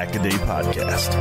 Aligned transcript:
This 0.00 0.08
Pack 0.08 0.14
a 0.14 0.22
Day 0.22 0.30
Podcast. 0.30 1.12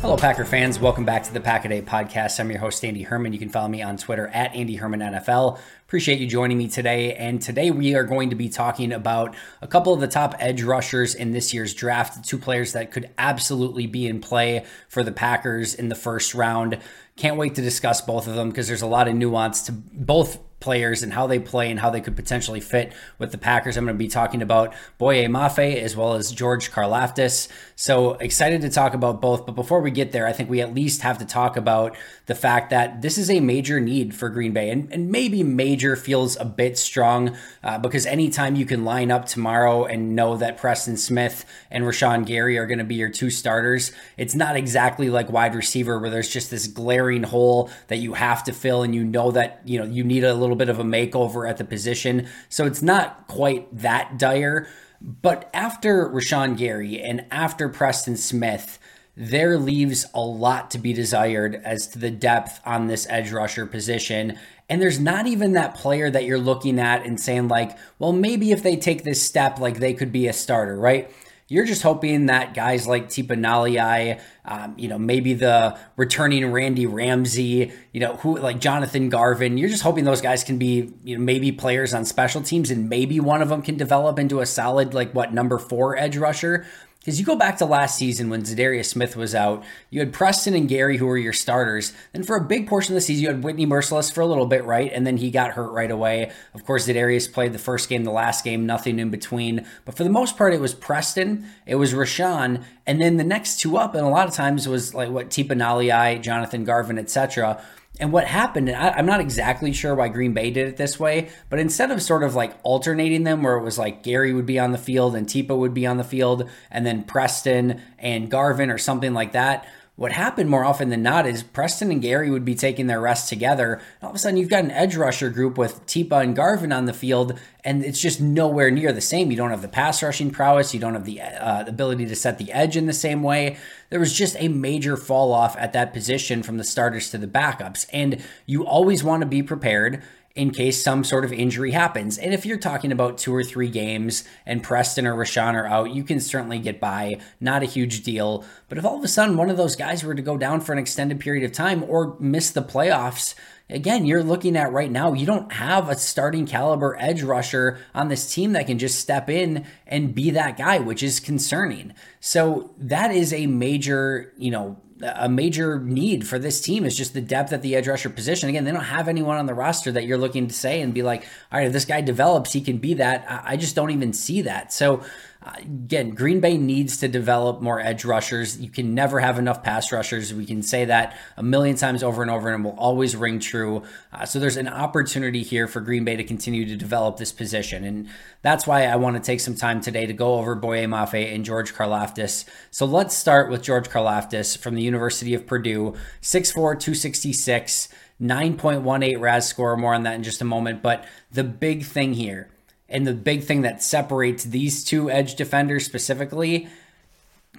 Hello, 0.00 0.16
Packer 0.16 0.44
fans. 0.44 0.78
Welcome 0.78 1.04
back 1.04 1.24
to 1.24 1.32
the 1.32 1.40
Pack 1.40 1.64
a 1.64 1.68
Day 1.68 1.82
Podcast. 1.82 2.38
I'm 2.38 2.50
your 2.50 2.60
host, 2.60 2.84
Andy 2.84 3.02
Herman. 3.02 3.32
You 3.32 3.40
can 3.40 3.48
follow 3.48 3.66
me 3.66 3.82
on 3.82 3.96
Twitter 3.96 4.28
at 4.28 4.54
Andy 4.54 4.76
Herman 4.76 5.00
NFL. 5.00 5.58
Appreciate 5.88 6.20
you 6.20 6.28
joining 6.28 6.56
me 6.56 6.68
today. 6.68 7.14
And 7.14 7.42
today 7.42 7.72
we 7.72 7.96
are 7.96 8.04
going 8.04 8.30
to 8.30 8.36
be 8.36 8.48
talking 8.48 8.92
about 8.92 9.34
a 9.60 9.66
couple 9.66 9.92
of 9.92 9.98
the 9.98 10.06
top 10.06 10.36
edge 10.38 10.62
rushers 10.62 11.16
in 11.16 11.32
this 11.32 11.52
year's 11.52 11.74
draft, 11.74 12.24
two 12.24 12.38
players 12.38 12.74
that 12.74 12.92
could 12.92 13.10
absolutely 13.18 13.88
be 13.88 14.06
in 14.06 14.20
play 14.20 14.64
for 14.88 15.02
the 15.02 15.12
Packers 15.12 15.74
in 15.74 15.88
the 15.88 15.96
first 15.96 16.34
round. 16.34 16.78
Can't 17.16 17.36
wait 17.36 17.56
to 17.56 17.60
discuss 17.60 18.00
both 18.02 18.28
of 18.28 18.36
them 18.36 18.50
because 18.50 18.68
there's 18.68 18.82
a 18.82 18.86
lot 18.86 19.08
of 19.08 19.16
nuance 19.16 19.62
to 19.62 19.72
both 19.72 20.38
players 20.62 21.02
and 21.02 21.12
how 21.12 21.26
they 21.26 21.38
play 21.38 21.70
and 21.70 21.80
how 21.80 21.90
they 21.90 22.00
could 22.00 22.16
potentially 22.16 22.60
fit 22.60 22.92
with 23.18 23.32
the 23.32 23.38
Packers. 23.38 23.76
I'm 23.76 23.84
going 23.84 23.96
to 23.96 23.98
be 23.98 24.08
talking 24.08 24.40
about 24.40 24.72
Boye 24.96 25.26
Mafe 25.26 25.76
as 25.82 25.94
well 25.94 26.14
as 26.14 26.32
George 26.32 26.70
Karlaftis. 26.70 27.48
So 27.74 28.12
excited 28.14 28.62
to 28.62 28.70
talk 28.70 28.94
about 28.94 29.20
both. 29.20 29.44
But 29.44 29.56
before 29.56 29.80
we 29.80 29.90
get 29.90 30.12
there, 30.12 30.26
I 30.26 30.32
think 30.32 30.48
we 30.48 30.60
at 30.60 30.72
least 30.72 31.02
have 31.02 31.18
to 31.18 31.26
talk 31.26 31.56
about 31.56 31.96
the 32.26 32.34
fact 32.34 32.70
that 32.70 33.02
this 33.02 33.18
is 33.18 33.28
a 33.28 33.40
major 33.40 33.80
need 33.80 34.14
for 34.14 34.30
Green 34.30 34.52
Bay. 34.52 34.70
And, 34.70 34.90
and 34.92 35.10
maybe 35.10 35.42
major 35.42 35.96
feels 35.96 36.36
a 36.36 36.44
bit 36.44 36.78
strong 36.78 37.36
uh, 37.64 37.78
because 37.78 38.06
anytime 38.06 38.54
you 38.54 38.64
can 38.64 38.84
line 38.84 39.10
up 39.10 39.26
tomorrow 39.26 39.84
and 39.84 40.14
know 40.14 40.36
that 40.36 40.56
Preston 40.56 40.96
Smith 40.96 41.44
and 41.70 41.84
Rashan 41.84 42.24
Gary 42.24 42.56
are 42.56 42.66
going 42.66 42.78
to 42.78 42.84
be 42.84 42.94
your 42.94 43.10
two 43.10 43.30
starters, 43.30 43.90
it's 44.16 44.36
not 44.36 44.56
exactly 44.56 45.10
like 45.10 45.30
wide 45.30 45.56
receiver 45.56 45.98
where 45.98 46.10
there's 46.10 46.28
just 46.28 46.50
this 46.50 46.68
glaring 46.68 47.24
hole 47.24 47.68
that 47.88 47.96
you 47.96 48.14
have 48.14 48.44
to 48.44 48.52
fill 48.52 48.84
and 48.84 48.94
you 48.94 49.02
know 49.02 49.32
that, 49.32 49.60
you 49.64 49.78
know, 49.78 49.84
you 49.84 50.04
need 50.04 50.22
a 50.22 50.34
little 50.34 50.51
bit 50.56 50.68
of 50.68 50.78
a 50.78 50.84
makeover 50.84 51.48
at 51.48 51.56
the 51.56 51.64
position. 51.64 52.28
So 52.48 52.66
it's 52.66 52.82
not 52.82 53.26
quite 53.26 53.74
that 53.76 54.18
dire. 54.18 54.68
But 55.00 55.50
after 55.52 56.08
Rashan 56.08 56.56
Gary 56.56 57.00
and 57.00 57.24
after 57.30 57.68
Preston 57.68 58.16
Smith, 58.16 58.78
there 59.16 59.58
leaves 59.58 60.06
a 60.14 60.20
lot 60.20 60.70
to 60.70 60.78
be 60.78 60.92
desired 60.92 61.60
as 61.64 61.86
to 61.88 61.98
the 61.98 62.10
depth 62.10 62.60
on 62.64 62.86
this 62.86 63.06
edge 63.10 63.30
rusher 63.30 63.66
position. 63.66 64.38
And 64.68 64.80
there's 64.80 65.00
not 65.00 65.26
even 65.26 65.52
that 65.52 65.74
player 65.74 66.10
that 66.10 66.24
you're 66.24 66.38
looking 66.38 66.78
at 66.78 67.04
and 67.04 67.20
saying, 67.20 67.48
like, 67.48 67.76
well, 67.98 68.12
maybe 68.12 68.52
if 68.52 68.62
they 68.62 68.76
take 68.76 69.04
this 69.04 69.22
step, 69.22 69.58
like 69.58 69.80
they 69.80 69.92
could 69.92 70.12
be 70.12 70.28
a 70.28 70.32
starter, 70.32 70.76
right? 70.76 71.10
You're 71.52 71.66
just 71.66 71.82
hoping 71.82 72.26
that 72.26 72.54
guys 72.54 72.86
like 72.86 73.08
Tipa 73.08 73.36
Galeai, 73.36 74.18
um, 74.46 74.74
you 74.78 74.88
know, 74.88 74.98
maybe 74.98 75.34
the 75.34 75.78
returning 75.96 76.50
Randy 76.50 76.86
Ramsey, 76.86 77.70
you 77.92 78.00
know, 78.00 78.16
who 78.16 78.38
like 78.38 78.58
Jonathan 78.58 79.10
Garvin, 79.10 79.58
you're 79.58 79.68
just 79.68 79.82
hoping 79.82 80.04
those 80.04 80.22
guys 80.22 80.44
can 80.44 80.56
be, 80.56 80.94
you 81.04 81.18
know, 81.18 81.22
maybe 81.22 81.52
players 81.52 81.92
on 81.92 82.06
special 82.06 82.40
teams 82.40 82.70
and 82.70 82.88
maybe 82.88 83.20
one 83.20 83.42
of 83.42 83.50
them 83.50 83.60
can 83.60 83.76
develop 83.76 84.18
into 84.18 84.40
a 84.40 84.46
solid, 84.46 84.94
like 84.94 85.12
what, 85.12 85.34
number 85.34 85.58
four 85.58 85.94
edge 85.94 86.16
rusher. 86.16 86.64
Because 87.02 87.18
you 87.18 87.26
go 87.26 87.34
back 87.34 87.58
to 87.58 87.64
last 87.64 87.98
season 87.98 88.30
when 88.30 88.42
Za'Darius 88.42 88.84
Smith 88.84 89.16
was 89.16 89.34
out, 89.34 89.64
you 89.90 89.98
had 89.98 90.12
Preston 90.12 90.54
and 90.54 90.68
Gary 90.68 90.98
who 90.98 91.06
were 91.06 91.18
your 91.18 91.32
starters. 91.32 91.92
Then 92.12 92.22
for 92.22 92.36
a 92.36 92.44
big 92.44 92.68
portion 92.68 92.94
of 92.94 92.94
the 92.94 93.00
season, 93.00 93.22
you 93.24 93.28
had 93.28 93.42
Whitney 93.42 93.66
Mercilus 93.66 94.12
for 94.12 94.20
a 94.20 94.26
little 94.26 94.46
bit, 94.46 94.64
right? 94.64 94.88
And 94.92 95.04
then 95.04 95.16
he 95.16 95.32
got 95.32 95.50
hurt 95.50 95.72
right 95.72 95.90
away. 95.90 96.30
Of 96.54 96.64
course, 96.64 96.86
Za'Darius 96.86 97.32
played 97.32 97.54
the 97.54 97.58
first 97.58 97.88
game, 97.88 98.04
the 98.04 98.12
last 98.12 98.44
game, 98.44 98.66
nothing 98.66 99.00
in 99.00 99.10
between. 99.10 99.66
But 99.84 99.96
for 99.96 100.04
the 100.04 100.10
most 100.10 100.38
part, 100.38 100.54
it 100.54 100.60
was 100.60 100.74
Preston, 100.74 101.44
it 101.66 101.74
was 101.74 101.92
Rashan, 101.92 102.62
and 102.86 103.00
then 103.00 103.16
the 103.16 103.24
next 103.24 103.58
two 103.58 103.76
up, 103.76 103.96
and 103.96 104.06
a 104.06 104.08
lot 104.08 104.28
of 104.28 104.34
times 104.34 104.68
was 104.68 104.94
like 104.94 105.10
what 105.10 105.28
Tipa 105.28 105.58
Galeai, 105.58 106.22
Jonathan 106.22 106.62
Garvin, 106.62 107.00
etc. 107.00 107.60
And 108.00 108.10
what 108.10 108.26
happened, 108.26 108.68
and 108.70 108.76
I, 108.76 108.98
am 108.98 109.06
not 109.06 109.20
exactly 109.20 109.72
sure 109.72 109.94
why 109.94 110.08
Green 110.08 110.32
Bay 110.32 110.50
did 110.50 110.66
it 110.66 110.76
this 110.78 110.98
way, 110.98 111.28
but 111.50 111.58
instead 111.58 111.90
of 111.90 112.02
sort 112.02 112.22
of 112.22 112.34
like 112.34 112.56
alternating 112.62 113.24
them, 113.24 113.42
where 113.42 113.56
it 113.56 113.62
was 113.62 113.78
like 113.78 114.02
Gary 114.02 114.32
would 114.32 114.46
be 114.46 114.58
on 114.58 114.72
the 114.72 114.78
field 114.78 115.14
and 115.14 115.26
Tipa 115.26 115.56
would 115.56 115.74
be 115.74 115.86
on 115.86 115.98
the 115.98 116.04
field, 116.04 116.48
and 116.70 116.86
then 116.86 117.04
Preston 117.04 117.82
and 117.98 118.30
Garvin 118.30 118.70
or 118.70 118.78
something 118.78 119.12
like 119.12 119.32
that, 119.32 119.66
what 119.94 120.12
happened 120.12 120.48
more 120.48 120.64
often 120.64 120.88
than 120.88 121.02
not 121.02 121.26
is 121.26 121.42
Preston 121.42 121.90
and 121.90 122.00
Gary 122.00 122.30
would 122.30 122.46
be 122.46 122.54
taking 122.54 122.86
their 122.86 123.00
rest 123.00 123.28
together. 123.28 123.74
And 123.74 124.02
all 124.02 124.10
of 124.10 124.16
a 124.16 124.18
sudden, 124.18 124.38
you've 124.38 124.48
got 124.48 124.64
an 124.64 124.70
edge 124.70 124.96
rusher 124.96 125.28
group 125.28 125.58
with 125.58 125.84
Tipa 125.84 126.22
and 126.22 126.34
Garvin 126.34 126.72
on 126.72 126.86
the 126.86 126.94
field, 126.94 127.38
and 127.62 127.84
it's 127.84 128.00
just 128.00 128.18
nowhere 128.18 128.70
near 128.70 128.90
the 128.92 129.02
same. 129.02 129.30
You 129.30 129.36
don't 129.36 129.50
have 129.50 129.60
the 129.60 129.68
pass 129.68 130.02
rushing 130.02 130.30
prowess, 130.30 130.72
you 130.72 130.80
don't 130.80 130.94
have 130.94 131.04
the 131.04 131.20
uh, 131.20 131.66
ability 131.66 132.06
to 132.06 132.16
set 132.16 132.38
the 132.38 132.50
edge 132.52 132.74
in 132.74 132.86
the 132.86 132.94
same 132.94 133.22
way. 133.22 133.58
There 133.90 134.00
was 134.00 134.14
just 134.14 134.34
a 134.38 134.48
major 134.48 134.96
fall 134.96 135.30
off 135.30 135.56
at 135.58 135.74
that 135.74 135.92
position 135.92 136.42
from 136.42 136.56
the 136.56 136.64
starters 136.64 137.10
to 137.10 137.18
the 137.18 137.26
backups, 137.26 137.86
and 137.92 138.24
you 138.46 138.66
always 138.66 139.04
want 139.04 139.20
to 139.20 139.26
be 139.26 139.42
prepared 139.42 140.02
in 140.34 140.50
case 140.50 140.82
some 140.82 141.04
sort 141.04 141.24
of 141.24 141.32
injury 141.32 141.72
happens. 141.72 142.16
And 142.16 142.32
if 142.32 142.46
you're 142.46 142.58
talking 142.58 142.92
about 142.92 143.18
two 143.18 143.34
or 143.34 143.44
three 143.44 143.68
games 143.68 144.24
and 144.46 144.62
Preston 144.62 145.06
or 145.06 145.14
Rashan 145.14 145.54
are 145.54 145.66
out, 145.66 145.90
you 145.90 146.04
can 146.04 146.20
certainly 146.20 146.58
get 146.58 146.80
by. 146.80 147.14
Not 147.40 147.62
a 147.62 147.66
huge 147.66 148.02
deal. 148.02 148.44
But 148.68 148.78
if 148.78 148.84
all 148.84 148.96
of 148.96 149.04
a 149.04 149.08
sudden 149.08 149.36
one 149.36 149.50
of 149.50 149.56
those 149.56 149.76
guys 149.76 150.02
were 150.02 150.14
to 150.14 150.22
go 150.22 150.38
down 150.38 150.60
for 150.60 150.72
an 150.72 150.78
extended 150.78 151.20
period 151.20 151.44
of 151.44 151.52
time 151.52 151.84
or 151.84 152.16
miss 152.18 152.50
the 152.50 152.62
playoffs, 152.62 153.34
again, 153.68 154.06
you're 154.06 154.22
looking 154.22 154.56
at 154.56 154.72
right 154.72 154.90
now, 154.90 155.12
you 155.12 155.26
don't 155.26 155.52
have 155.52 155.88
a 155.88 155.96
starting 155.96 156.46
caliber 156.46 156.96
edge 156.98 157.22
rusher 157.22 157.78
on 157.94 158.08
this 158.08 158.32
team 158.32 158.52
that 158.52 158.66
can 158.66 158.78
just 158.78 159.00
step 159.00 159.28
in 159.28 159.66
and 159.86 160.14
be 160.14 160.30
that 160.30 160.56
guy, 160.56 160.78
which 160.78 161.02
is 161.02 161.20
concerning. 161.20 161.92
So 162.20 162.70
that 162.78 163.10
is 163.10 163.32
a 163.32 163.46
major, 163.46 164.32
you 164.38 164.50
know, 164.50 164.78
a 165.02 165.28
major 165.28 165.80
need 165.80 166.26
for 166.26 166.38
this 166.38 166.60
team 166.60 166.84
is 166.84 166.96
just 166.96 167.14
the 167.14 167.20
depth 167.20 167.52
at 167.52 167.62
the 167.62 167.74
edge 167.74 167.88
rusher 167.88 168.08
position. 168.08 168.48
Again, 168.48 168.64
they 168.64 168.72
don't 168.72 168.84
have 168.84 169.08
anyone 169.08 169.36
on 169.36 169.46
the 169.46 169.54
roster 169.54 169.90
that 169.92 170.04
you're 170.04 170.18
looking 170.18 170.46
to 170.48 170.54
say 170.54 170.80
and 170.80 170.94
be 170.94 171.02
like, 171.02 171.22
all 171.50 171.58
right, 171.58 171.66
if 171.66 171.72
this 171.72 171.84
guy 171.84 172.00
develops, 172.00 172.52
he 172.52 172.60
can 172.60 172.78
be 172.78 172.94
that. 172.94 173.24
I 173.28 173.56
just 173.56 173.74
don't 173.74 173.90
even 173.90 174.12
see 174.12 174.42
that. 174.42 174.72
So 174.72 175.02
again, 175.44 176.10
Green 176.10 176.40
Bay 176.40 176.56
needs 176.56 176.96
to 176.98 177.08
develop 177.08 177.60
more 177.60 177.80
edge 177.80 178.04
rushers. 178.04 178.60
You 178.60 178.70
can 178.70 178.94
never 178.94 179.20
have 179.20 179.38
enough 179.38 179.62
pass 179.62 179.92
rushers. 179.92 180.32
We 180.32 180.46
can 180.46 180.62
say 180.62 180.84
that 180.84 181.16
a 181.36 181.42
million 181.42 181.76
times 181.76 182.02
over 182.02 182.22
and 182.22 182.30
over, 182.30 182.52
and 182.52 182.64
it 182.64 182.68
will 182.68 182.78
always 182.78 183.16
ring 183.16 183.40
true. 183.40 183.82
Uh, 184.12 184.24
so 184.24 184.38
there's 184.38 184.56
an 184.56 184.68
opportunity 184.68 185.42
here 185.42 185.66
for 185.66 185.80
Green 185.80 186.04
Bay 186.04 186.16
to 186.16 186.24
continue 186.24 186.64
to 186.66 186.76
develop 186.76 187.16
this 187.16 187.32
position. 187.32 187.84
And 187.84 188.08
that's 188.42 188.66
why 188.66 188.84
I 188.84 188.96
want 188.96 189.16
to 189.16 189.22
take 189.22 189.40
some 189.40 189.54
time 189.54 189.80
today 189.80 190.06
to 190.06 190.12
go 190.12 190.34
over 190.34 190.54
Boye 190.54 190.86
Mafe 190.86 191.34
and 191.34 191.44
George 191.44 191.74
Karlaftis. 191.74 192.44
So 192.70 192.86
let's 192.86 193.16
start 193.16 193.50
with 193.50 193.62
George 193.62 193.88
Karlaftis 193.88 194.56
from 194.56 194.74
the 194.74 194.82
University 194.82 195.34
of 195.34 195.46
Purdue, 195.46 195.94
6'4, 196.20 196.54
266. 196.54 197.88
9.18 198.20 199.20
RAS 199.20 199.48
score, 199.48 199.76
more 199.76 199.94
on 199.94 200.04
that 200.04 200.14
in 200.14 200.22
just 200.22 200.40
a 200.40 200.44
moment. 200.44 200.80
But 200.80 201.04
the 201.32 201.42
big 201.42 201.84
thing 201.84 202.12
here 202.12 202.48
and 202.88 203.06
the 203.06 203.14
big 203.14 203.44
thing 203.44 203.62
that 203.62 203.82
separates 203.82 204.44
these 204.44 204.84
two 204.84 205.10
edge 205.10 205.34
defenders 205.34 205.84
specifically, 205.84 206.68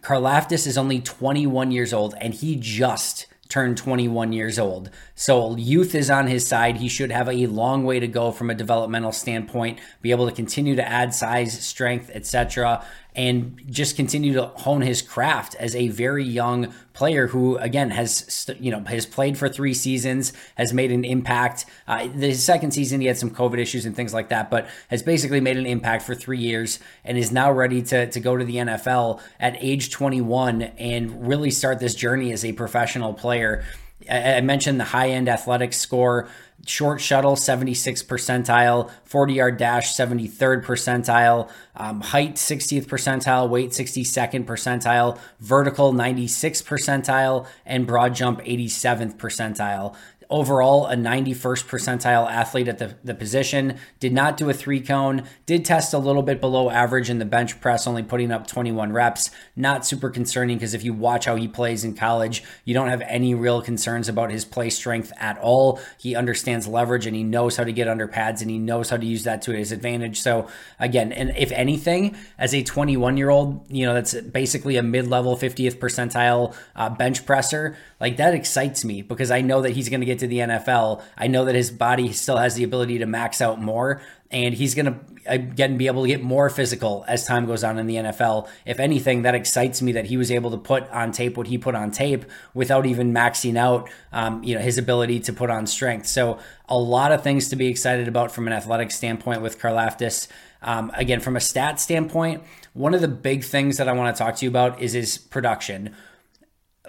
Karlaftis 0.02 0.68
is 0.68 0.78
only 0.78 1.00
21 1.00 1.72
years 1.72 1.94
old 1.94 2.14
and 2.20 2.34
he 2.34 2.56
just 2.56 3.28
turned 3.50 3.78
21 3.78 4.34
years 4.34 4.58
old. 4.58 4.90
So 5.16 5.56
youth 5.56 5.94
is 5.94 6.10
on 6.10 6.28
his 6.28 6.48
side. 6.48 6.78
He 6.78 6.88
should 6.88 7.12
have 7.12 7.30
a 7.30 7.46
long 7.48 7.84
way 7.84 8.00
to 8.00 8.08
go 8.08 8.32
from 8.32 8.50
a 8.50 8.56
developmental 8.56 9.12
standpoint, 9.12 9.80
be 10.02 10.12
able 10.12 10.28
to 10.28 10.36
continue 10.36 10.76
to 10.76 10.88
add 10.88 11.14
size, 11.14 11.64
strength, 11.64 12.10
etc 12.14 12.84
and 13.16 13.62
just 13.70 13.96
continue 13.96 14.34
to 14.34 14.44
hone 14.46 14.82
his 14.82 15.02
craft 15.02 15.56
as 15.56 15.76
a 15.76 15.90
very 15.90 16.24
young 16.24 16.74
player 16.94 17.28
who 17.28 17.58
again 17.58 17.90
has 17.90 18.50
you 18.60 18.72
know 18.72 18.80
has 18.82 19.06
played 19.06 19.38
for 19.38 19.50
three 19.50 19.74
seasons 19.74 20.32
has 20.56 20.74
made 20.74 20.92
an 20.92 21.04
impact. 21.04 21.66
Uh, 21.88 22.08
the 22.16 22.34
second 22.34 22.72
season 22.72 23.02
he 23.02 23.08
had 23.08 23.18
some 23.18 23.30
covid 23.30 23.58
issues 23.58 23.86
and 23.86 23.96
things 23.96 24.14
like 24.14 24.30
that 24.30 24.50
but 24.50 24.68
has 24.90 25.02
basically 25.02 25.42
made 25.42 25.58
an 25.58 25.66
impact 25.66 26.04
for 26.04 26.16
three 26.16 26.40
years 26.40 26.80
and 27.04 27.18
is 27.18 27.32
now 27.32 27.52
ready 27.52 27.82
to, 27.82 28.10
to 28.10 28.20
go 28.20 28.38
to 28.38 28.46
the 28.46 28.58
nfl 28.58 29.20
at 29.40 29.56
age 29.60 29.92
21 29.92 30.62
and 30.62 31.28
really 31.28 31.52
start 31.52 31.80
this 31.80 31.96
journey 31.96 32.32
as 32.32 32.46
a 32.46 32.52
professional 32.54 33.14
player 33.14 33.64
I 34.10 34.42
mentioned 34.42 34.80
the 34.80 34.86
high 34.86 35.10
end 35.10 35.30
athletics 35.30 35.78
score 35.78 36.30
short 36.66 37.02
shuttle 37.02 37.36
76th 37.36 38.06
percentile 38.06 38.90
40 39.04 39.34
yard 39.34 39.58
dash 39.58 39.96
73rd 39.96 40.64
percentile 40.64 41.50
um, 41.76 42.00
height 42.00 42.36
60th 42.36 42.86
percentile 42.86 43.50
weight 43.50 43.72
62nd 43.72 44.46
percentile 44.46 45.20
vertical 45.40 45.92
96th 45.92 46.64
percentile 46.64 47.46
and 47.66 47.86
broad 47.86 48.16
jump 48.16 48.40
87th 48.42 49.18
percentile 49.18 49.96
overall 50.34 50.88
a 50.88 50.96
91st 50.96 51.68
percentile 51.68 52.28
athlete 52.28 52.68
at 52.68 52.80
the, 52.80 52.96
the 53.04 53.14
position. 53.14 53.78
Did 54.00 54.14
not 54.14 54.36
do 54.36 54.50
a 54.50 54.54
three 54.54 54.82
cone, 54.82 55.26
did 55.46 55.64
test 55.64 55.94
a 55.94 56.00
little 56.00 56.24
bit 56.24 56.42
below 56.42 56.72
average 56.72 57.08
in 57.08 57.20
the 57.20 57.26
bench 57.26 57.62
press, 57.62 57.86
only 57.86 58.02
putting 58.02 58.32
up 58.32 58.48
21 58.48 58.92
reps. 58.92 59.30
Not 59.56 59.86
super 59.86 60.10
concerning 60.10 60.58
because 60.58 60.74
if 60.74 60.84
you 60.84 60.92
watch 60.92 61.26
how 61.26 61.36
he 61.36 61.48
plays 61.48 61.84
in 61.84 61.94
college, 61.96 62.44
you 62.66 62.74
don't 62.74 62.90
have 62.90 63.02
any 63.02 63.36
real 63.36 63.62
concerns 63.62 64.10
about 64.10 64.32
his 64.32 64.44
play 64.44 64.72
strength 64.72 65.14
at 65.18 65.38
all. 65.38 65.80
He 66.00 66.16
understands 66.16 66.68
leverage 66.68 67.06
and 67.06 67.16
he 67.16 67.24
knows 67.24 67.56
how 67.56 67.64
to 67.64 67.72
get 67.72 67.88
under 67.88 68.08
pads 68.08 68.42
and 68.42 68.50
he 68.50 68.58
knows 68.58 68.90
how 68.90 68.98
to 68.98 69.06
use 69.06 69.26
that 69.26 69.44
to 69.44 69.52
his 69.52 69.72
advantage. 69.72 70.20
So, 70.20 70.48
again, 70.80 71.12
and 71.12 71.32
if 71.38 71.52
anything, 71.52 72.18
as 72.40 72.56
a 72.56 72.64
21 72.64 73.18
year 73.18 73.30
old, 73.30 73.70
you 73.70 73.86
know, 73.86 73.94
that's 73.94 74.20
basically 74.20 74.78
a 74.78 74.84
mid 74.84 75.08
level 75.08 75.38
50th 75.38 75.78
percentile 75.78 76.56
uh, 76.76 76.90
bench 76.90 77.24
presser, 77.24 77.78
like 78.00 78.18
that 78.18 78.34
excites 78.34 78.84
me 78.84 79.04
because 79.04 79.30
I 79.30 79.42
know 79.42 79.62
that 79.62 79.72
he's 79.72 79.90
going 79.90 80.00
to 80.00 80.08
get 80.08 80.23
to 80.24 80.28
the 80.28 80.40
NFL, 80.40 81.04
I 81.18 81.28
know 81.28 81.46
that 81.46 81.56
his 81.56 81.70
body 81.70 82.12
still 82.14 82.38
has 82.38 82.56
the 82.56 82.64
ability 82.64 83.00
to 83.00 83.06
max 83.06 83.42
out 83.42 83.62
more, 83.62 84.02
and 84.32 84.54
he's 84.54 84.74
going 84.74 84.88
to 84.88 85.00
again 85.26 85.78
be 85.78 85.88
able 85.88 86.02
to 86.02 86.08
get 86.08 86.22
more 86.22 86.50
physical 86.50 87.06
as 87.08 87.26
time 87.26 87.46
goes 87.46 87.64
on 87.64 87.78
in 87.78 87.88
the 87.88 87.96
NFL. 87.96 88.48
If 88.66 88.80
anything, 88.80 89.22
that 89.22 89.36
excites 89.36 89.82
me 89.82 89.92
that 89.92 90.06
he 90.06 90.18
was 90.18 90.32
able 90.32 90.52
to 90.52 90.58
put 90.58 90.90
on 90.90 91.12
tape 91.12 91.38
what 91.38 91.48
he 91.48 91.58
put 91.58 91.76
on 91.76 91.92
tape 91.92 92.26
without 92.54 92.86
even 92.86 93.14
maxing 93.14 93.58
out, 93.58 93.90
um, 94.12 94.44
you 94.44 94.56
know, 94.56 94.62
his 94.62 94.78
ability 94.78 95.20
to 95.22 95.34
put 95.34 95.50
on 95.50 95.68
strength. 95.68 96.08
So 96.08 96.40
a 96.68 96.78
lot 96.78 97.12
of 97.12 97.22
things 97.22 97.50
to 97.50 97.56
be 97.56 97.68
excited 97.68 98.08
about 98.08 98.32
from 98.32 98.48
an 98.48 98.54
athletic 98.54 98.92
standpoint 98.92 99.42
with 99.42 99.60
Karlaftis. 99.60 100.28
Um, 100.62 100.92
again, 100.96 101.20
from 101.20 101.36
a 101.36 101.42
stat 101.42 101.80
standpoint, 101.80 102.44
one 102.74 102.94
of 102.94 103.02
the 103.02 103.08
big 103.10 103.44
things 103.44 103.78
that 103.78 103.88
I 103.88 103.92
want 103.92 104.16
to 104.16 104.24
talk 104.24 104.38
to 104.38 104.46
you 104.46 104.50
about 104.50 104.82
is 104.82 104.94
his 104.94 105.18
production 105.18 105.94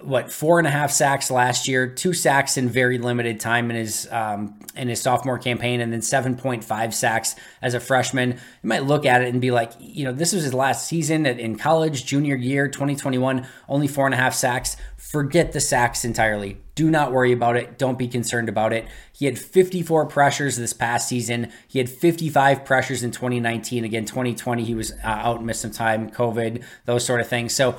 what 0.01 0.29
four 0.29 0.59
and 0.59 0.67
a 0.67 0.71
half 0.71 0.91
sacks 0.91 1.31
last 1.31 1.69
year, 1.69 1.87
two 1.87 2.11
sacks 2.11 2.57
in 2.57 2.67
very 2.67 2.97
limited 2.97 3.39
time 3.39 3.69
in 3.69 3.77
his 3.77 4.11
um, 4.11 4.59
in 4.75 4.89
his 4.89 5.01
sophomore 5.01 5.39
campaign, 5.39 5.79
and 5.79 5.93
then 5.93 6.01
seven 6.01 6.35
point 6.35 6.65
five 6.65 6.93
sacks 6.93 7.35
as 7.61 7.73
a 7.73 7.79
freshman. 7.79 8.31
You 8.31 8.67
might 8.67 8.83
look 8.83 9.05
at 9.05 9.21
it 9.21 9.29
and 9.29 9.39
be 9.39 9.51
like, 9.51 9.71
you 9.79 10.03
know, 10.03 10.11
this 10.11 10.33
was 10.33 10.43
his 10.43 10.53
last 10.53 10.87
season 10.87 11.25
in 11.25 11.57
college, 11.57 12.05
junior 12.05 12.35
year, 12.35 12.67
2021, 12.67 13.47
only 13.69 13.87
four 13.87 14.05
and 14.05 14.13
a 14.13 14.17
half 14.17 14.33
sacks. 14.33 14.75
Forget 14.97 15.53
the 15.53 15.61
sacks 15.61 16.03
entirely. 16.03 16.57
Do 16.75 16.91
not 16.91 17.13
worry 17.13 17.31
about 17.31 17.55
it. 17.55 17.77
Don't 17.77 17.97
be 17.97 18.09
concerned 18.09 18.49
about 18.49 18.73
it. 18.73 18.85
He 19.13 19.27
had 19.27 19.39
54 19.39 20.07
pressures 20.07 20.57
this 20.57 20.73
past 20.73 21.07
season. 21.07 21.53
He 21.69 21.79
had 21.79 21.89
55 21.89 22.65
pressures 22.65 23.01
in 23.01 23.11
2019. 23.11 23.85
Again, 23.85 24.03
2020 24.03 24.65
he 24.65 24.75
was 24.75 24.91
uh, 24.91 25.07
out 25.07 25.37
and 25.37 25.45
missed 25.45 25.61
some 25.61 25.71
time, 25.71 26.11
COVID, 26.11 26.63
those 26.83 27.05
sort 27.05 27.21
of 27.21 27.29
things. 27.29 27.55
So 27.55 27.77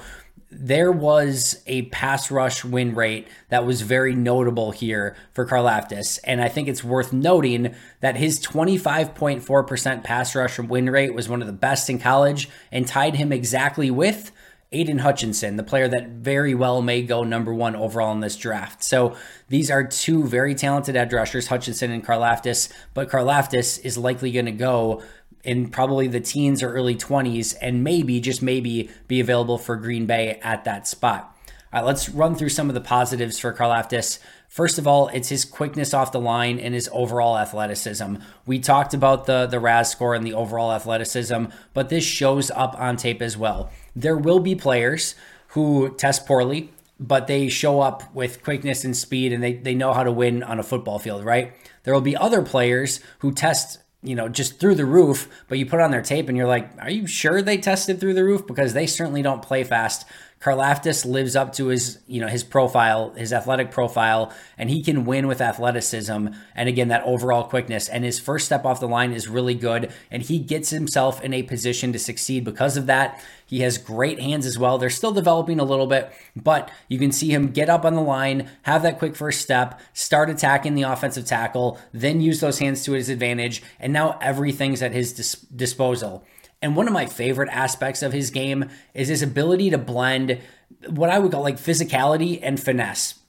there 0.59 0.91
was 0.91 1.63
a 1.67 1.83
pass 1.83 2.31
rush 2.31 2.65
win 2.65 2.95
rate 2.95 3.29
that 3.51 3.67
was 3.67 3.83
very 3.83 4.15
notable 4.15 4.71
here 4.71 5.15
for 5.33 5.47
Karlaftis. 5.47 6.19
And 6.25 6.41
I 6.41 6.49
think 6.49 6.67
it's 6.67 6.83
worth 6.83 7.13
noting 7.13 7.75
that 8.01 8.17
his 8.17 8.41
25.4% 8.41 10.03
pass 10.03 10.35
rush 10.35 10.59
win 10.59 10.89
rate 10.89 11.15
was 11.15 11.29
one 11.29 11.43
of 11.43 11.47
the 11.47 11.53
best 11.53 11.91
in 11.91 11.99
college 11.99 12.49
and 12.73 12.87
tied 12.87 13.17
him 13.17 13.33
exactly 13.33 13.91
with 13.91 14.33
Aidan 14.73 14.99
Hutchinson, 14.99 15.57
the 15.57 15.63
player 15.63 15.89
that 15.89 16.09
very 16.09 16.55
well 16.55 16.83
may 16.83 17.03
go 17.03 17.23
number 17.23 17.55
one 17.55 17.77
overall 17.77 18.13
in 18.13 18.21
this 18.21 18.37
draft. 18.37 18.83
So 18.83 19.15
these 19.49 19.71
are 19.71 19.85
two 19.85 20.25
very 20.25 20.55
talented 20.55 20.97
edge 20.97 21.13
rushers, 21.13 21.47
Hutchinson 21.47 21.93
and 21.93 22.05
Karlaftis, 22.05 22.73
but 22.93 23.09
Karlaftis 23.09 23.79
is 23.85 23.97
likely 23.97 24.33
going 24.33 24.47
to 24.47 24.53
go 24.53 25.03
in 25.45 25.69
probably 25.69 26.07
the 26.07 26.21
teens 26.21 26.63
or 26.63 26.73
early 26.73 26.95
20s 26.95 27.55
and 27.61 27.85
maybe, 27.85 28.21
just 28.21 28.43
maybe, 28.43 28.91
be 29.09 29.21
available 29.21 29.59
for 29.59 29.77
Green 29.77 30.07
Bay 30.07 30.39
at 30.43 30.65
that 30.65 30.89
spot. 30.89 31.37
All 31.73 31.81
right, 31.81 31.87
let's 31.87 32.09
run 32.09 32.35
through 32.35 32.51
some 32.51 32.69
of 32.69 32.75
the 32.75 32.81
positives 32.81 33.39
for 33.39 33.53
Karlaftis. 33.53 34.19
First 34.49 34.79
of 34.79 34.87
all, 34.87 35.09
it's 35.09 35.29
his 35.29 35.45
quickness 35.45 35.93
off 35.93 36.13
the 36.13 36.21
line 36.21 36.59
and 36.59 36.75
his 36.75 36.89
overall 36.93 37.37
athleticism. 37.37 38.17
We 38.47 38.59
talked 38.61 38.95
about 38.95 39.27
the, 39.27 39.47
the 39.47 39.61
RAS 39.61 39.91
score 39.91 40.15
and 40.15 40.27
the 40.27 40.33
overall 40.33 40.73
athleticism, 40.73 41.47
but 41.75 41.89
this 41.89 42.05
shows 42.05 42.51
up 42.53 42.79
on 42.79 42.97
tape 42.97 43.21
as 43.21 43.37
well. 43.37 43.71
There 43.95 44.17
will 44.17 44.41
be 44.41 44.55
players 44.55 45.17
who 45.49 45.95
test 45.97 46.27
poorly, 46.27 46.71
but 46.99 47.27
they 47.27 47.49
show 47.49 47.81
up 47.81 48.15
with 48.15 48.43
quickness 48.43 48.85
and 48.85 48.97
speed 48.97 49.33
and 49.33 49.43
they, 49.43 49.55
they 49.55 49.75
know 49.75 49.93
how 49.93 50.05
to 50.05 50.13
win 50.13 50.43
on 50.43 50.59
a 50.59 50.63
football 50.63 50.99
field, 50.99 51.25
right? 51.25 51.53
There 51.83 51.93
will 51.93 52.01
be 52.01 52.17
other 52.17 52.43
players 52.43 53.01
who 53.19 53.33
test 53.33 53.79
you 54.07 54.15
know, 54.15 54.29
just 54.29 54.59
through 54.59 54.75
the 54.75 54.85
roof, 54.85 55.29
but 55.49 55.59
you 55.59 55.67
put 55.67 55.81
on 55.81 55.91
their 55.91 56.03
tape 56.03 56.29
and 56.29 56.37
you're 56.37 56.47
like, 56.47 56.71
are 56.81 56.91
you 56.91 57.07
sure 57.07 57.43
they 57.43 57.59
tested 57.59 58.01
through 58.01 58.15
the 58.15 58.25
roof? 58.25 58.47
Because 58.47 58.73
they 58.73 58.87
certainly 58.87 59.23
don't 59.23 59.43
play 59.43 59.65
fast. 59.65 60.07
Karlaftis 60.47 61.05
lives 61.05 61.35
up 61.35 61.53
to 61.55 61.67
his, 61.67 61.99
you 62.07 62.21
know, 62.21 62.29
his 62.29 62.45
profile, 62.45 63.11
his 63.15 63.33
athletic 63.33 63.73
profile, 63.73 64.33
and 64.57 64.71
he 64.71 64.81
can 64.81 65.05
win 65.05 65.27
with 65.27 65.41
athleticism 65.41 66.29
and 66.55 66.69
again 66.69 66.87
that 66.87 67.03
overall 67.03 67.43
quickness. 67.43 67.89
And 67.89 68.05
his 68.05 68.21
first 68.21 68.47
step 68.47 68.65
off 68.65 68.79
the 68.79 68.87
line 68.87 69.13
is 69.13 69.27
really 69.27 69.55
good, 69.55 69.93
and 70.09 70.23
he 70.23 70.39
gets 70.39 70.71
himself 70.71 71.21
in 71.21 71.35
a 71.35 71.43
position 71.43 71.93
to 71.93 71.99
succeed 71.99 72.45
because 72.45 72.77
of 72.77 72.87
that. 72.87 73.21
He 73.45 73.63
has 73.63 73.77
great 73.77 74.21
hands 74.21 74.47
as 74.47 74.57
well. 74.57 74.79
They're 74.79 74.89
still 74.89 75.11
developing 75.11 75.59
a 75.59 75.65
little 75.65 75.89
bit, 75.89 76.13
but 76.37 76.71
you 76.87 77.01
can 77.01 77.11
see 77.11 77.33
him 77.33 77.51
get 77.51 77.69
up 77.69 77.85
on 77.85 77.95
the 77.95 78.01
line, 78.01 78.49
have 78.63 78.85
that 78.85 79.01
quick 79.01 79.17
first 79.17 79.41
step, 79.41 79.81
start 79.95 80.31
attacking 80.31 80.77
the 80.77 80.83
offensive 80.83 81.25
tackle, 81.25 81.81
then 81.93 82.21
use 82.21 82.39
those 82.39 82.61
hands 82.61 82.85
to 82.85 82.93
his 82.93 83.09
advantage, 83.09 83.65
and 83.81 83.93
now 83.93 84.17
everything's 84.23 84.81
at 84.81 84.93
his 84.93 85.13
dis- 85.13 85.35
disposal. 85.35 86.25
And 86.63 86.75
one 86.75 86.87
of 86.87 86.95
my 86.95 87.07
favorite 87.07 87.51
aspects 87.51 88.03
of 88.03 88.13
his 88.13 88.31
game 88.31 88.71
is 88.95 89.09
his 89.09 89.23
ability 89.23 89.71
to 89.71 89.79
blend 89.79 90.41
what 90.89 91.11
I 91.11 91.19
would 91.19 91.33
call 91.33 91.43
like 91.43 91.59
physicality 91.59 92.39
and 92.43 92.59
finesse. 92.59 93.21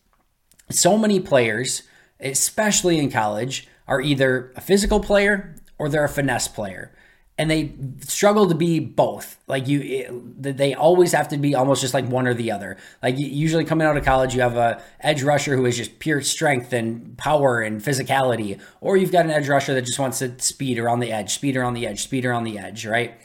So 0.70 0.98
many 0.98 1.20
players, 1.20 1.84
especially 2.20 2.98
in 3.00 3.12
college, 3.12 3.68
are 3.88 4.02
either 4.02 4.52
a 4.56 4.62
physical 4.62 5.00
player 5.00 5.56
or 5.78 5.90
they're 5.90 6.06
a 6.06 6.10
finesse 6.10 6.48
player 6.48 6.94
and 7.38 7.52
they 7.52 7.74
struggle 8.00 8.48
to 8.48 8.56
be 8.56 8.80
both. 8.80 9.38
Like 9.48 9.68
you, 9.68 10.36
they 10.40 10.74
always 10.74 11.12
have 11.12 11.28
to 11.30 11.38
be 11.38 11.54
almost 11.54 11.82
just 11.82 11.94
like 11.94 12.06
one 12.06 12.28
or 12.28 12.34
the 12.34 12.52
other. 12.52 12.78
Like 13.04 13.18
usually 13.18 13.64
coming 13.64 13.86
out 13.86 13.96
of 13.96 14.04
college, 14.04 14.34
you 14.34 14.42
have 14.42 14.58
a 14.58 14.82
edge 15.00 15.22
rusher 15.24 15.56
who 15.56 15.66
is 15.66 15.78
just 15.78 16.00
pure 16.00 16.22
strength 16.22 16.74
and 16.74 17.18
power 17.18 17.62
and 17.62 17.82
physicality, 17.82 18.60
or 18.82 18.98
you've 18.98 19.12
got 19.12 19.26
an 19.26 19.32
edge 19.32 19.48
rusher 19.48 19.74
that 19.76 19.86
just 19.86 20.00
wants 20.00 20.20
to 20.20 20.38
speed 20.40 20.80
around 20.80 21.00
the 21.00 21.12
edge, 21.12 21.34
speed 21.34 21.56
around 21.56 21.76
the 21.76 21.86
edge, 21.86 22.02
speed 22.02 22.26
around 22.26 22.44
the 22.44 22.58
edge, 22.58 22.86
right? 22.86 23.16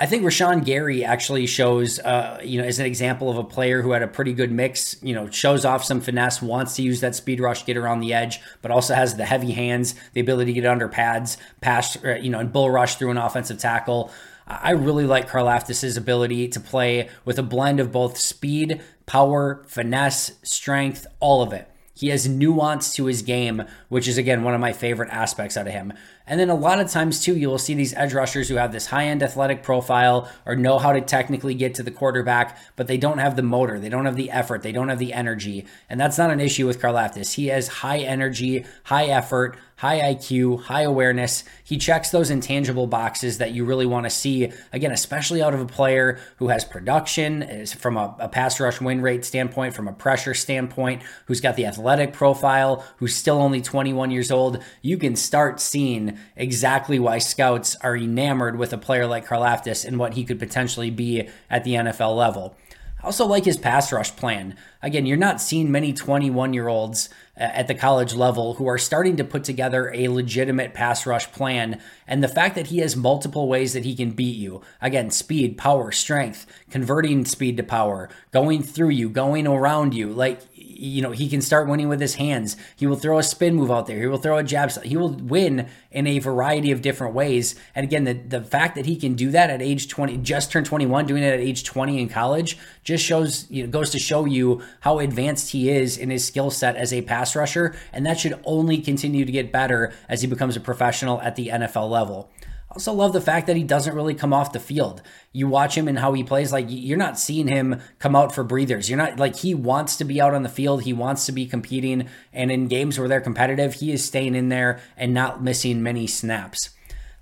I 0.00 0.06
think 0.06 0.22
Rashan 0.22 0.64
Gary 0.64 1.04
actually 1.04 1.46
shows, 1.46 1.98
uh, 1.98 2.40
you 2.44 2.60
know, 2.60 2.66
as 2.66 2.78
an 2.78 2.86
example 2.86 3.30
of 3.30 3.36
a 3.36 3.42
player 3.42 3.82
who 3.82 3.90
had 3.90 4.02
a 4.02 4.06
pretty 4.06 4.32
good 4.32 4.52
mix. 4.52 4.96
You 5.02 5.12
know, 5.12 5.28
shows 5.28 5.64
off 5.64 5.82
some 5.82 6.00
finesse, 6.00 6.40
wants 6.40 6.76
to 6.76 6.82
use 6.82 7.00
that 7.00 7.16
speed 7.16 7.40
rush, 7.40 7.66
get 7.66 7.76
around 7.76 8.00
the 8.00 8.14
edge, 8.14 8.40
but 8.62 8.70
also 8.70 8.94
has 8.94 9.16
the 9.16 9.24
heavy 9.24 9.50
hands, 9.50 9.96
the 10.12 10.20
ability 10.20 10.54
to 10.54 10.60
get 10.60 10.70
under 10.70 10.88
pads, 10.88 11.36
pass, 11.60 12.02
uh, 12.04 12.14
you 12.14 12.30
know, 12.30 12.38
and 12.38 12.52
bull 12.52 12.70
rush 12.70 12.94
through 12.94 13.10
an 13.10 13.18
offensive 13.18 13.58
tackle. 13.58 14.12
I 14.46 14.70
really 14.70 15.04
like 15.04 15.28
Karlaftis' 15.28 15.98
ability 15.98 16.48
to 16.48 16.60
play 16.60 17.10
with 17.24 17.38
a 17.38 17.42
blend 17.42 17.80
of 17.80 17.90
both 17.90 18.16
speed, 18.16 18.80
power, 19.04 19.64
finesse, 19.66 20.32
strength, 20.42 21.06
all 21.20 21.42
of 21.42 21.52
it. 21.52 21.68
He 21.92 22.08
has 22.10 22.28
nuance 22.28 22.92
to 22.94 23.06
his 23.06 23.22
game, 23.22 23.64
which 23.88 24.06
is 24.06 24.16
again 24.16 24.44
one 24.44 24.54
of 24.54 24.60
my 24.60 24.72
favorite 24.72 25.10
aspects 25.10 25.56
out 25.56 25.66
of 25.66 25.72
him. 25.72 25.92
And 26.28 26.38
then 26.38 26.50
a 26.50 26.54
lot 26.54 26.80
of 26.80 26.90
times, 26.90 27.20
too, 27.20 27.36
you'll 27.36 27.58
see 27.58 27.74
these 27.74 27.94
edge 27.94 28.12
rushers 28.12 28.48
who 28.48 28.56
have 28.56 28.72
this 28.72 28.86
high 28.86 29.06
end 29.06 29.22
athletic 29.22 29.62
profile 29.62 30.30
or 30.44 30.54
know 30.54 30.78
how 30.78 30.92
to 30.92 31.00
technically 31.00 31.54
get 31.54 31.74
to 31.76 31.82
the 31.82 31.90
quarterback, 31.90 32.58
but 32.76 32.86
they 32.86 32.98
don't 32.98 33.18
have 33.18 33.36
the 33.36 33.42
motor, 33.42 33.78
they 33.78 33.88
don't 33.88 34.04
have 34.04 34.16
the 34.16 34.30
effort, 34.30 34.62
they 34.62 34.72
don't 34.72 34.88
have 34.88 34.98
the 34.98 35.12
energy. 35.12 35.64
And 35.88 35.98
that's 35.98 36.18
not 36.18 36.30
an 36.30 36.40
issue 36.40 36.66
with 36.66 36.80
Karlaftis. 36.80 37.34
He 37.34 37.46
has 37.46 37.68
high 37.68 37.98
energy, 37.98 38.66
high 38.84 39.06
effort, 39.06 39.56
high 39.78 40.00
IQ, 40.12 40.64
high 40.64 40.82
awareness. 40.82 41.44
He 41.62 41.78
checks 41.78 42.10
those 42.10 42.30
intangible 42.30 42.88
boxes 42.88 43.38
that 43.38 43.52
you 43.52 43.64
really 43.64 43.86
want 43.86 44.06
to 44.06 44.10
see, 44.10 44.52
again, 44.72 44.90
especially 44.90 45.40
out 45.40 45.54
of 45.54 45.60
a 45.60 45.66
player 45.66 46.18
who 46.38 46.48
has 46.48 46.64
production 46.64 47.64
from 47.66 47.96
a, 47.96 48.14
a, 48.18 48.28
pass 48.28 48.58
rush 48.58 48.80
win 48.80 49.00
rate 49.00 49.24
standpoint, 49.24 49.74
from 49.74 49.86
a 49.86 49.92
pressure 49.92 50.34
standpoint, 50.34 51.02
who's 51.26 51.40
got 51.40 51.54
the 51.54 51.64
athletic 51.64 52.12
profile, 52.12 52.84
who's 52.96 53.14
still 53.14 53.38
only 53.38 53.62
21 53.62 54.10
years 54.10 54.32
old. 54.32 54.60
You 54.82 54.98
can 54.98 55.14
start 55.14 55.60
seeing 55.60 56.18
exactly 56.34 56.98
why 56.98 57.18
scouts 57.18 57.76
are 57.76 57.96
enamored 57.96 58.58
with 58.58 58.72
a 58.72 58.78
player 58.78 59.06
like 59.06 59.28
Karlaftis 59.28 59.84
and 59.84 59.96
what 59.96 60.14
he 60.14 60.24
could 60.24 60.40
potentially 60.40 60.90
be 60.90 61.28
at 61.48 61.62
the 61.62 61.74
NFL 61.74 62.16
level. 62.16 62.56
I 63.00 63.06
also 63.06 63.26
like 63.26 63.44
his 63.44 63.56
pass 63.56 63.92
rush 63.92 64.14
plan. 64.16 64.56
Again, 64.82 65.06
you're 65.06 65.16
not 65.16 65.40
seeing 65.40 65.70
many 65.70 65.92
21 65.92 66.52
year 66.52 66.66
olds 66.66 67.08
uh, 67.36 67.42
at 67.42 67.68
the 67.68 67.74
college 67.74 68.14
level 68.14 68.54
who 68.54 68.66
are 68.66 68.78
starting 68.78 69.16
to 69.16 69.24
put 69.24 69.44
together 69.44 69.92
a 69.94 70.08
legitimate 70.08 70.74
pass 70.74 71.06
rush 71.06 71.30
plan. 71.30 71.80
And 72.08 72.24
the 72.24 72.28
fact 72.28 72.56
that 72.56 72.68
he 72.68 72.78
has 72.78 72.96
multiple 72.96 73.48
ways 73.48 73.72
that 73.72 73.84
he 73.84 73.94
can 73.94 74.10
beat 74.10 74.36
you 74.36 74.62
again, 74.80 75.10
speed, 75.10 75.56
power, 75.56 75.92
strength, 75.92 76.46
converting 76.70 77.24
speed 77.24 77.56
to 77.58 77.62
power, 77.62 78.08
going 78.32 78.62
through 78.64 78.90
you, 78.90 79.08
going 79.08 79.46
around 79.46 79.94
you 79.94 80.08
like 80.08 80.40
you 80.78 81.02
know, 81.02 81.10
he 81.10 81.28
can 81.28 81.40
start 81.40 81.68
winning 81.68 81.88
with 81.88 82.00
his 82.00 82.14
hands. 82.14 82.56
He 82.76 82.86
will 82.86 82.96
throw 82.96 83.18
a 83.18 83.22
spin 83.22 83.54
move 83.54 83.70
out 83.70 83.86
there. 83.86 83.98
He 83.98 84.06
will 84.06 84.18
throw 84.18 84.38
a 84.38 84.44
jab. 84.44 84.70
He 84.82 84.96
will 84.96 85.10
win 85.10 85.68
in 85.90 86.06
a 86.06 86.18
variety 86.20 86.70
of 86.70 86.82
different 86.82 87.14
ways. 87.14 87.56
And 87.74 87.84
again, 87.84 88.04
the, 88.04 88.12
the 88.12 88.42
fact 88.42 88.76
that 88.76 88.86
he 88.86 88.96
can 88.96 89.14
do 89.14 89.30
that 89.32 89.50
at 89.50 89.60
age 89.60 89.88
20, 89.88 90.18
just 90.18 90.52
turned 90.52 90.66
21, 90.66 91.06
doing 91.06 91.22
it 91.22 91.34
at 91.34 91.40
age 91.40 91.64
20 91.64 92.00
in 92.00 92.08
college, 92.08 92.56
just 92.84 93.04
shows, 93.04 93.50
you 93.50 93.64
know, 93.64 93.70
goes 93.70 93.90
to 93.90 93.98
show 93.98 94.24
you 94.24 94.62
how 94.80 95.00
advanced 95.00 95.50
he 95.50 95.70
is 95.70 95.98
in 95.98 96.10
his 96.10 96.24
skill 96.24 96.50
set 96.50 96.76
as 96.76 96.92
a 96.92 97.02
pass 97.02 97.34
rusher. 97.34 97.74
And 97.92 98.06
that 98.06 98.20
should 98.20 98.40
only 98.44 98.78
continue 98.78 99.24
to 99.24 99.32
get 99.32 99.50
better 99.50 99.92
as 100.08 100.22
he 100.22 100.28
becomes 100.28 100.56
a 100.56 100.60
professional 100.60 101.20
at 101.22 101.34
the 101.34 101.48
NFL 101.48 101.90
level 101.90 102.30
also 102.70 102.92
love 102.92 103.12
the 103.12 103.20
fact 103.20 103.46
that 103.46 103.56
he 103.56 103.64
doesn't 103.64 103.94
really 103.94 104.14
come 104.14 104.32
off 104.32 104.52
the 104.52 104.60
field. 104.60 105.02
You 105.32 105.48
watch 105.48 105.76
him 105.76 105.88
and 105.88 105.98
how 105.98 106.12
he 106.12 106.22
plays, 106.22 106.52
like 106.52 106.66
you're 106.68 106.98
not 106.98 107.18
seeing 107.18 107.48
him 107.48 107.80
come 107.98 108.14
out 108.14 108.34
for 108.34 108.44
breathers. 108.44 108.88
You're 108.90 108.98
not 108.98 109.18
like 109.18 109.36
he 109.36 109.54
wants 109.54 109.96
to 109.96 110.04
be 110.04 110.20
out 110.20 110.34
on 110.34 110.42
the 110.42 110.48
field. 110.48 110.82
He 110.82 110.92
wants 110.92 111.26
to 111.26 111.32
be 111.32 111.46
competing. 111.46 112.08
And 112.32 112.52
in 112.52 112.68
games 112.68 112.98
where 112.98 113.08
they're 113.08 113.20
competitive, 113.20 113.74
he 113.74 113.92
is 113.92 114.04
staying 114.04 114.34
in 114.34 114.48
there 114.48 114.80
and 114.96 115.14
not 115.14 115.42
missing 115.42 115.82
many 115.82 116.06
snaps. 116.06 116.70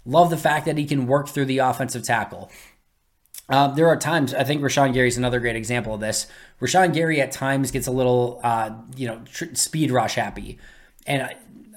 Love 0.04 0.30
the 0.30 0.36
fact 0.36 0.66
that 0.66 0.78
he 0.78 0.84
can 0.84 1.06
work 1.06 1.28
through 1.28 1.46
the 1.46 1.58
offensive 1.58 2.02
tackle. 2.02 2.50
Uh, 3.48 3.68
there 3.68 3.86
are 3.86 3.96
times 3.96 4.34
I 4.34 4.42
think 4.42 4.60
Rashan 4.60 4.92
Gary 4.92 5.08
is 5.08 5.16
another 5.16 5.38
great 5.38 5.56
example 5.56 5.94
of 5.94 6.00
this. 6.00 6.26
Rashan 6.60 6.92
Gary 6.92 7.20
at 7.20 7.30
times 7.30 7.70
gets 7.70 7.86
a 7.86 7.92
little, 7.92 8.40
uh, 8.42 8.70
you 8.96 9.06
know, 9.06 9.20
tr- 9.24 9.54
speed 9.54 9.90
rush 9.92 10.16
happy, 10.16 10.58
and 11.06 11.32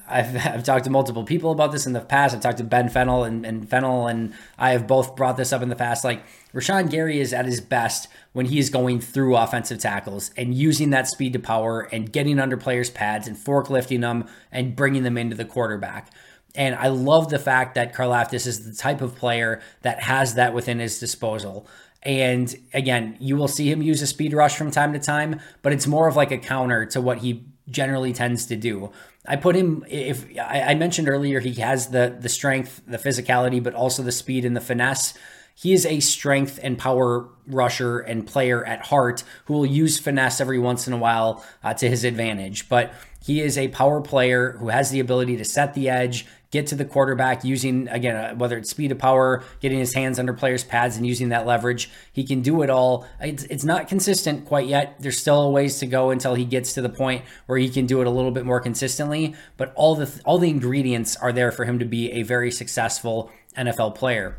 I've, 0.10 0.36
I've 0.46 0.64
talked 0.64 0.86
to 0.86 0.90
multiple 0.90 1.24
people 1.24 1.52
about 1.52 1.72
this 1.72 1.86
in 1.86 1.94
the 1.94 2.02
past. 2.02 2.36
I've 2.36 2.42
talked 2.42 2.58
to 2.58 2.64
Ben 2.64 2.90
Fennell 2.90 3.24
and, 3.24 3.46
and 3.46 3.70
Fennell 3.70 4.08
and 4.08 4.34
I 4.58 4.72
have 4.72 4.88
both 4.88 5.16
brought 5.16 5.38
this 5.38 5.54
up 5.54 5.62
in 5.62 5.70
the 5.70 5.76
past. 5.76 6.04
Like 6.04 6.24
Rashan 6.54 6.90
Gary 6.90 7.20
is 7.20 7.34
at 7.34 7.46
his 7.46 7.62
best 7.62 8.08
when 8.34 8.48
he 8.48 8.60
is 8.60 8.70
going 8.70 9.00
through 9.00 9.38
offensive 9.38 9.80
tackles 9.80 10.32
and 10.36 10.54
using 10.54 10.90
that 10.92 11.08
speed 11.08 11.34
to 11.34 11.40
power 11.40 11.82
and 11.92 12.12
getting 12.12 12.40
under 12.40 12.58
players' 12.58 12.90
pads 12.90 13.28
and 13.28 13.38
forklifting 13.38 14.02
them 14.02 14.28
and 14.52 14.76
bringing 14.76 15.04
them 15.04 15.18
into 15.18 15.36
the 15.36 15.46
quarterback. 15.46 16.12
And 16.56 16.76
I 16.76 16.88
love 16.88 17.30
the 17.30 17.40
fact 17.40 17.76
that 17.76 17.94
Karlaftis 17.94 18.48
is 18.48 18.66
the 18.66 18.76
type 18.76 19.02
of 19.02 19.16
player 19.16 19.62
that 19.82 20.02
has 20.04 20.34
that 20.36 20.54
within 20.54 20.80
his 20.80 21.00
disposal. 21.00 21.68
And 22.02 22.56
again, 22.74 23.18
you 23.20 23.36
will 23.36 23.48
see 23.48 23.70
him 23.70 23.82
use 23.82 24.02
a 24.02 24.08
speed 24.08 24.34
rush 24.34 24.56
from 24.56 24.72
time 24.72 24.94
to 24.94 25.00
time, 25.00 25.42
but 25.62 25.74
it's 25.74 25.86
more 25.86 26.08
of 26.08 26.16
like 26.16 26.32
a 26.32 26.38
counter 26.38 26.86
to 26.88 27.02
what 27.02 27.20
he 27.20 27.46
generally 27.70 28.14
tends 28.14 28.46
to 28.48 28.56
do. 28.56 28.92
I 29.30 29.36
put 29.36 29.56
him 29.56 29.86
if 29.88 30.26
I, 30.42 30.74
mentioned 30.74 31.08
earlier 31.08 31.40
he 31.40 31.54
has 31.62 31.90
the 31.90 32.18
the 32.20 32.30
strength, 32.30 32.82
the 32.88 32.98
physicality, 32.98 33.62
but 33.62 33.76
also 33.76 34.02
the 34.02 34.12
speed 34.12 34.44
and 34.44 34.58
the 34.58 34.62
finesse. 34.62 35.14
He 35.54 35.74
is 35.74 35.86
a 35.86 36.00
strength 36.00 36.60
and 36.64 36.78
power 36.78 37.30
rusher 37.46 38.00
and 38.00 38.26
player 38.26 38.66
at 38.66 38.86
heart 38.86 39.24
who 39.46 39.54
will 39.54 39.66
use 39.66 40.00
finesse 40.00 40.42
every 40.42 40.58
once 40.58 40.88
in 40.88 40.94
a 40.94 40.98
while 40.98 41.46
uh, 41.64 41.74
to 41.76 41.88
his 41.88 42.04
advantage. 42.06 42.70
But 42.70 42.94
he 43.24 43.42
is 43.42 43.58
a 43.58 43.68
power 43.68 44.02
player 44.02 44.54
who 44.54 44.70
has 44.70 44.90
the 44.90 45.00
ability 45.00 45.38
to 45.38 45.46
set 45.46 45.76
the 45.76 45.90
edge, 45.90 46.26
get 46.52 46.68
to 46.68 46.76
the 46.76 46.86
quarterback 46.86 47.44
using, 47.44 47.88
again, 47.90 48.16
uh, 48.16 48.36
whether 48.36 48.58
it's 48.58 48.70
speed 48.70 48.92
of 48.92 48.98
power, 48.98 49.44
getting 49.60 49.80
his 49.80 49.94
hands 49.94 50.18
under 50.18 50.34
players' 50.34 50.64
pads 50.64 50.98
and 50.98 51.06
using 51.06 51.30
that 51.30 51.46
leverage. 51.46 51.90
He 52.12 52.24
can 52.24 52.42
do 52.42 52.62
it 52.64 52.70
all. 52.70 53.06
It's, 53.20 53.44
it's 53.44 53.64
not 53.64 53.88
consistent 53.88 54.46
quite 54.46 54.68
yet. 54.68 54.96
There's 55.00 55.20
still 55.20 55.42
a 55.42 55.50
ways 55.50 55.80
to 55.80 55.86
go 55.86 56.10
until 56.10 56.36
he 56.36 56.46
gets 56.46 56.74
to 56.74 56.82
the 56.82 56.90
point 56.90 57.24
where 57.46 57.58
he 57.58 57.70
can 57.70 57.86
do 57.86 58.02
it 58.02 58.08
a 58.08 58.10
little 58.10 58.32
bit 58.32 58.46
more 58.46 58.60
consistently. 58.60 59.36
But 59.58 59.74
all 59.76 59.96
the 59.96 60.22
all 60.26 60.40
the 60.40 60.50
ingredients 60.50 61.16
are 61.18 61.32
there 61.32 61.52
for 61.52 61.66
him 61.66 61.80
to 61.80 61.86
be 61.86 62.12
a 62.14 62.24
very 62.24 62.52
successful 62.52 63.32
NFL 63.56 63.96
player. 63.96 64.38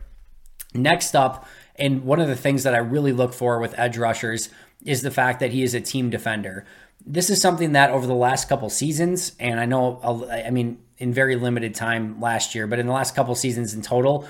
Next 0.75 1.15
up, 1.15 1.47
and 1.77 2.05
one 2.05 2.21
of 2.21 2.29
the 2.29 2.37
things 2.37 2.63
that 2.65 2.75
I 2.75 2.79
really 2.79 3.13
look 3.13 3.33
for 3.33 3.59
with 3.59 3.79
edge 3.79 3.97
rushers 3.97 4.51
is 4.85 5.03
the 5.03 5.11
fact 5.11 5.41
that 5.41 5.53
he 5.53 5.63
is 5.63 5.75
a 5.75 5.81
team 5.81 6.11
defender. 6.11 6.65
This 7.05 7.31
is 7.31 7.41
something 7.41 7.73
that 7.73 7.91
over 7.91 8.07
the 8.07 8.15
last 8.15 8.49
couple 8.49 8.69
seasons, 8.69 9.33
and 9.41 9.59
I 9.59 9.65
know, 9.65 10.29
I 10.31 10.51
mean, 10.51 10.79
in 11.01 11.13
very 11.13 11.35
limited 11.35 11.75
time 11.75 12.21
last 12.21 12.55
year, 12.55 12.67
but 12.67 12.79
in 12.79 12.87
the 12.87 12.93
last 12.93 13.17
couple 13.17 13.35
seasons 13.35 13.75
in 13.75 13.83
total, 13.83 14.29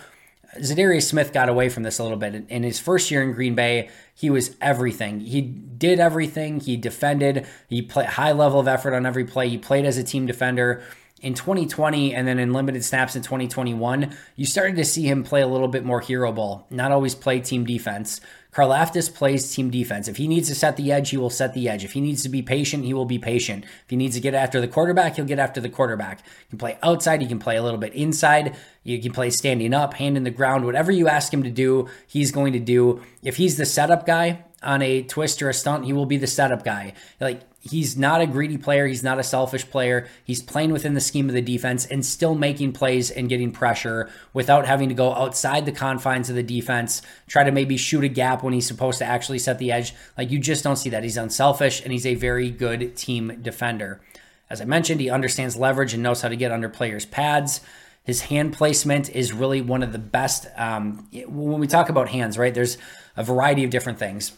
Za'Darius 0.59 1.03
Smith 1.03 1.33
got 1.33 1.49
away 1.49 1.69
from 1.69 1.83
this 1.83 1.99
a 1.99 2.03
little 2.03 2.19
bit. 2.19 2.35
In 2.49 2.63
his 2.63 2.81
first 2.81 3.11
year 3.11 3.23
in 3.23 3.33
Green 3.33 3.55
Bay, 3.55 3.89
he 4.15 4.31
was 4.31 4.57
everything. 4.61 5.21
He 5.21 5.41
did 5.41 6.01
everything. 6.01 6.61
He 6.61 6.77
defended. 6.77 7.47
He 7.69 7.83
played 7.83 8.07
high 8.07 8.33
level 8.33 8.59
of 8.59 8.67
effort 8.67 8.95
on 8.95 9.07
every 9.07 9.25
play. 9.25 9.49
He 9.49 9.59
played 9.59 9.85
as 9.85 9.97
a 9.97 10.03
team 10.03 10.27
defender. 10.27 10.83
In 11.21 11.35
2020 11.35 12.15
and 12.15 12.27
then 12.27 12.39
in 12.39 12.55
limited 12.55 12.83
snaps 12.83 13.15
in 13.15 13.23
2021, 13.23 14.17
you 14.37 14.47
started 14.47 14.77
to 14.77 14.85
see 14.85 15.07
him 15.07 15.23
play 15.23 15.43
a 15.43 15.47
little 15.47 15.69
bit 15.69 15.85
more 15.85 16.01
hero 16.01 16.33
ball, 16.33 16.67
not 16.71 16.93
always 16.93 17.15
play 17.15 17.41
team 17.41 17.65
defense. 17.65 18.23
Karlaftis 18.53 19.13
plays 19.15 19.55
team 19.55 19.71
defense. 19.71 20.09
If 20.09 20.17
he 20.17 20.27
needs 20.27 20.49
to 20.49 20.55
set 20.55 20.77
the 20.77 20.91
edge, 20.91 21.11
he 21.11 21.17
will 21.17 21.31
set 21.31 21.53
the 21.55 21.69
edge. 21.69 21.85
If 21.85 21.93
he 21.93 22.01
needs 22.01 22.23
to 22.23 22.29
be 22.29 22.43
patient, 22.43 22.85
he 22.85 22.95
will 22.95 23.05
be 23.05 23.19
patient. 23.19 23.65
If 23.65 23.91
he 23.91 23.97
needs 23.97 24.17
to 24.17 24.21
get 24.21 24.35
after 24.35 24.61
the 24.61 24.67
quarterback, 24.67 25.17
he'll 25.17 25.27
get 25.27 25.39
after 25.39 25.61
the 25.61 25.69
quarterback. 25.69 26.27
He 26.27 26.49
can 26.49 26.59
play 26.59 26.79
outside, 26.83 27.21
he 27.21 27.29
can 27.29 27.39
play 27.39 27.57
a 27.57 27.63
little 27.63 27.79
bit 27.79 27.95
inside. 27.95 28.57
You 28.83 29.01
can 29.01 29.13
play 29.13 29.31
standing 29.31 29.75
up, 29.75 29.95
hand 29.95 30.17
in 30.17 30.25
the 30.25 30.31
ground, 30.31 30.65
whatever 30.65 30.91
you 30.91 31.07
ask 31.07 31.33
him 31.33 31.43
to 31.43 31.51
do, 31.51 31.89
he's 32.07 32.33
going 32.33 32.55
to 32.55 32.59
do. 32.59 33.03
If 33.23 33.37
he's 33.37 33.57
the 33.59 33.67
setup 33.67 34.07
guy 34.07 34.45
on 34.63 34.83
a 34.83 35.03
twist 35.03 35.43
or 35.43 35.49
a 35.49 35.55
stunt, 35.55 35.85
he 35.85 35.93
will 35.93 36.07
be 36.07 36.17
the 36.17 36.27
setup 36.27 36.65
guy. 36.65 36.95
Like 37.21 37.43
he's 37.61 37.97
not 37.97 38.21
a 38.21 38.27
greedy 38.27 38.57
player. 38.57 38.87
He's 38.87 39.03
not 39.03 39.19
a 39.19 39.23
selfish 39.23 39.69
player. 39.71 40.09
He's 40.25 40.43
playing 40.43 40.73
within 40.73 40.95
the 40.95 41.01
scheme 41.01 41.29
of 41.29 41.35
the 41.35 41.43
defense 41.43 41.85
and 41.87 42.05
still 42.05 42.35
making 42.35 42.73
plays 42.73 43.11
and 43.11 43.29
getting 43.29 43.53
pressure 43.53 44.11
without 44.33 44.67
having 44.67 44.89
to 44.89 44.95
go 44.95 45.13
outside 45.13 45.67
the 45.67 45.73
confines 45.73 46.31
of 46.31 46.37
the 46.37 46.43
defense, 46.43 47.03
try 47.29 47.45
to 47.45 47.53
maybe 47.53 47.77
shoot 47.77 48.05
a 48.05 48.09
gap 48.09 48.43
when 48.43 48.55
he's 48.55 48.67
supposed 48.67 48.99
to 48.99 49.05
actually 49.05 49.39
set 49.39 49.59
the 49.59 49.71
edge. 49.71 49.95
Like 50.17 50.31
you 50.31 50.39
just 50.39 50.65
don't 50.65 50.77
see 50.77 50.91
that. 50.91 51.03
He's 51.03 51.19
unselfish 51.19 51.83
and 51.83 51.93
he's 51.93 52.07
a 52.07 52.15
very 52.15 52.51
good 52.51 52.97
team 52.97 53.39
defender. 53.43 54.01
As 54.49 54.61
I 54.61 54.65
mentioned, 54.65 55.01
he 55.01 55.11
understands 55.11 55.57
leverage 55.57 55.95
and 55.95 56.03
knows 56.03 56.23
how 56.23 56.29
to 56.29 56.37
get 56.37 56.51
under 56.51 56.69
players' 56.69 57.07
pads. 57.07 57.61
His 58.03 58.23
hand 58.23 58.55
placement 58.55 59.11
is 59.11 59.33
really 59.33 59.61
one 59.61 59.83
of 59.83 59.93
the 59.93 59.99
best. 59.99 60.47
Um, 60.57 61.07
when 61.13 61.61
we 61.61 61.67
talk 61.67 61.89
about 61.89 62.09
hands, 62.09 62.37
right, 62.37 62.53
there's 62.53 62.79
a 63.17 63.23
variety 63.23 63.63
of 63.63 63.71
different 63.71 63.99
things. 63.99 64.33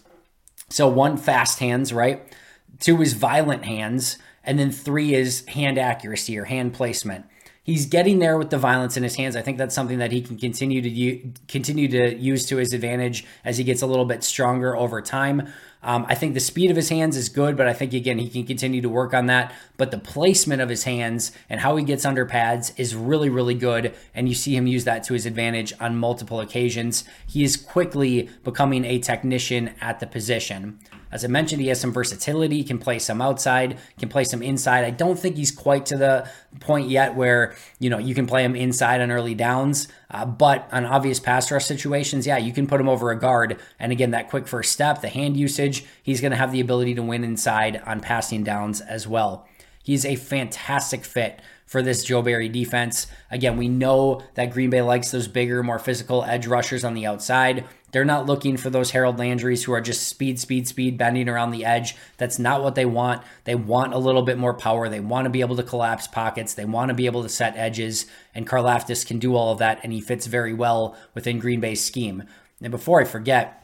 So, 0.68 0.88
one, 0.88 1.16
fast 1.16 1.60
hands, 1.60 1.92
right? 1.92 2.22
Two 2.78 3.02
is 3.02 3.12
violent 3.12 3.64
hands. 3.64 4.18
And 4.44 4.58
then 4.58 4.70
three 4.70 5.14
is 5.14 5.46
hand 5.46 5.78
accuracy 5.78 6.38
or 6.38 6.44
hand 6.44 6.74
placement. 6.74 7.26
He's 7.64 7.86
getting 7.86 8.18
there 8.18 8.36
with 8.36 8.50
the 8.50 8.58
violence 8.58 8.96
in 8.96 9.04
his 9.04 9.14
hands. 9.14 9.36
I 9.36 9.42
think 9.42 9.56
that's 9.56 9.74
something 9.74 9.98
that 9.98 10.10
he 10.10 10.20
can 10.20 10.36
continue 10.36 10.82
to 10.82 10.88
u- 10.88 11.32
continue 11.46 11.86
to 11.88 12.16
use 12.16 12.44
to 12.46 12.56
his 12.56 12.72
advantage 12.72 13.24
as 13.44 13.56
he 13.56 13.62
gets 13.62 13.82
a 13.82 13.86
little 13.86 14.04
bit 14.04 14.24
stronger 14.24 14.76
over 14.76 15.00
time. 15.00 15.46
Um, 15.84 16.04
I 16.08 16.16
think 16.16 16.34
the 16.34 16.40
speed 16.40 16.70
of 16.70 16.76
his 16.76 16.88
hands 16.88 17.16
is 17.16 17.28
good, 17.28 17.56
but 17.56 17.68
I 17.68 17.72
think 17.72 17.92
again 17.92 18.18
he 18.18 18.28
can 18.28 18.44
continue 18.44 18.80
to 18.80 18.88
work 18.88 19.14
on 19.14 19.26
that. 19.26 19.54
But 19.76 19.92
the 19.92 19.98
placement 19.98 20.60
of 20.60 20.68
his 20.68 20.82
hands 20.84 21.30
and 21.48 21.60
how 21.60 21.76
he 21.76 21.84
gets 21.84 22.04
under 22.04 22.26
pads 22.26 22.72
is 22.76 22.96
really, 22.96 23.28
really 23.28 23.54
good, 23.54 23.94
and 24.12 24.28
you 24.28 24.34
see 24.34 24.56
him 24.56 24.66
use 24.66 24.82
that 24.84 25.04
to 25.04 25.14
his 25.14 25.24
advantage 25.24 25.72
on 25.78 25.96
multiple 25.96 26.40
occasions. 26.40 27.04
He 27.28 27.44
is 27.44 27.56
quickly 27.56 28.28
becoming 28.42 28.84
a 28.84 28.98
technician 28.98 29.74
at 29.80 30.00
the 30.00 30.08
position. 30.08 30.80
As 31.12 31.24
I 31.24 31.28
mentioned, 31.28 31.60
he 31.60 31.68
has 31.68 31.78
some 31.78 31.92
versatility, 31.92 32.64
can 32.64 32.78
play 32.78 32.98
some 32.98 33.20
outside, 33.20 33.78
can 33.98 34.08
play 34.08 34.24
some 34.24 34.42
inside. 34.42 34.84
I 34.84 34.90
don't 34.90 35.18
think 35.18 35.36
he's 35.36 35.52
quite 35.52 35.84
to 35.86 35.98
the 35.98 36.28
point 36.60 36.88
yet 36.88 37.14
where, 37.14 37.54
you 37.78 37.90
know, 37.90 37.98
you 37.98 38.14
can 38.14 38.26
play 38.26 38.42
him 38.42 38.56
inside 38.56 39.02
on 39.02 39.10
early 39.10 39.34
downs. 39.34 39.88
Uh, 40.10 40.24
but 40.24 40.68
on 40.72 40.86
obvious 40.86 41.20
pass 41.20 41.52
rush 41.52 41.66
situations, 41.66 42.26
yeah, 42.26 42.38
you 42.38 42.52
can 42.52 42.66
put 42.66 42.80
him 42.80 42.88
over 42.88 43.10
a 43.10 43.18
guard. 43.18 43.60
And 43.78 43.92
again, 43.92 44.10
that 44.12 44.30
quick 44.30 44.48
first 44.48 44.72
step, 44.72 45.02
the 45.02 45.08
hand 45.08 45.36
usage, 45.36 45.84
he's 46.02 46.20
going 46.20 46.32
to 46.32 46.36
have 46.38 46.50
the 46.50 46.60
ability 46.60 46.94
to 46.94 47.02
win 47.02 47.24
inside 47.24 47.82
on 47.84 48.00
passing 48.00 48.42
downs 48.42 48.80
as 48.80 49.06
well. 49.06 49.46
He's 49.82 50.06
a 50.06 50.16
fantastic 50.16 51.04
fit 51.04 51.40
for 51.66 51.82
this 51.82 52.04
Joe 52.04 52.22
Barry 52.22 52.48
defense. 52.48 53.06
Again, 53.30 53.56
we 53.56 53.68
know 53.68 54.22
that 54.34 54.52
Green 54.52 54.70
Bay 54.70 54.82
likes 54.82 55.10
those 55.10 55.26
bigger, 55.26 55.62
more 55.62 55.78
physical 55.78 56.22
edge 56.24 56.46
rushers 56.46 56.84
on 56.84 56.94
the 56.94 57.06
outside. 57.06 57.64
They're 57.92 58.04
not 58.06 58.26
looking 58.26 58.56
for 58.56 58.70
those 58.70 58.90
Harold 58.90 59.18
Landrys 59.18 59.64
who 59.64 59.72
are 59.72 59.80
just 59.80 60.08
speed, 60.08 60.40
speed, 60.40 60.66
speed, 60.66 60.96
bending 60.96 61.28
around 61.28 61.50
the 61.50 61.64
edge. 61.64 61.94
That's 62.16 62.38
not 62.38 62.62
what 62.62 62.74
they 62.74 62.86
want. 62.86 63.22
They 63.44 63.54
want 63.54 63.92
a 63.92 63.98
little 63.98 64.22
bit 64.22 64.38
more 64.38 64.54
power. 64.54 64.88
They 64.88 65.00
want 65.00 65.26
to 65.26 65.30
be 65.30 65.42
able 65.42 65.56
to 65.56 65.62
collapse 65.62 66.06
pockets. 66.06 66.54
They 66.54 66.64
want 66.64 66.88
to 66.88 66.94
be 66.94 67.06
able 67.06 67.22
to 67.22 67.28
set 67.28 67.56
edges. 67.56 68.06
And 68.34 68.46
Karlaftis 68.46 69.06
can 69.06 69.18
do 69.18 69.36
all 69.36 69.52
of 69.52 69.58
that, 69.58 69.80
and 69.82 69.92
he 69.92 70.00
fits 70.00 70.26
very 70.26 70.54
well 70.54 70.96
within 71.14 71.38
Green 71.38 71.60
Bay's 71.60 71.84
scheme. 71.84 72.24
And 72.62 72.70
before 72.70 73.00
I 73.00 73.04
forget, 73.04 73.58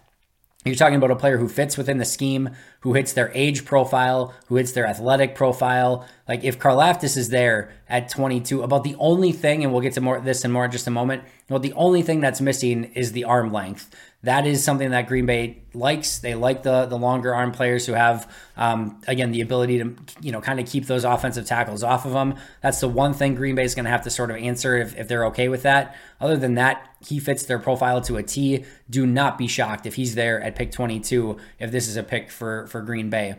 you're 0.64 0.74
talking 0.74 0.96
about 0.96 1.10
a 1.10 1.16
player 1.16 1.38
who 1.38 1.48
fits 1.48 1.78
within 1.78 1.98
the 1.98 2.04
scheme, 2.04 2.50
who 2.80 2.94
hits 2.94 3.12
their 3.12 3.30
age 3.34 3.64
profile, 3.64 4.34
who 4.46 4.56
hits 4.56 4.72
their 4.72 4.86
athletic 4.86 5.34
profile. 5.34 6.06
Like 6.28 6.44
if 6.44 6.58
Karlaftis 6.58 7.16
is 7.16 7.30
there 7.30 7.72
at 7.88 8.08
22, 8.08 8.62
about 8.62 8.84
the 8.84 8.94
only 8.98 9.32
thing, 9.32 9.64
and 9.64 9.72
we'll 9.72 9.82
get 9.82 9.94
to 9.94 10.00
more 10.00 10.20
this 10.20 10.44
and 10.44 10.52
more 10.52 10.66
in 10.66 10.70
just 10.70 10.86
a 10.86 10.90
moment. 10.90 11.24
Well, 11.48 11.58
the 11.58 11.72
only 11.72 12.02
thing 12.02 12.20
that's 12.20 12.40
missing 12.40 12.84
is 12.94 13.12
the 13.12 13.24
arm 13.24 13.52
length 13.52 13.94
that 14.24 14.46
is 14.48 14.64
something 14.64 14.90
that 14.90 15.06
Green 15.06 15.26
Bay 15.26 15.62
likes. 15.74 16.18
They 16.18 16.34
like 16.34 16.64
the 16.64 16.86
the 16.86 16.98
longer 16.98 17.32
arm 17.32 17.52
players 17.52 17.86
who 17.86 17.92
have, 17.92 18.28
um, 18.56 19.00
again, 19.06 19.30
the 19.30 19.42
ability 19.42 19.78
to 19.78 19.94
you 20.20 20.32
know 20.32 20.40
kind 20.40 20.58
of 20.58 20.66
keep 20.66 20.86
those 20.86 21.04
offensive 21.04 21.46
tackles 21.46 21.84
off 21.84 22.04
of 22.04 22.12
them. 22.12 22.34
That's 22.60 22.80
the 22.80 22.88
one 22.88 23.14
thing 23.14 23.36
Green 23.36 23.54
Bay 23.54 23.62
is 23.62 23.76
going 23.76 23.84
to 23.84 23.92
have 23.92 24.02
to 24.02 24.10
sort 24.10 24.32
of 24.32 24.36
answer 24.36 24.76
if, 24.76 24.96
if 24.96 25.06
they're 25.06 25.24
okay 25.26 25.48
with 25.48 25.62
that. 25.62 25.94
Other 26.20 26.36
than 26.36 26.54
that, 26.54 26.88
he 27.06 27.20
fits 27.20 27.44
their 27.44 27.60
profile 27.60 28.00
to 28.02 28.16
a 28.16 28.24
T. 28.24 28.64
Do 28.90 29.06
not 29.06 29.38
be 29.38 29.46
shocked 29.46 29.86
if 29.86 29.94
he's 29.94 30.16
there 30.16 30.42
at 30.42 30.56
pick 30.56 30.72
22 30.72 31.36
if 31.60 31.70
this 31.70 31.86
is 31.86 31.96
a 31.96 32.02
pick 32.02 32.28
for 32.32 32.66
for 32.68 32.80
Green 32.82 33.10
Bay. 33.10 33.36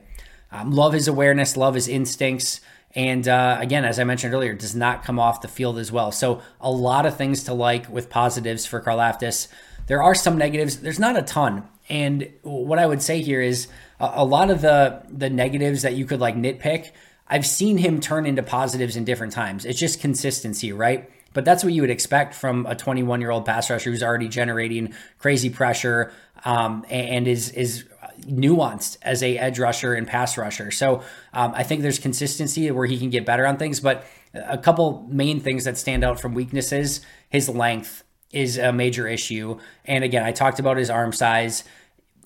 Um, 0.52 0.72
love 0.72 0.94
his 0.94 1.08
awareness, 1.08 1.56
love 1.56 1.76
his 1.76 1.88
instincts. 1.88 2.62
And 2.96 3.28
uh, 3.28 3.58
again, 3.60 3.86
as 3.86 4.00
I 4.00 4.04
mentioned 4.04 4.34
earlier, 4.34 4.54
does 4.54 4.76
not 4.76 5.04
come 5.04 5.20
off 5.20 5.42
the 5.42 5.48
field 5.48 5.78
as 5.78 5.92
well. 5.92 6.12
So 6.12 6.42
a 6.60 6.72
lot 6.72 7.06
of 7.06 7.16
things 7.16 7.44
to 7.44 7.54
like 7.54 7.88
with 7.90 8.10
positives 8.10 8.66
for 8.66 8.82
Karlaftis. 8.82 9.48
There 9.88 10.02
are 10.02 10.16
some 10.16 10.38
negatives. 10.38 10.78
There's 10.78 11.00
not 11.00 11.18
a 11.18 11.22
ton. 11.22 11.68
And 11.88 12.32
what 12.44 12.80
I 12.80 12.86
would 12.86 13.02
say 13.02 13.22
here 13.22 13.42
is 13.42 13.68
a, 14.00 14.12
a 14.16 14.26
lot 14.26 14.50
of 14.50 14.62
the 14.62 15.04
the 15.10 15.30
negatives 15.30 15.84
that 15.84 15.96
you 15.96 16.06
could 16.06 16.20
like 16.20 16.36
nitpick, 16.36 16.92
I've 17.28 17.46
seen 17.46 17.78
him 17.78 18.00
turn 18.00 18.26
into 18.26 18.44
positives 18.44 18.96
in 18.96 19.06
different 19.06 19.34
times. 19.34 19.66
It's 19.66 19.80
just 19.80 20.00
consistency, 20.00 20.72
right? 20.72 21.10
But 21.34 21.46
that's 21.46 21.64
what 21.64 21.74
you 21.74 21.82
would 21.82 21.92
expect 21.92 22.34
from 22.34 22.66
a 22.66 22.76
21 22.76 23.22
year 23.22 23.30
old 23.30 23.46
pass 23.46 23.70
rusher 23.70 23.92
who's 23.92 24.02
already 24.02 24.28
generating 24.28 24.94
crazy 25.20 25.50
pressure 25.50 26.12
um, 26.44 26.86
and 26.90 27.28
is 27.28 27.52
is 27.52 27.86
nuanced 28.22 28.98
as 29.02 29.24
a 29.24 29.38
edge 29.38 29.60
rusher 29.60 29.94
and 29.94 30.08
pass 30.08 30.38
rusher. 30.38 30.72
So 30.72 31.02
um, 31.34 31.54
I 31.56 31.64
think 31.64 31.82
there's 31.82 32.00
consistency 32.00 32.70
where 32.72 32.86
he 32.86 32.98
can 32.98 33.10
get 33.10 33.26
better 33.26 33.46
on 33.46 33.58
things. 33.58 33.80
But 33.80 34.06
a 34.34 34.58
couple 34.58 35.08
main 35.10 35.40
things 35.40 35.64
that 35.66 35.78
stand 35.78 36.04
out 36.04 36.20
from 36.20 36.34
weaknesses: 36.34 37.02
his 37.30 37.50
length 37.50 38.04
is 38.32 38.58
a 38.58 38.72
major 38.72 39.08
issue. 39.08 39.58
And 39.86 40.04
again, 40.04 40.24
I 40.24 40.32
talked 40.32 40.60
about 40.60 40.78
his 40.78 40.90
arm 40.90 41.14
size. 41.14 41.64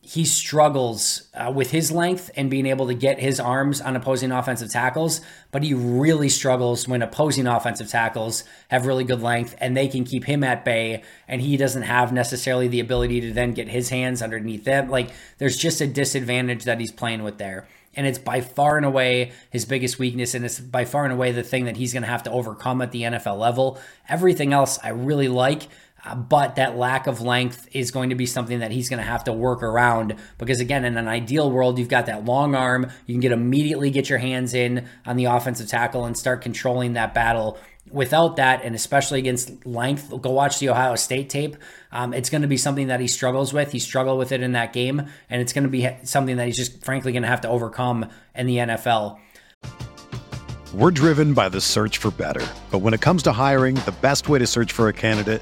He 0.06 0.26
struggles 0.26 1.30
uh, 1.34 1.50
with 1.56 1.72
his 1.72 1.90
length 1.90 2.30
and 2.36 2.50
being 2.50 2.66
able 2.66 2.88
to 2.88 2.94
get 2.94 3.20
his 3.20 3.40
arms 3.40 3.80
on 3.80 3.96
opposing 3.96 4.34
offensive 4.34 4.70
tackles, 4.70 5.22
but 5.50 5.64
he 5.64 5.74
really 5.74 6.28
struggles 6.28 6.90
when 6.90 7.02
opposing 7.02 7.48
offensive 7.48 7.88
tackles 7.88 8.44
have 8.68 8.86
really 8.86 9.06
good 9.06 9.22
length 9.22 9.56
and 9.60 9.78
they 9.78 9.88
can 9.88 10.04
keep 10.04 10.26
him 10.26 10.44
at 10.44 10.66
bay 10.66 11.04
and 11.26 11.42
he 11.42 11.56
doesn't 11.56 11.84
have 11.84 12.12
necessarily 12.12 12.68
the 12.68 12.82
ability 12.82 13.22
to 13.22 13.32
then 13.32 13.54
get 13.54 13.70
his 13.70 13.90
hands 13.90 14.22
underneath 14.22 14.66
them. 14.66 14.90
Like 14.90 15.10
there's 15.38 15.56
just 15.56 15.80
a 15.80 15.88
disadvantage 15.88 16.66
that 16.66 16.82
he's 16.82 16.92
playing 16.92 17.24
with 17.24 17.38
there 17.38 17.66
and 17.96 18.08
it's 18.08 18.20
by 18.20 18.42
far 18.42 18.78
and 18.78 18.86
away 18.86 19.32
his 19.50 19.66
biggest 19.66 20.00
weakness 20.00 20.34
and 20.34 20.46
it's 20.46 20.60
by 20.60 20.86
far 20.86 21.04
and 21.04 21.14
away 21.14 21.32
the 21.32 21.44
thing 21.44 21.66
that 21.66 21.78
he's 21.78 21.94
going 21.94 22.04
to 22.04 22.10
have 22.10 22.24
to 22.24 22.32
overcome 22.32 22.82
at 22.82 22.92
the 22.92 23.04
NFL 23.04 23.38
level. 23.38 23.80
Everything 24.10 24.54
else 24.54 24.80
I 24.84 24.90
really 24.90 25.28
like, 25.28 25.68
but 26.16 26.56
that 26.56 26.78
lack 26.78 27.08
of 27.08 27.22
length 27.22 27.68
is 27.72 27.92
going 27.92 28.10
to 28.10 28.16
be 28.16 28.26
something 28.26 28.60
that 28.60 28.72
he's 28.72 28.90
going 28.90 29.00
to 29.00 29.06
have 29.06 29.24
to 29.24 29.34
work 29.34 29.64
around 29.64 30.16
because 30.38 30.60
again 30.60 30.84
in 30.84 30.98
an 30.98 31.08
ideal 31.08 31.50
world 31.50 31.80
you've 31.80 31.88
got 31.88 32.08
that 32.08 32.26
long 32.26 32.56
arm 32.56 32.90
you 33.06 33.14
can 33.14 33.22
get 33.22 33.32
immediately 33.32 33.90
get 33.90 34.10
your 34.10 34.20
hands 34.20 34.54
in 34.54 34.88
on 35.06 35.16
the 35.16 35.26
offensive 35.26 35.68
tackle 35.68 36.06
and 36.06 36.18
start 36.18 36.42
controlling 36.42 36.94
that 36.94 37.14
battle. 37.14 37.58
Without 37.90 38.38
that 38.38 38.64
and 38.64 38.76
especially 38.76 39.20
against 39.20 39.66
length 39.66 40.14
go 40.22 40.32
watch 40.32 40.60
the 40.60 40.70
ohio 40.70 40.96
state 40.96 41.30
tape 41.30 41.56
um, 41.92 42.14
it's 42.14 42.30
going 42.30 42.42
to 42.42 42.48
be 42.48 42.58
something 42.58 42.88
that 42.88 43.00
he 43.00 43.08
struggles 43.08 43.54
with. 43.54 43.72
He 43.72 43.80
struggled 43.80 44.18
with 44.18 44.32
it 44.32 44.42
in 44.42 44.54
that 44.54 44.74
game 44.74 45.08
and 45.30 45.42
it's 45.42 45.54
going 45.54 45.64
to 45.64 45.70
be 45.70 45.90
something 46.04 46.38
that 46.38 46.48
he's 46.48 46.58
just 46.58 46.84
frankly 46.84 47.12
going 47.12 47.24
to 47.24 47.30
have 47.30 47.42
to 47.42 47.50
overcome 47.50 48.10
in 48.36 48.48
the 48.48 48.58
nfl 48.58 49.20
we're 50.74 50.92
driven 50.92 51.36
by 51.36 51.48
the 51.48 51.62
search 51.62 52.00
for 52.00 52.10
better 52.12 52.46
but 52.72 52.80
when 52.80 52.94
it 52.94 53.02
comes 53.02 53.22
to 53.24 53.32
hiring 53.32 53.76
the 53.76 53.94
best 54.02 54.28
way 54.28 54.40
to 54.40 54.48
search 54.48 54.72
for 54.72 54.88
a 54.88 54.94
candidate 54.94 55.42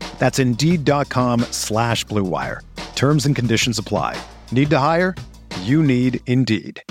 That's 0.21 0.37
Indeed.com 0.37 1.39
slash 1.49 2.05
BlueWire. 2.05 2.59
Terms 2.93 3.25
and 3.25 3.35
conditions 3.35 3.79
apply. 3.79 4.21
Need 4.51 4.69
to 4.69 4.77
hire? 4.77 5.15
You 5.61 5.81
need 5.81 6.19
Indeed. 6.27 6.83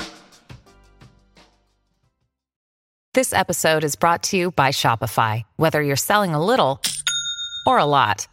This 3.15 3.33
episode 3.33 3.85
is 3.85 3.95
brought 3.95 4.25
to 4.25 4.37
you 4.37 4.51
by 4.51 4.71
Shopify. 4.71 5.43
Whether 5.55 5.81
you're 5.81 5.95
selling 5.95 6.35
a 6.35 6.45
little 6.45 6.81
or 7.65 7.79
a 7.79 7.85
lot, 7.85 8.27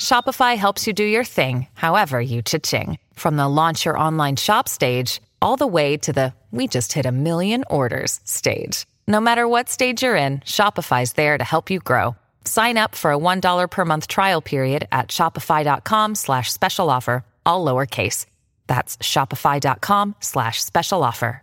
Shopify 0.00 0.56
helps 0.56 0.86
you 0.86 0.92
do 0.92 1.04
your 1.04 1.24
thing, 1.24 1.66
however 1.74 2.20
you 2.20 2.42
cha-ching. 2.42 2.96
From 3.14 3.36
the 3.36 3.48
launch 3.48 3.84
your 3.84 3.98
online 3.98 4.36
shop 4.36 4.68
stage, 4.68 5.20
all 5.42 5.56
the 5.56 5.66
way 5.66 5.96
to 5.96 6.12
the 6.12 6.32
we 6.52 6.68
just 6.68 6.92
hit 6.92 7.06
a 7.06 7.12
million 7.12 7.64
orders 7.68 8.20
stage. 8.22 8.86
No 9.08 9.20
matter 9.20 9.48
what 9.48 9.68
stage 9.68 10.04
you're 10.04 10.14
in, 10.14 10.38
Shopify's 10.40 11.14
there 11.14 11.36
to 11.38 11.44
help 11.44 11.70
you 11.70 11.80
grow. 11.80 12.14
Sign 12.44 12.76
up 12.76 12.94
for 12.94 13.12
a 13.12 13.18
$1 13.18 13.70
per 13.70 13.84
month 13.84 14.08
trial 14.08 14.40
period 14.40 14.88
at 14.90 15.08
shopify.com 15.08 16.14
slash 16.14 16.52
special 16.52 16.90
offer, 16.90 17.24
all 17.46 17.64
lowercase. 17.64 18.26
That's 18.66 18.96
shopify.com 18.98 20.16
slash 20.20 20.62
special 20.62 21.04
offer. 21.04 21.42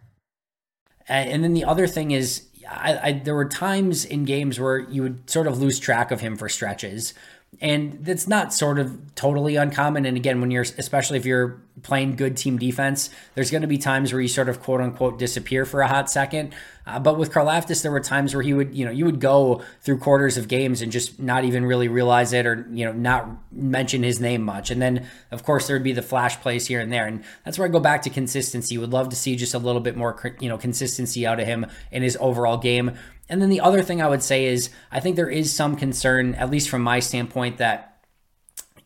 Uh, 1.10 1.14
and 1.14 1.44
then 1.44 1.54
the 1.54 1.64
other 1.64 1.88
thing 1.88 2.12
is, 2.12 2.44
I, 2.70 2.98
I, 2.98 3.12
there 3.14 3.36
were 3.36 3.48
times 3.48 4.04
in 4.04 4.26
games 4.26 4.60
where 4.60 4.80
you 4.80 5.04
would 5.04 5.30
sort 5.30 5.48
of 5.48 5.60
lose 5.60 5.80
track 5.80 6.12
of 6.12 6.20
him 6.20 6.36
for 6.36 6.50
stretches. 6.50 7.14
And 7.60 8.06
that's 8.06 8.28
not 8.28 8.54
sort 8.54 8.78
of 8.78 9.15
totally 9.15 9.56
uncommon. 9.56 10.06
And 10.06 10.15
again, 10.15 10.41
when 10.41 10.52
you're, 10.52 10.65
especially 10.78 11.17
if 11.17 11.26
you're 11.26 11.60
playing 11.82 12.15
good 12.15 12.38
team 12.38 12.58
defense, 12.58 13.10
there's 13.34 13.50
going 13.50 13.62
to 13.62 13.67
be 13.67 13.78
times 13.78 14.13
where 14.13 14.22
you 14.22 14.28
sort 14.28 14.50
of 14.50 14.62
quote 14.62 14.80
unquote 14.82 15.17
disappear 15.17 15.65
for 15.65 15.82
a 15.82 15.88
hot 15.88 16.10
second. 16.10 16.54
Uh, 16.86 17.00
but 17.00 17.17
with 17.17 17.32
Karlaftis, 17.32 17.82
there 17.82 17.91
were 17.91 18.00
times 18.00 18.34
where 18.34 18.43
he 18.43 18.54
would, 18.54 18.76
you 18.76 18.86
know, 18.86 18.91
you 18.91 19.06
would 19.06 19.20
go 19.20 19.62
through 19.82 19.98
quarters 19.98 20.38
of 20.38 20.48
games 20.48 20.82
and 20.82 20.91
just 20.91 21.20
not 21.20 21.43
even 21.43 21.65
really 21.65 21.88
realize 21.88 22.32
it 22.32 22.46
or, 22.46 22.67
you 22.72 22.86
know, 22.86 22.93
not 22.93 23.28
mention 23.52 24.04
his 24.04 24.20
name 24.20 24.43
much. 24.43 24.72
And 24.72 24.82
then, 24.82 25.08
of 25.32 25.43
course, 25.43 25.67
there'd 25.67 25.84
be 25.84 25.93
the 25.93 26.02
flash 26.02 26.39
plays 26.39 26.67
here 26.67 26.80
and 26.80 26.91
there. 26.91 27.06
And 27.06 27.24
that's 27.43 27.58
where 27.58 27.67
I 27.67 27.72
go 27.72 27.80
back 27.80 28.04
to 28.04 28.10
consistency. 28.10 28.78
Would 28.78 28.93
love 28.93 29.10
to 29.10 29.15
see 29.15 29.36
just 29.36 29.54
a 29.54 29.60
little 29.60 29.82
bit 29.82 29.98
more, 29.98 30.38
you 30.39 30.48
know, 30.48 30.58
consistency 30.58 31.28
out 31.28 31.39
of 31.39 31.48
him 31.48 31.65
in 31.91 32.04
his 32.04 32.17
overall 32.22 32.58
game. 32.58 32.98
And 33.30 33.42
then 33.42 33.50
the 33.50 33.62
other 33.62 33.84
thing 33.84 34.02
I 34.02 34.08
would 34.08 34.24
say 34.24 34.46
is 34.46 34.70
I 34.92 35.00
think 35.00 35.16
there 35.16 35.30
is 35.30 35.54
some 35.54 35.76
concern, 35.76 36.36
at 36.36 36.50
least 36.50 36.70
from 36.70 36.82
my 36.82 37.00
standpoint, 37.00 37.58
that 37.58 38.04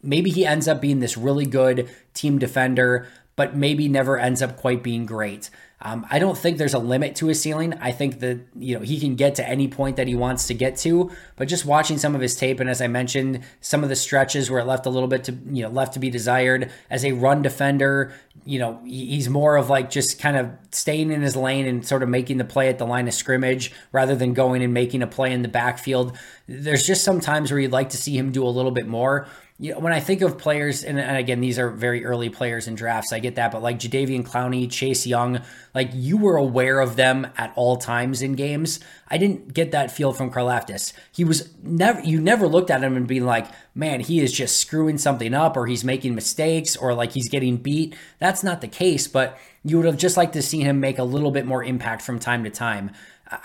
maybe 0.02 0.30
he 0.30 0.46
ends 0.46 0.68
up 0.68 0.82
being 0.82 1.00
this 1.00 1.18
really 1.18 1.46
good 1.46 1.90
team 2.14 2.40
defender, 2.40 3.08
but 3.36 3.56
maybe 3.56 3.88
never 3.88 4.18
ends 4.18 4.42
up 4.42 4.58
quite 4.58 4.84
being 4.84 5.06
great. 5.06 5.50
Um, 5.84 6.06
I 6.12 6.20
don't 6.20 6.38
think 6.38 6.58
there's 6.58 6.76
a 6.76 6.80
limit 6.80 7.16
to 7.18 7.28
his 7.28 7.42
ceiling. 7.42 7.74
I 7.82 7.92
think 7.92 8.20
that 8.20 8.40
you 8.56 8.76
know 8.76 8.82
he 8.82 9.00
can 9.00 9.16
get 9.16 9.36
to 9.36 9.48
any 9.48 9.68
point 9.68 9.96
that 9.96 10.08
he 10.08 10.14
wants 10.14 10.46
to 10.48 10.54
get 10.54 10.78
to. 10.78 11.10
But 11.38 11.48
just 11.48 11.66
watching 11.66 11.98
some 11.98 12.14
of 12.14 12.22
his 12.22 12.36
tape, 12.36 12.60
and 12.60 12.70
as 12.70 12.82
I 12.82 12.88
mentioned, 12.88 13.42
some 13.62 13.82
of 13.82 13.90
the 13.90 13.96
stretches 13.96 14.52
where 14.52 14.60
it 14.60 14.66
left 14.66 14.86
a 14.86 14.92
little 14.92 15.08
bit 15.08 15.24
to 15.24 15.32
you 15.50 15.64
know 15.64 15.70
left 15.70 15.94
to 15.94 16.00
be 16.00 16.12
desired 16.12 16.72
as 16.90 17.04
a 17.04 17.14
run 17.14 17.42
defender. 17.42 18.14
You 18.46 18.60
know 18.60 18.80
he's 18.86 19.28
more 19.28 19.56
of 19.56 19.70
like 19.70 19.90
just 19.90 20.20
kind 20.20 20.38
of 20.38 20.52
staying 20.72 21.12
in 21.12 21.22
his 21.22 21.36
lane 21.36 21.66
and 21.66 21.86
sort 21.86 22.04
of 22.04 22.10
making 22.10 22.38
the 22.38 22.46
play 22.46 22.70
at 22.70 22.78
the 22.78 22.86
line 22.86 23.08
of 23.08 23.14
scrimmage 23.16 23.72
rather 23.92 24.16
than 24.16 24.34
going 24.34 24.62
and 24.62 24.74
making 24.76 25.02
a 25.02 25.08
play 25.08 25.34
in 25.34 25.42
the 25.42 25.48
backfield. 25.48 26.16
There's 26.48 26.86
just 26.86 27.04
some 27.04 27.20
times 27.20 27.50
where 27.50 27.60
you'd 27.60 27.72
like 27.72 27.90
to 27.90 27.98
see 27.98 28.16
him 28.16 28.32
do 28.32 28.46
a 28.46 28.50
little 28.50 28.72
bit 28.72 28.88
more 28.88 29.28
you 29.62 29.76
when 29.76 29.94
I 29.94 30.00
think 30.00 30.22
of 30.22 30.40
players, 30.40 30.84
and, 30.84 31.00
and, 31.00 31.18
again, 31.18 31.40
these 31.40 31.60
are 31.60 31.70
very 31.70 32.04
early 32.04 32.30
players 32.30 32.68
in 32.68 32.74
drafts, 32.74 33.14
I 33.14 33.20
get 33.20 33.36
that, 33.36 33.52
but 33.52 33.62
like 33.62 33.78
Jadeveon 33.78 34.28
Clowney, 34.28 34.70
Chase 34.70 35.06
Young, 35.06 35.42
like 35.76 35.92
you 35.94 36.18
were 36.18 36.36
aware 36.36 36.80
of 36.80 36.96
them 36.96 37.28
at 37.38 37.54
all 37.56 37.78
times 37.78 38.24
in 38.24 38.34
games. 38.34 38.80
I 39.08 39.20
didn't 39.20 39.54
get 39.54 39.72
that 39.72 39.92
feel 39.92 40.14
from 40.14 40.32
Karlaftis. 40.32 40.94
He 41.12 41.24
was 41.24 41.54
never, 41.62 42.02
you 42.02 42.20
never 42.20 42.48
looked 42.48 42.72
at 42.72 42.84
him 42.84 42.98
and 42.98 43.08
being 43.08 43.26
like, 43.26 43.48
man, 43.76 44.00
he 44.00 44.20
is 44.20 44.34
just 44.34 44.58
screwing 44.58 44.98
something 44.98 45.34
up 45.36 45.56
or 45.56 45.68
he's 45.68 45.84
making 45.84 46.16
mistakes 46.16 46.76
or 46.76 46.96
like 46.96 47.12
he's 47.12 47.30
getting 47.30 47.58
beat. 47.58 47.96
That's 48.18 48.44
not 48.44 48.62
the 48.62 48.68
case, 48.68 49.08
but 49.08 49.38
you 49.64 49.78
would 49.78 49.86
have 49.86 49.98
just 49.98 50.18
liked 50.18 50.34
to 50.34 50.42
see 50.42 50.62
him 50.62 50.80
make 50.80 50.98
a 50.98 51.04
little 51.04 51.30
bit 51.30 51.46
more 51.46 51.64
impact 51.64 52.02
from 52.02 52.18
time 52.18 52.44
to 52.46 52.50
time. 52.50 52.92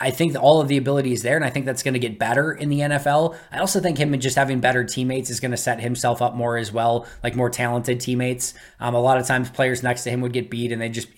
I 0.00 0.10
think 0.10 0.36
all 0.36 0.60
of 0.60 0.68
the 0.68 0.76
ability 0.76 1.12
is 1.12 1.22
there, 1.22 1.36
and 1.36 1.44
I 1.44 1.50
think 1.50 1.64
that's 1.64 1.82
going 1.82 1.94
to 1.94 2.00
get 2.00 2.18
better 2.18 2.52
in 2.52 2.68
the 2.70 2.80
NFL. 2.80 3.36
I 3.52 3.58
also 3.58 3.80
think 3.80 3.98
him 3.98 4.18
just 4.18 4.36
having 4.36 4.60
better 4.60 4.84
teammates 4.84 5.30
is 5.30 5.38
going 5.38 5.52
to 5.52 5.56
set 5.56 5.80
himself 5.80 6.20
up 6.20 6.34
more 6.34 6.56
as 6.56 6.72
well, 6.72 7.06
like 7.22 7.36
more 7.36 7.50
talented 7.50 8.00
teammates. 8.00 8.54
Um, 8.80 8.94
a 8.94 9.00
lot 9.00 9.18
of 9.18 9.26
times, 9.26 9.48
players 9.48 9.82
next 9.82 10.02
to 10.04 10.10
him 10.10 10.22
would 10.22 10.32
get 10.32 10.50
beat, 10.50 10.72
and 10.72 10.82
they 10.82 10.88
just 10.88 11.08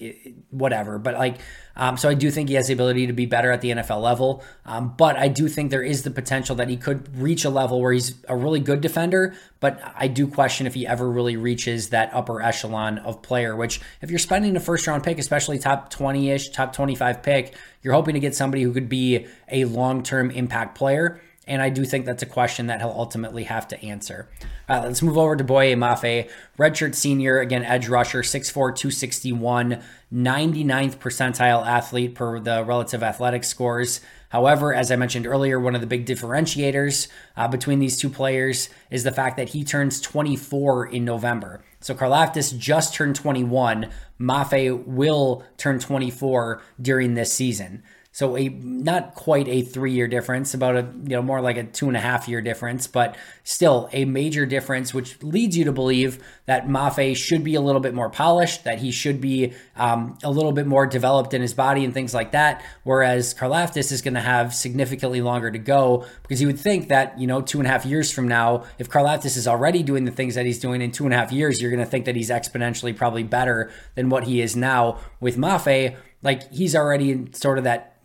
whatever. 0.50 0.98
But 0.98 1.14
like 1.14 1.38
um, 1.78 1.96
so 1.96 2.08
I 2.08 2.14
do 2.14 2.30
think 2.30 2.48
he 2.48 2.56
has 2.56 2.66
the 2.66 2.72
ability 2.74 3.06
to 3.06 3.12
be 3.12 3.24
better 3.24 3.52
at 3.52 3.60
the 3.60 3.70
NFL 3.70 4.02
level. 4.02 4.42
Um, 4.66 4.94
but 4.96 5.16
I 5.16 5.28
do 5.28 5.48
think 5.48 5.70
there 5.70 5.82
is 5.82 6.02
the 6.02 6.10
potential 6.10 6.56
that 6.56 6.68
he 6.68 6.76
could 6.76 7.16
reach 7.16 7.44
a 7.44 7.50
level 7.50 7.80
where 7.80 7.92
he's 7.92 8.16
a 8.28 8.36
really 8.36 8.58
good 8.58 8.80
defender. 8.80 9.34
But 9.60 9.80
I 9.96 10.08
do 10.08 10.26
question 10.26 10.66
if 10.66 10.74
he 10.74 10.86
ever 10.86 11.08
really 11.08 11.36
reaches 11.36 11.90
that 11.90 12.12
upper 12.12 12.42
echelon 12.42 12.98
of 12.98 13.22
player, 13.22 13.54
which 13.54 13.80
if 14.02 14.10
you're 14.10 14.18
spending 14.18 14.56
a 14.56 14.60
first 14.60 14.86
round 14.88 15.04
pick, 15.04 15.18
especially 15.18 15.58
top 15.58 15.88
20 15.90 16.30
ish, 16.30 16.50
top 16.50 16.72
25 16.72 17.22
pick, 17.22 17.54
you're 17.82 17.94
hoping 17.94 18.14
to 18.14 18.20
get 18.20 18.34
somebody 18.34 18.64
who 18.64 18.72
could 18.72 18.88
be 18.88 19.26
a 19.50 19.64
long 19.64 20.02
term 20.02 20.32
impact 20.32 20.76
player. 20.76 21.20
And 21.48 21.62
I 21.62 21.70
do 21.70 21.84
think 21.84 22.04
that's 22.04 22.22
a 22.22 22.26
question 22.26 22.66
that 22.66 22.80
he'll 22.80 22.90
ultimately 22.90 23.44
have 23.44 23.66
to 23.68 23.82
answer. 23.82 24.28
Uh, 24.68 24.82
let's 24.84 25.02
move 25.02 25.16
over 25.16 25.34
to 25.34 25.42
Boye 25.42 25.74
Mafe, 25.74 26.30
redshirt 26.58 26.94
senior, 26.94 27.40
again, 27.40 27.64
edge 27.64 27.88
rusher, 27.88 28.20
6'4, 28.20 28.52
261, 28.52 29.82
99th 30.12 30.98
percentile 30.98 31.66
athlete 31.66 32.14
per 32.14 32.38
the 32.38 32.62
relative 32.64 33.02
athletic 33.02 33.44
scores. 33.44 34.00
However, 34.28 34.74
as 34.74 34.92
I 34.92 34.96
mentioned 34.96 35.26
earlier, 35.26 35.58
one 35.58 35.74
of 35.74 35.80
the 35.80 35.86
big 35.86 36.04
differentiators 36.04 37.08
uh, 37.34 37.48
between 37.48 37.78
these 37.78 37.96
two 37.96 38.10
players 38.10 38.68
is 38.90 39.04
the 39.04 39.12
fact 39.12 39.38
that 39.38 39.50
he 39.50 39.64
turns 39.64 40.02
24 40.02 40.86
in 40.86 41.04
November. 41.04 41.62
So 41.80 41.94
Karlaftis 41.94 42.56
just 42.56 42.92
turned 42.92 43.16
21. 43.16 43.88
Mafe 44.20 44.84
will 44.84 45.44
turn 45.56 45.78
24 45.78 46.60
during 46.80 47.14
this 47.14 47.32
season. 47.32 47.82
So 48.18 48.36
a 48.36 48.48
not 48.48 49.14
quite 49.14 49.46
a 49.46 49.62
three 49.62 49.92
year 49.92 50.08
difference, 50.08 50.52
about 50.52 50.74
a 50.74 50.80
you 51.04 51.10
know 51.10 51.22
more 51.22 51.40
like 51.40 51.56
a 51.56 51.62
two 51.62 51.86
and 51.86 51.96
a 51.96 52.00
half 52.00 52.26
year 52.26 52.40
difference, 52.40 52.88
but 52.88 53.16
still 53.44 53.88
a 53.92 54.06
major 54.06 54.44
difference, 54.44 54.92
which 54.92 55.22
leads 55.22 55.56
you 55.56 55.64
to 55.66 55.72
believe 55.72 56.18
that 56.46 56.66
Mafe 56.66 57.16
should 57.16 57.44
be 57.44 57.54
a 57.54 57.60
little 57.60 57.80
bit 57.80 57.94
more 57.94 58.10
polished, 58.10 58.64
that 58.64 58.80
he 58.80 58.90
should 58.90 59.20
be 59.20 59.52
um, 59.76 60.18
a 60.24 60.32
little 60.32 60.50
bit 60.50 60.66
more 60.66 60.84
developed 60.84 61.32
in 61.32 61.42
his 61.42 61.54
body 61.54 61.84
and 61.84 61.94
things 61.94 62.12
like 62.12 62.32
that. 62.32 62.64
Whereas 62.82 63.34
Karlaftis 63.34 63.92
is 63.92 64.02
going 64.02 64.14
to 64.14 64.20
have 64.20 64.52
significantly 64.52 65.20
longer 65.20 65.52
to 65.52 65.58
go 65.58 66.04
because 66.22 66.40
you 66.40 66.48
would 66.48 66.58
think 66.58 66.88
that 66.88 67.20
you 67.20 67.28
know 67.28 67.40
two 67.40 67.58
and 67.58 67.68
a 67.68 67.70
half 67.70 67.86
years 67.86 68.10
from 68.10 68.26
now, 68.26 68.64
if 68.80 68.90
Karlaftis 68.90 69.36
is 69.36 69.46
already 69.46 69.84
doing 69.84 70.06
the 70.06 70.10
things 70.10 70.34
that 70.34 70.44
he's 70.44 70.58
doing 70.58 70.82
in 70.82 70.90
two 70.90 71.04
and 71.04 71.14
a 71.14 71.16
half 71.16 71.30
years, 71.30 71.62
you're 71.62 71.70
going 71.70 71.84
to 71.84 71.88
think 71.88 72.04
that 72.06 72.16
he's 72.16 72.30
exponentially 72.30 72.96
probably 72.96 73.22
better 73.22 73.70
than 73.94 74.08
what 74.08 74.24
he 74.24 74.40
is 74.40 74.56
now 74.56 74.98
with 75.20 75.36
Mafe. 75.36 75.96
Like 76.22 76.52
he's 76.52 76.74
already 76.74 77.12
in 77.12 77.32
sort 77.32 77.58
of 77.58 77.64
that 77.64 77.96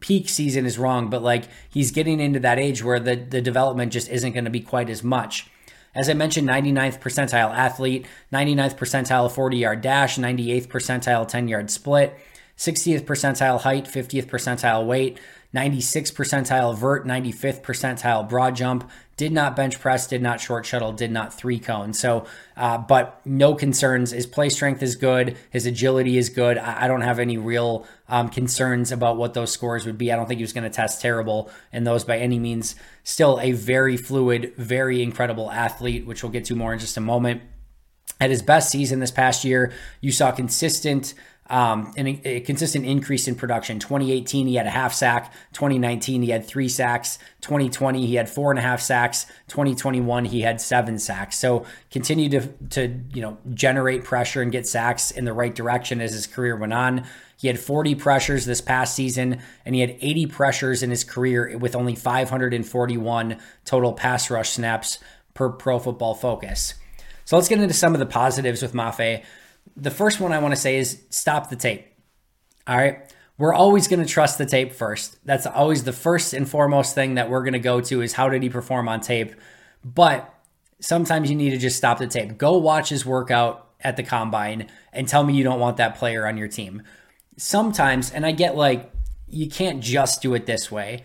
peak 0.00 0.28
season 0.28 0.66
is 0.66 0.78
wrong, 0.78 1.08
but 1.08 1.22
like 1.22 1.44
he's 1.68 1.90
getting 1.90 2.20
into 2.20 2.40
that 2.40 2.58
age 2.58 2.84
where 2.84 3.00
the, 3.00 3.16
the 3.16 3.40
development 3.40 3.92
just 3.92 4.08
isn't 4.08 4.32
going 4.32 4.44
to 4.44 4.50
be 4.50 4.60
quite 4.60 4.90
as 4.90 5.02
much. 5.02 5.50
As 5.94 6.10
I 6.10 6.14
mentioned, 6.14 6.46
99th 6.46 7.00
percentile 7.00 7.54
athlete, 7.54 8.06
99th 8.32 8.76
percentile 8.76 9.30
40 9.30 9.56
yard 9.56 9.80
dash, 9.80 10.18
98th 10.18 10.68
percentile 10.68 11.26
10 11.26 11.48
yard 11.48 11.70
split, 11.70 12.18
60th 12.58 13.04
percentile 13.04 13.60
height, 13.60 13.86
50th 13.86 14.26
percentile 14.26 14.86
weight, 14.86 15.18
96th 15.54 16.12
percentile 16.12 16.76
vert, 16.76 17.06
95th 17.06 17.62
percentile 17.62 18.28
broad 18.28 18.54
jump, 18.54 18.90
did 19.16 19.32
not 19.32 19.56
bench 19.56 19.80
press, 19.80 20.06
did 20.06 20.20
not 20.20 20.40
short 20.40 20.66
shuttle, 20.66 20.92
did 20.92 21.10
not 21.10 21.32
three 21.32 21.58
cone. 21.58 21.94
So, 21.94 22.26
uh, 22.56 22.78
but 22.78 23.20
no 23.24 23.54
concerns. 23.54 24.10
His 24.10 24.26
play 24.26 24.50
strength 24.50 24.82
is 24.82 24.94
good. 24.94 25.36
His 25.50 25.64
agility 25.64 26.18
is 26.18 26.28
good. 26.28 26.58
I, 26.58 26.84
I 26.84 26.88
don't 26.88 27.00
have 27.00 27.18
any 27.18 27.38
real 27.38 27.86
um, 28.08 28.28
concerns 28.28 28.92
about 28.92 29.16
what 29.16 29.32
those 29.32 29.50
scores 29.50 29.86
would 29.86 29.96
be. 29.96 30.12
I 30.12 30.16
don't 30.16 30.26
think 30.26 30.38
he 30.38 30.44
was 30.44 30.52
going 30.52 30.64
to 30.64 30.70
test 30.70 31.00
terrible 31.00 31.50
in 31.72 31.84
those 31.84 32.04
by 32.04 32.18
any 32.18 32.38
means. 32.38 32.74
Still 33.04 33.40
a 33.40 33.52
very 33.52 33.96
fluid, 33.96 34.52
very 34.56 35.02
incredible 35.02 35.50
athlete, 35.50 36.06
which 36.06 36.22
we'll 36.22 36.32
get 36.32 36.44
to 36.46 36.54
more 36.54 36.74
in 36.74 36.78
just 36.78 36.96
a 36.96 37.00
moment. 37.00 37.42
At 38.20 38.30
his 38.30 38.42
best 38.42 38.70
season 38.70 39.00
this 39.00 39.10
past 39.10 39.44
year, 39.44 39.72
you 40.00 40.12
saw 40.12 40.30
consistent 40.30 41.14
um, 41.48 41.92
and 41.96 42.20
a, 42.24 42.40
consistent 42.40 42.84
increase 42.84 43.28
in 43.28 43.34
production. 43.34 43.78
2018, 43.78 44.46
he 44.46 44.56
had 44.56 44.66
a 44.66 44.70
half 44.70 44.92
sack. 44.92 45.32
2019, 45.52 46.22
he 46.22 46.30
had 46.30 46.44
three 46.44 46.68
sacks. 46.68 47.18
2020, 47.42 48.06
he 48.06 48.14
had 48.16 48.28
four 48.28 48.50
and 48.50 48.58
a 48.58 48.62
half 48.62 48.80
sacks. 48.80 49.26
2021, 49.48 50.26
he 50.26 50.40
had 50.40 50.60
seven 50.60 50.98
sacks. 50.98 51.38
So 51.38 51.64
continue 51.90 52.28
to 52.30 52.48
to 52.70 53.00
you 53.12 53.22
know 53.22 53.38
generate 53.54 54.04
pressure 54.04 54.42
and 54.42 54.50
get 54.50 54.66
sacks 54.66 55.10
in 55.10 55.24
the 55.24 55.32
right 55.32 55.54
direction 55.54 56.00
as 56.00 56.12
his 56.12 56.26
career 56.26 56.56
went 56.56 56.72
on. 56.72 57.04
He 57.38 57.48
had 57.48 57.60
40 57.60 57.94
pressures 57.96 58.46
this 58.46 58.60
past 58.62 58.94
season, 58.94 59.40
and 59.64 59.74
he 59.74 59.82
had 59.82 59.96
80 60.00 60.26
pressures 60.26 60.82
in 60.82 60.90
his 60.90 61.04
career 61.04 61.56
with 61.58 61.76
only 61.76 61.94
541 61.94 63.36
total 63.64 63.92
pass 63.92 64.30
rush 64.30 64.50
snaps 64.50 64.98
per 65.34 65.50
Pro 65.50 65.78
Football 65.78 66.14
Focus. 66.14 66.74
So 67.26 67.36
let's 67.36 67.48
get 67.48 67.60
into 67.60 67.74
some 67.74 67.92
of 67.92 67.98
the 67.98 68.06
positives 68.06 68.62
with 68.62 68.72
Mafe 68.72 69.22
the 69.76 69.90
first 69.90 70.20
one 70.20 70.32
I 70.32 70.38
want 70.38 70.52
to 70.54 70.60
say 70.60 70.76
is 70.76 71.02
stop 71.10 71.50
the 71.50 71.56
tape. 71.56 71.86
All 72.66 72.76
right. 72.76 73.12
We're 73.38 73.52
always 73.52 73.86
going 73.86 74.00
to 74.00 74.06
trust 74.06 74.38
the 74.38 74.46
tape 74.46 74.72
first. 74.72 75.18
That's 75.26 75.46
always 75.46 75.84
the 75.84 75.92
first 75.92 76.32
and 76.32 76.48
foremost 76.48 76.94
thing 76.94 77.14
that 77.14 77.28
we're 77.28 77.42
going 77.42 77.52
to 77.52 77.58
go 77.58 77.80
to 77.82 78.00
is 78.00 78.14
how 78.14 78.30
did 78.30 78.42
he 78.42 78.48
perform 78.48 78.88
on 78.88 79.00
tape? 79.00 79.34
But 79.84 80.32
sometimes 80.80 81.28
you 81.28 81.36
need 81.36 81.50
to 81.50 81.58
just 81.58 81.76
stop 81.76 81.98
the 81.98 82.06
tape. 82.06 82.38
Go 82.38 82.56
watch 82.56 82.88
his 82.88 83.04
workout 83.04 83.68
at 83.80 83.96
the 83.96 84.02
combine 84.02 84.68
and 84.92 85.06
tell 85.06 85.22
me 85.22 85.34
you 85.34 85.44
don't 85.44 85.60
want 85.60 85.76
that 85.76 85.96
player 85.96 86.26
on 86.26 86.38
your 86.38 86.48
team. 86.48 86.82
Sometimes, 87.36 88.10
and 88.10 88.24
I 88.24 88.32
get 88.32 88.56
like, 88.56 88.90
you 89.28 89.50
can't 89.50 89.82
just 89.82 90.22
do 90.22 90.32
it 90.34 90.46
this 90.46 90.70
way, 90.70 91.04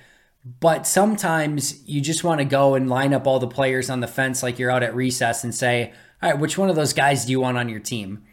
but 0.60 0.88
sometimes 0.88 1.88
you 1.88 2.00
just 2.02 2.24
want 2.24 2.40
to 2.40 2.46
go 2.46 2.76
and 2.76 2.90
line 2.90 3.14
up 3.14 3.28
all 3.28 3.40
the 3.40 3.48
players 3.48 3.90
on 3.90 4.00
the 4.00 4.08
fence 4.08 4.42
like 4.42 4.58
you're 4.58 4.72
out 4.72 4.84
at 4.84 4.96
recess 4.96 5.44
and 5.44 5.54
say, 5.54 5.94
all 6.22 6.32
right, 6.32 6.40
which 6.40 6.58
one 6.58 6.70
of 6.70 6.76
those 6.76 6.94
guys 6.94 7.26
do 7.26 7.32
you 7.32 7.42
want 7.42 7.58
on 7.58 7.68
your 7.68 7.80
team? 7.80 8.24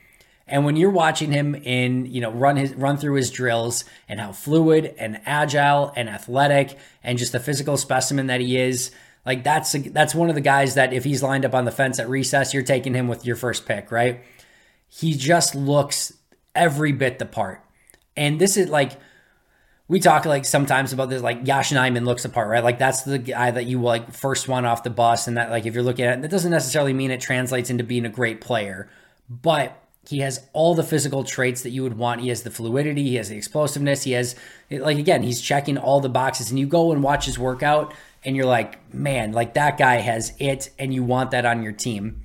And 0.48 0.64
when 0.64 0.76
you're 0.76 0.90
watching 0.90 1.30
him 1.30 1.54
in, 1.54 2.06
you 2.06 2.20
know, 2.20 2.30
run 2.30 2.56
his 2.56 2.74
run 2.74 2.96
through 2.96 3.14
his 3.14 3.30
drills 3.30 3.84
and 4.08 4.18
how 4.18 4.32
fluid 4.32 4.94
and 4.98 5.20
agile 5.26 5.92
and 5.94 6.08
athletic 6.08 6.78
and 7.02 7.18
just 7.18 7.32
the 7.32 7.40
physical 7.40 7.76
specimen 7.76 8.28
that 8.28 8.40
he 8.40 8.58
is, 8.58 8.90
like 9.26 9.44
that's 9.44 9.72
that's 9.90 10.14
one 10.14 10.30
of 10.30 10.34
the 10.34 10.40
guys 10.40 10.74
that 10.74 10.92
if 10.92 11.04
he's 11.04 11.22
lined 11.22 11.44
up 11.44 11.54
on 11.54 11.66
the 11.66 11.70
fence 11.70 11.98
at 11.98 12.08
recess, 12.08 12.54
you're 12.54 12.62
taking 12.62 12.94
him 12.94 13.08
with 13.08 13.26
your 13.26 13.36
first 13.36 13.66
pick, 13.66 13.92
right? 13.92 14.22
He 14.88 15.14
just 15.14 15.54
looks 15.54 16.14
every 16.54 16.92
bit 16.92 17.18
the 17.18 17.26
part. 17.26 17.62
And 18.16 18.40
this 18.40 18.56
is 18.56 18.68
like 18.68 18.92
we 19.86 20.00
talk 20.00 20.26
like 20.26 20.44
sometimes 20.44 20.92
about 20.92 21.08
this, 21.08 21.22
like 21.22 21.46
Yosh 21.46 21.72
Nijman 21.72 22.04
looks 22.04 22.24
apart, 22.24 22.48
right? 22.48 22.62
Like 22.62 22.78
that's 22.78 23.02
the 23.02 23.18
guy 23.18 23.50
that 23.50 23.66
you 23.66 23.82
like 23.82 24.12
first 24.12 24.48
one 24.48 24.64
off 24.64 24.82
the 24.82 24.90
bus, 24.90 25.26
and 25.28 25.36
that 25.36 25.50
like 25.50 25.66
if 25.66 25.74
you're 25.74 25.82
looking 25.82 26.04
at 26.04 26.18
it, 26.18 26.22
that 26.22 26.30
doesn't 26.30 26.50
necessarily 26.50 26.92
mean 26.92 27.10
it 27.10 27.20
translates 27.20 27.70
into 27.70 27.84
being 27.84 28.06
a 28.06 28.10
great 28.10 28.40
player, 28.40 28.88
but 29.28 29.82
he 30.08 30.20
has 30.20 30.40
all 30.54 30.74
the 30.74 30.82
physical 30.82 31.22
traits 31.22 31.62
that 31.62 31.70
you 31.70 31.82
would 31.82 31.98
want. 31.98 32.22
He 32.22 32.30
has 32.30 32.42
the 32.42 32.50
fluidity, 32.50 33.02
he 33.02 33.16
has 33.16 33.28
the 33.28 33.36
explosiveness, 33.36 34.04
he 34.04 34.12
has 34.12 34.34
like 34.70 34.96
again, 34.96 35.22
he's 35.22 35.42
checking 35.42 35.76
all 35.76 36.00
the 36.00 36.08
boxes 36.08 36.48
and 36.48 36.58
you 36.58 36.66
go 36.66 36.92
and 36.92 37.02
watch 37.02 37.26
his 37.26 37.38
workout 37.38 37.92
and 38.24 38.34
you're 38.34 38.46
like, 38.46 38.92
"Man, 38.94 39.32
like 39.32 39.52
that 39.54 39.76
guy 39.76 39.96
has 39.96 40.32
it 40.38 40.70
and 40.78 40.94
you 40.94 41.04
want 41.04 41.30
that 41.32 41.44
on 41.44 41.62
your 41.62 41.72
team." 41.72 42.22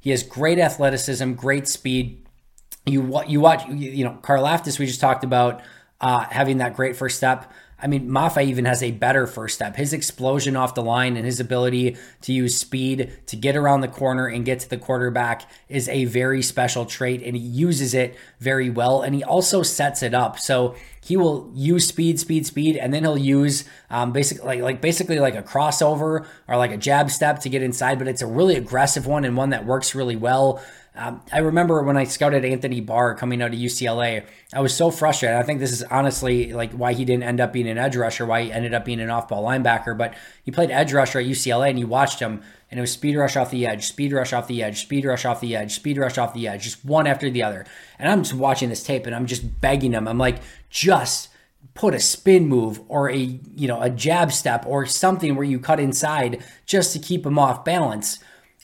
He 0.00 0.10
has 0.10 0.22
great 0.22 0.58
athleticism, 0.58 1.32
great 1.32 1.68
speed. 1.68 2.24
You 2.86 3.22
you 3.26 3.40
watch 3.40 3.68
you 3.68 4.04
know, 4.04 4.18
Carl 4.22 4.42
Karlaftis 4.42 4.78
we 4.78 4.86
just 4.86 5.00
talked 5.00 5.22
about 5.22 5.60
uh, 6.00 6.24
having 6.30 6.58
that 6.58 6.74
great 6.74 6.96
first 6.96 7.18
step. 7.18 7.52
I 7.78 7.88
mean, 7.88 8.08
Mafe 8.08 8.42
even 8.42 8.64
has 8.64 8.82
a 8.82 8.90
better 8.90 9.26
first 9.26 9.56
step. 9.56 9.76
His 9.76 9.92
explosion 9.92 10.56
off 10.56 10.74
the 10.74 10.82
line 10.82 11.16
and 11.16 11.26
his 11.26 11.40
ability 11.40 11.96
to 12.22 12.32
use 12.32 12.56
speed 12.56 13.12
to 13.26 13.36
get 13.36 13.54
around 13.54 13.82
the 13.82 13.88
corner 13.88 14.26
and 14.26 14.46
get 14.46 14.60
to 14.60 14.70
the 14.70 14.78
quarterback 14.78 15.48
is 15.68 15.86
a 15.90 16.06
very 16.06 16.40
special 16.40 16.86
trait, 16.86 17.22
and 17.22 17.36
he 17.36 17.42
uses 17.42 17.92
it 17.92 18.16
very 18.40 18.70
well. 18.70 19.02
And 19.02 19.14
he 19.14 19.22
also 19.22 19.62
sets 19.62 20.02
it 20.02 20.14
up. 20.14 20.38
So 20.38 20.74
he 21.04 21.18
will 21.18 21.50
use 21.54 21.86
speed, 21.86 22.18
speed, 22.18 22.46
speed, 22.46 22.76
and 22.76 22.94
then 22.94 23.02
he'll 23.02 23.18
use 23.18 23.64
um, 23.90 24.10
basically 24.10 24.46
like, 24.46 24.60
like 24.60 24.80
basically 24.80 25.20
like 25.20 25.34
a 25.34 25.42
crossover 25.42 26.26
or 26.48 26.56
like 26.56 26.72
a 26.72 26.78
jab 26.78 27.10
step 27.10 27.40
to 27.40 27.50
get 27.50 27.62
inside. 27.62 27.98
But 27.98 28.08
it's 28.08 28.22
a 28.22 28.26
really 28.26 28.56
aggressive 28.56 29.06
one 29.06 29.26
and 29.26 29.36
one 29.36 29.50
that 29.50 29.66
works 29.66 29.94
really 29.94 30.16
well. 30.16 30.62
Um, 30.96 31.20
I 31.30 31.38
remember 31.38 31.82
when 31.82 31.96
I 31.96 32.04
scouted 32.04 32.44
Anthony 32.44 32.80
Barr 32.80 33.14
coming 33.14 33.42
out 33.42 33.52
of 33.52 33.58
UCLA, 33.58 34.24
I 34.54 34.60
was 34.60 34.74
so 34.74 34.90
frustrated. 34.90 35.36
I 35.36 35.42
think 35.42 35.60
this 35.60 35.72
is 35.72 35.82
honestly 35.84 36.52
like 36.52 36.72
why 36.72 36.94
he 36.94 37.04
didn't 37.04 37.24
end 37.24 37.40
up 37.40 37.52
being 37.52 37.68
an 37.68 37.76
edge 37.76 37.96
rusher, 37.96 38.24
why 38.24 38.44
he 38.44 38.52
ended 38.52 38.72
up 38.72 38.84
being 38.84 39.00
an 39.00 39.10
off 39.10 39.28
ball 39.28 39.44
linebacker. 39.44 39.96
But 39.96 40.14
he 40.42 40.50
played 40.50 40.70
edge 40.70 40.92
rusher 40.92 41.18
at 41.18 41.26
UCLA 41.26 41.70
and 41.70 41.78
you 41.78 41.86
watched 41.86 42.20
him, 42.20 42.42
and 42.70 42.78
it 42.78 42.80
was 42.80 42.92
speed 42.92 43.16
rush 43.16 43.36
off 43.36 43.50
the 43.50 43.66
edge, 43.66 43.86
speed 43.86 44.12
rush 44.12 44.32
off 44.32 44.48
the 44.48 44.62
edge, 44.62 44.80
speed 44.80 45.04
rush 45.04 45.24
off 45.24 45.40
the 45.40 45.54
edge, 45.54 45.74
speed 45.74 45.98
rush 45.98 46.16
off 46.16 46.32
the 46.32 46.48
edge, 46.48 46.64
just 46.64 46.84
one 46.84 47.06
after 47.06 47.28
the 47.28 47.42
other. 47.42 47.66
And 47.98 48.08
I'm 48.08 48.22
just 48.22 48.34
watching 48.34 48.70
this 48.70 48.82
tape 48.82 49.04
and 49.04 49.14
I'm 49.14 49.26
just 49.26 49.60
begging 49.60 49.92
him. 49.92 50.08
I'm 50.08 50.18
like, 50.18 50.40
just 50.70 51.28
put 51.74 51.94
a 51.94 52.00
spin 52.00 52.48
move 52.48 52.80
or 52.88 53.10
a 53.10 53.16
you 53.16 53.68
know 53.68 53.82
a 53.82 53.90
jab 53.90 54.32
step 54.32 54.64
or 54.66 54.86
something 54.86 55.36
where 55.36 55.44
you 55.44 55.58
cut 55.58 55.78
inside 55.78 56.42
just 56.64 56.92
to 56.94 56.98
keep 56.98 57.26
him 57.26 57.38
off 57.38 57.64
balance 57.64 58.18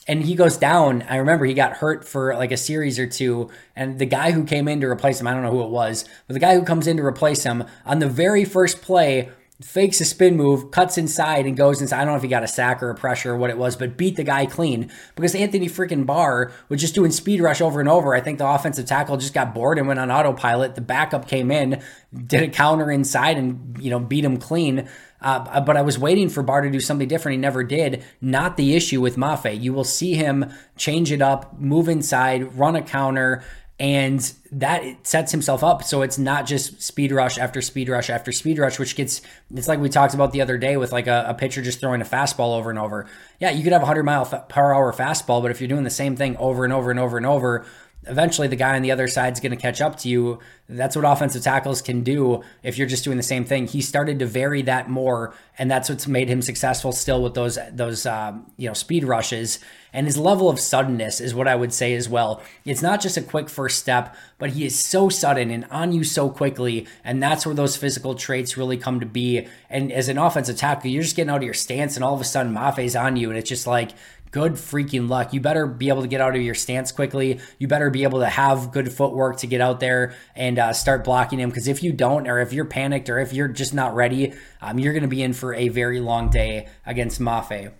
and 0.07 0.23
he 0.23 0.35
goes 0.35 0.57
down. 0.57 1.03
I 1.03 1.17
remember 1.17 1.45
he 1.45 1.53
got 1.53 1.73
hurt 1.73 2.07
for 2.07 2.35
like 2.35 2.51
a 2.51 2.57
series 2.57 2.99
or 2.99 3.07
two, 3.07 3.49
and 3.75 3.99
the 3.99 4.05
guy 4.05 4.31
who 4.31 4.43
came 4.43 4.67
in 4.67 4.81
to 4.81 4.87
replace 4.87 5.19
him, 5.19 5.27
I 5.27 5.33
don't 5.33 5.43
know 5.43 5.51
who 5.51 5.63
it 5.63 5.69
was, 5.69 6.05
but 6.27 6.33
the 6.33 6.39
guy 6.39 6.55
who 6.55 6.63
comes 6.63 6.87
in 6.87 6.97
to 6.97 7.05
replace 7.05 7.43
him 7.43 7.63
on 7.85 7.99
the 7.99 8.09
very 8.09 8.45
first 8.45 8.81
play 8.81 9.29
fakes 9.61 10.01
a 10.01 10.05
spin 10.05 10.35
move, 10.35 10.71
cuts 10.71 10.97
inside, 10.97 11.45
and 11.45 11.55
goes 11.55 11.81
inside. 11.81 12.01
I 12.01 12.05
don't 12.05 12.13
know 12.13 12.17
if 12.17 12.23
he 12.23 12.27
got 12.27 12.43
a 12.43 12.47
sack 12.47 12.83
or 12.83 12.89
a 12.89 12.95
pressure 12.95 13.33
or 13.33 13.37
what 13.37 13.49
it 13.49 13.57
was, 13.57 13.75
but 13.75 13.97
beat 13.97 14.15
the 14.15 14.23
guy 14.23 14.45
clean 14.45 14.91
because 15.15 15.35
Anthony 15.35 15.67
freaking 15.67 16.05
Barr 16.05 16.51
was 16.69 16.81
just 16.81 16.95
doing 16.95 17.11
speed 17.11 17.39
rush 17.39 17.61
over 17.61 17.79
and 17.79 17.87
over. 17.87 18.13
I 18.13 18.21
think 18.21 18.39
the 18.39 18.47
offensive 18.47 18.85
tackle 18.85 19.17
just 19.17 19.33
got 19.33 19.53
bored 19.53 19.77
and 19.77 19.87
went 19.87 19.99
on 19.99 20.11
autopilot. 20.11 20.75
The 20.75 20.81
backup 20.81 21.27
came 21.27 21.51
in, 21.51 21.81
did 22.13 22.43
a 22.43 22.49
counter 22.49 22.91
inside, 22.91 23.37
and 23.37 23.77
you 23.79 23.89
know 23.89 23.99
beat 23.99 24.25
him 24.25 24.37
clean. 24.37 24.89
Uh, 25.23 25.61
but 25.61 25.77
I 25.77 25.81
was 25.81 25.97
waiting 25.97 26.29
for 26.29 26.43
Barr 26.43 26.61
to 26.61 26.69
do 26.69 26.79
something 26.79 27.07
different. 27.07 27.33
He 27.33 27.37
never 27.39 27.63
did. 27.63 28.03
Not 28.21 28.57
the 28.57 28.75
issue 28.75 29.01
with 29.01 29.15
Mafe. 29.15 29.59
You 29.59 29.73
will 29.73 29.85
see 29.85 30.13
him 30.15 30.51
change 30.75 31.11
it 31.11 31.21
up, 31.21 31.59
move 31.59 31.87
inside, 31.87 32.55
run 32.55 32.75
a 32.75 32.81
counter, 32.81 33.43
and 33.79 34.33
that 34.51 35.07
sets 35.07 35.31
himself 35.31 35.63
up. 35.63 35.83
So 35.83 36.03
it's 36.03 36.17
not 36.17 36.45
just 36.45 36.81
speed 36.81 37.11
rush 37.11 37.37
after 37.37 37.61
speed 37.61 37.89
rush 37.89 38.09
after 38.09 38.31
speed 38.31 38.59
rush, 38.59 38.77
which 38.77 38.95
gets 38.95 39.21
it's 39.53 39.67
like 39.67 39.79
we 39.79 39.89
talked 39.89 40.13
about 40.13 40.31
the 40.31 40.41
other 40.41 40.57
day 40.57 40.77
with 40.77 40.91
like 40.91 41.07
a, 41.07 41.25
a 41.29 41.33
pitcher 41.33 41.61
just 41.61 41.79
throwing 41.79 42.01
a 42.01 42.05
fastball 42.05 42.57
over 42.57 42.69
and 42.69 42.77
over. 42.77 43.09
Yeah, 43.39 43.51
you 43.51 43.63
could 43.63 43.73
have 43.73 43.81
a 43.81 43.85
100 43.85 44.03
mile 44.03 44.25
per 44.25 44.73
hour 44.73 44.93
fastball, 44.93 45.41
but 45.41 45.51
if 45.51 45.59
you're 45.59 45.67
doing 45.67 45.83
the 45.83 45.89
same 45.89 46.15
thing 46.15 46.37
over 46.37 46.63
and 46.63 46.73
over 46.73 46.91
and 46.91 46.99
over 46.99 47.17
and 47.17 47.25
over, 47.25 47.65
eventually 48.07 48.47
the 48.47 48.55
guy 48.55 48.75
on 48.75 48.81
the 48.81 48.91
other 48.91 49.07
side 49.07 49.33
is 49.33 49.39
going 49.39 49.51
to 49.51 49.57
catch 49.57 49.81
up 49.81 49.97
to 49.99 50.09
you. 50.09 50.39
That's 50.67 50.95
what 50.95 51.05
offensive 51.05 51.43
tackles 51.43 51.81
can 51.81 52.03
do 52.03 52.41
if 52.63 52.77
you're 52.77 52.87
just 52.87 53.03
doing 53.03 53.17
the 53.17 53.23
same 53.23 53.45
thing. 53.45 53.67
He 53.67 53.81
started 53.81 54.19
to 54.19 54.25
vary 54.25 54.61
that 54.63 54.89
more, 54.89 55.33
and 55.57 55.69
that's 55.69 55.89
what's 55.89 56.07
made 56.07 56.29
him 56.29 56.41
successful 56.41 56.91
still 56.91 57.21
with 57.21 57.33
those 57.33 57.57
those 57.71 58.05
um, 58.05 58.51
you 58.57 58.67
know 58.67 58.73
speed 58.73 59.03
rushes. 59.03 59.59
And 59.95 60.07
his 60.07 60.17
level 60.17 60.49
of 60.49 60.59
suddenness 60.59 61.21
is 61.21 61.35
what 61.35 61.47
I 61.47 61.55
would 61.55 61.71
say 61.71 61.93
as 61.93 62.09
well. 62.09 62.41
It's 62.65 62.81
not 62.81 62.99
just 62.99 63.15
a 63.15 63.21
quick 63.21 63.47
first 63.47 63.77
step, 63.77 64.15
but 64.39 64.51
he 64.51 64.65
is 64.65 64.79
so 64.79 65.07
sudden 65.07 65.51
and 65.51 65.65
on 65.69 65.91
you 65.91 66.03
so 66.03 66.29
quickly, 66.29 66.87
and 67.03 67.21
that's 67.21 67.45
where 67.45 67.53
those 67.53 67.77
physical 67.77 68.15
traits 68.15 68.57
really 68.57 68.77
come 68.77 68.99
to 68.99 69.05
be. 69.05 69.47
And 69.69 69.91
as 69.91 70.09
an 70.09 70.17
offensive 70.17 70.57
tackle, 70.57 70.89
you're 70.89 71.03
just 71.03 71.15
getting 71.15 71.29
out 71.29 71.37
of 71.37 71.43
your 71.43 71.53
stance, 71.53 71.95
and 71.95 72.03
all 72.03 72.15
of 72.15 72.21
a 72.21 72.25
sudden 72.25 72.53
Mafe's 72.53 72.95
on 72.95 73.15
you, 73.15 73.29
and 73.29 73.37
it's 73.37 73.49
just 73.49 73.67
like 73.67 73.91
good 74.33 74.53
freaking 74.53 75.07
luck. 75.07 75.31
You 75.31 75.39
better 75.39 75.65
be 75.67 75.89
able 75.89 76.01
to 76.01 76.07
get 76.07 76.19
out 76.19 76.35
of 76.35 76.41
your 76.41 76.55
stance 76.55 76.91
quickly. 76.91 77.39
You 77.59 77.67
better 77.67 77.89
be 77.89 78.03
able 78.03 78.19
to 78.19 78.27
have 78.27 78.71
good 78.71 78.91
footwork 78.91 79.37
to 79.37 79.47
get 79.47 79.61
out 79.61 79.79
there 79.79 80.15
and 80.35 80.59
uh, 80.59 80.73
start 80.73 81.05
blocking 81.05 81.39
him. 81.39 81.49
Because 81.49 81.67
if 81.67 81.83
you 81.83 81.93
don't, 81.93 82.27
or 82.27 82.39
if 82.39 82.51
you're 82.51 82.65
panicked, 82.65 83.09
or 83.09 83.19
if 83.19 83.31
you're 83.31 83.47
just 83.47 83.73
not 83.73 83.95
ready, 83.95 84.33
um, 84.59 84.79
you're 84.79 84.91
going 84.91 85.03
to 85.03 85.07
be 85.07 85.21
in 85.21 85.33
for 85.33 85.53
a 85.53 85.69
very 85.69 85.99
long 85.99 86.29
day 86.29 86.67
against 86.85 87.21
Mafe. 87.21 87.71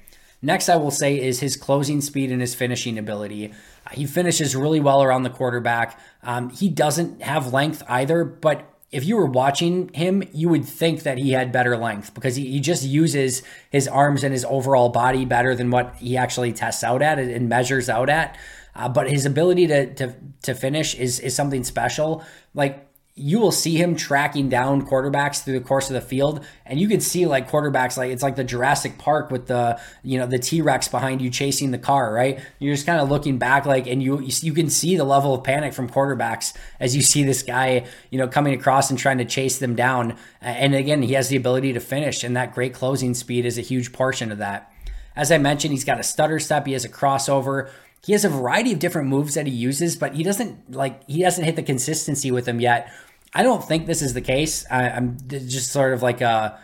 Next, 0.44 0.70
I 0.70 0.76
will 0.76 0.92
say 0.92 1.20
is 1.20 1.40
his 1.40 1.56
closing 1.56 2.02
speed 2.02 2.32
and 2.32 2.40
his 2.40 2.54
finishing 2.54 3.00
ability. 3.00 3.54
He 3.92 4.06
finishes 4.06 4.56
really 4.56 4.80
well 4.80 5.02
around 5.02 5.24
the 5.24 5.30
quarterback. 5.30 6.00
Um, 6.22 6.50
he 6.50 6.70
doesn't 6.70 7.22
have 7.22 7.52
length 7.52 7.82
either, 7.88 8.24
but 8.24 8.73
if 8.94 9.04
you 9.04 9.18
were 9.18 9.26
watching 9.26 9.90
him, 9.94 10.24
you 10.32 10.50
would 10.50 10.66
think 10.66 11.02
that 11.04 11.18
he 11.18 11.32
had 11.32 11.52
better 11.52 11.76
length 11.76 12.14
because 12.14 12.36
he, 12.36 12.52
he 12.52 12.60
just 12.60 12.84
uses 12.84 13.42
his 13.72 13.88
arms 13.88 14.24
and 14.24 14.32
his 14.32 14.46
overall 14.46 14.90
body 14.90 15.26
better 15.26 15.56
than 15.56 15.72
what 15.72 15.96
he 15.96 16.16
actually 16.16 16.54
tests 16.54 16.84
out 16.84 17.02
at 17.02 17.18
and 17.18 17.50
measures 17.50 17.90
out 17.90 18.08
at. 18.08 18.38
Uh, 18.76 18.88
but 18.88 19.10
his 19.10 19.26
ability 19.26 19.68
to, 19.68 19.94
to 19.96 20.16
to 20.44 20.54
finish 20.54 20.96
is 20.96 21.20
is 21.20 21.36
something 21.36 21.64
special. 21.64 22.24
Like 22.54 22.88
you 23.16 23.40
will 23.40 23.52
see 23.52 23.76
him 23.76 23.96
tracking 23.96 24.50
down 24.50 24.88
quarterbacks 24.88 25.44
through 25.44 25.54
the 25.54 25.64
course 25.64 25.88
of 25.88 25.94
the 25.94 26.02
field 26.02 26.44
and 26.66 26.80
you 26.80 26.88
can 26.88 27.00
see 27.00 27.28
like 27.28 27.48
quarterbacks 27.48 27.96
like 27.96 28.10
it's 28.10 28.24
like 28.24 28.36
the 28.36 28.44
Jurassic 28.44 28.98
Park 28.98 29.30
with 29.30 29.46
the 29.46 29.80
you 30.02 30.18
know 30.18 30.26
the 30.26 30.40
T-Rex 30.40 30.88
behind 30.88 31.22
you 31.22 31.30
chasing 31.30 31.70
the 31.70 31.78
car 31.78 32.12
right? 32.12 32.40
You're 32.58 32.74
just 32.74 32.88
kind 32.88 33.00
of 33.00 33.10
looking 33.10 33.38
back 33.38 33.68
like 33.68 33.86
and 33.86 34.02
you 34.02 34.20
you 34.22 34.54
can 34.54 34.68
see 34.68 34.96
the 34.96 35.04
level 35.04 35.36
of 35.36 35.44
panic 35.44 35.74
from 35.74 35.88
quarterbacks 35.90 36.54
as 36.80 36.96
you 36.96 37.04
see 37.04 37.24
this 37.24 37.44
guy 37.44 37.86
you 38.10 38.18
know 38.18 38.28
coming 38.28 38.56
across 38.56 38.90
and 38.90 38.98
trying 38.98 39.20
to 39.20 39.26
chase 39.26 39.60
them 39.60 39.76
down. 39.76 40.18
And 40.42 40.74
again 40.74 41.04
he 41.04 41.14
has 41.14 41.30
the 41.30 41.36
ability 41.36 41.72
to 41.74 41.80
finish 41.80 42.24
and 42.24 42.36
that 42.36 42.56
great 42.56 42.74
closing 42.74 43.14
speed 43.14 43.46
is 43.46 43.60
a 43.60 43.62
huge 43.62 43.94
portion 43.94 44.32
of 44.32 44.40
that. 44.40 44.74
As 45.16 45.32
I 45.32 45.38
mentioned 45.38 45.74
he's 45.74 45.86
got 45.86 46.00
a 46.00 46.04
stutter 46.04 46.40
step 46.40 46.66
he 46.66 46.74
has 46.74 46.84
a 46.84 46.90
crossover. 46.90 47.70
He 48.06 48.12
has 48.12 48.26
a 48.26 48.30
variety 48.30 48.74
of 48.74 48.80
different 48.80 49.08
moves 49.08 49.36
that 49.36 49.48
he 49.48 49.54
uses, 49.54 49.96
but 49.96 50.14
he 50.14 50.24
doesn't 50.24 50.72
like 50.76 51.08
he 51.08 51.22
hasn't 51.22 51.46
hit 51.46 51.56
the 51.56 51.64
consistency 51.64 52.32
with 52.32 52.44
them 52.44 52.60
yet. 52.60 52.92
I 53.34 53.44
don't 53.44 53.64
think 53.64 53.88
this 53.88 54.02
is 54.02 54.14
the 54.14 54.22
case. 54.22 54.66
I, 54.70 54.90
am 54.90 55.18
just 55.28 55.72
sort 55.72 55.94
of 55.94 56.04
like 56.04 56.22
a 56.22 56.60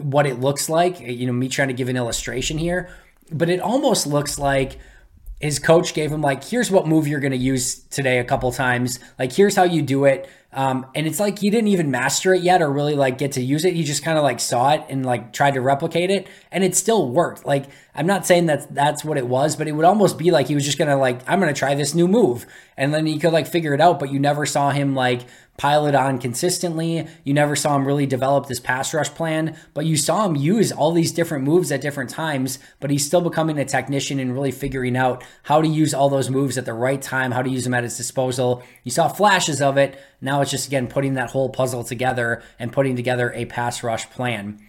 what 0.00 0.26
it 0.26 0.40
looks 0.40 0.68
like. 0.68 1.00
You 1.00 1.26
know, 1.26 1.32
me 1.32 1.48
trying 1.48 1.68
to 1.68 1.74
give 1.74 1.88
an 1.88 1.96
illustration 1.96 2.58
here, 2.58 2.90
but 3.30 3.48
it 3.48 3.60
almost 3.60 4.06
looks 4.06 4.38
like 4.38 4.78
his 5.40 5.58
coach 5.58 5.94
gave 5.94 6.10
him 6.10 6.22
like, 6.22 6.42
here's 6.42 6.70
what 6.70 6.86
move 6.86 7.06
you're 7.06 7.20
going 7.20 7.32
to 7.32 7.36
use 7.36 7.80
today 7.84 8.18
a 8.18 8.24
couple 8.24 8.50
times. 8.50 8.98
Like, 9.18 9.32
here's 9.32 9.54
how 9.54 9.64
you 9.64 9.82
do 9.82 10.04
it. 10.06 10.28
Um, 10.54 10.86
and 10.94 11.06
it's 11.06 11.18
like 11.18 11.40
he 11.40 11.50
didn't 11.50 11.68
even 11.68 11.90
master 11.90 12.32
it 12.32 12.42
yet 12.42 12.62
or 12.62 12.70
really 12.70 12.94
like 12.94 13.18
get 13.18 13.32
to 13.32 13.42
use 13.42 13.64
it. 13.64 13.74
He 13.74 13.82
just 13.82 14.04
kind 14.04 14.16
of 14.16 14.22
like 14.22 14.38
saw 14.38 14.72
it 14.72 14.84
and 14.88 15.04
like 15.04 15.32
tried 15.32 15.54
to 15.54 15.60
replicate 15.60 16.10
it 16.10 16.28
and 16.52 16.62
it 16.62 16.76
still 16.76 17.10
worked. 17.10 17.44
Like 17.44 17.66
I'm 17.92 18.06
not 18.06 18.24
saying 18.24 18.46
that 18.46 18.72
that's 18.72 19.04
what 19.04 19.18
it 19.18 19.26
was, 19.26 19.56
but 19.56 19.66
it 19.66 19.72
would 19.72 19.84
almost 19.84 20.16
be 20.16 20.30
like 20.30 20.46
he 20.46 20.54
was 20.54 20.64
just 20.64 20.78
going 20.78 20.88
to 20.88 20.96
like, 20.96 21.28
I'm 21.28 21.40
going 21.40 21.52
to 21.52 21.58
try 21.58 21.74
this 21.74 21.92
new 21.92 22.06
move. 22.06 22.46
And 22.76 22.94
then 22.94 23.04
he 23.04 23.18
could 23.18 23.32
like 23.32 23.48
figure 23.48 23.74
it 23.74 23.80
out, 23.80 23.98
but 23.98 24.12
you 24.12 24.20
never 24.20 24.46
saw 24.46 24.70
him 24.70 24.94
like 24.94 25.22
pile 25.56 25.86
it 25.86 25.94
on 25.94 26.18
consistently. 26.18 27.06
You 27.22 27.34
never 27.34 27.54
saw 27.54 27.76
him 27.76 27.86
really 27.86 28.06
develop 28.06 28.46
this 28.46 28.60
pass 28.60 28.92
rush 28.92 29.10
plan, 29.10 29.56
but 29.72 29.86
you 29.86 29.96
saw 29.96 30.26
him 30.26 30.36
use 30.36 30.72
all 30.72 30.92
these 30.92 31.12
different 31.12 31.44
moves 31.44 31.70
at 31.70 31.80
different 31.80 32.10
times, 32.10 32.58
but 32.80 32.90
he's 32.90 33.06
still 33.06 33.20
becoming 33.20 33.58
a 33.58 33.64
technician 33.64 34.18
and 34.18 34.32
really 34.32 34.50
figuring 34.50 34.96
out 34.96 35.22
how 35.44 35.60
to 35.60 35.68
use 35.68 35.94
all 35.94 36.08
those 36.08 36.30
moves 36.30 36.58
at 36.58 36.64
the 36.64 36.72
right 36.72 37.00
time, 37.00 37.30
how 37.30 37.42
to 37.42 37.50
use 37.50 37.64
them 37.64 37.74
at 37.74 37.84
his 37.84 37.96
disposal. 37.96 38.62
You 38.82 38.90
saw 38.90 39.08
flashes 39.08 39.62
of 39.62 39.76
it. 39.76 39.98
Now 40.20 40.40
it's 40.40 40.50
just, 40.50 40.66
again, 40.66 40.88
putting 40.88 41.14
that 41.14 41.30
whole 41.30 41.50
puzzle 41.50 41.84
together 41.84 42.42
and 42.58 42.72
putting 42.72 42.96
together 42.96 43.32
a 43.34 43.44
pass 43.44 43.82
rush 43.82 44.08
plan. 44.10 44.60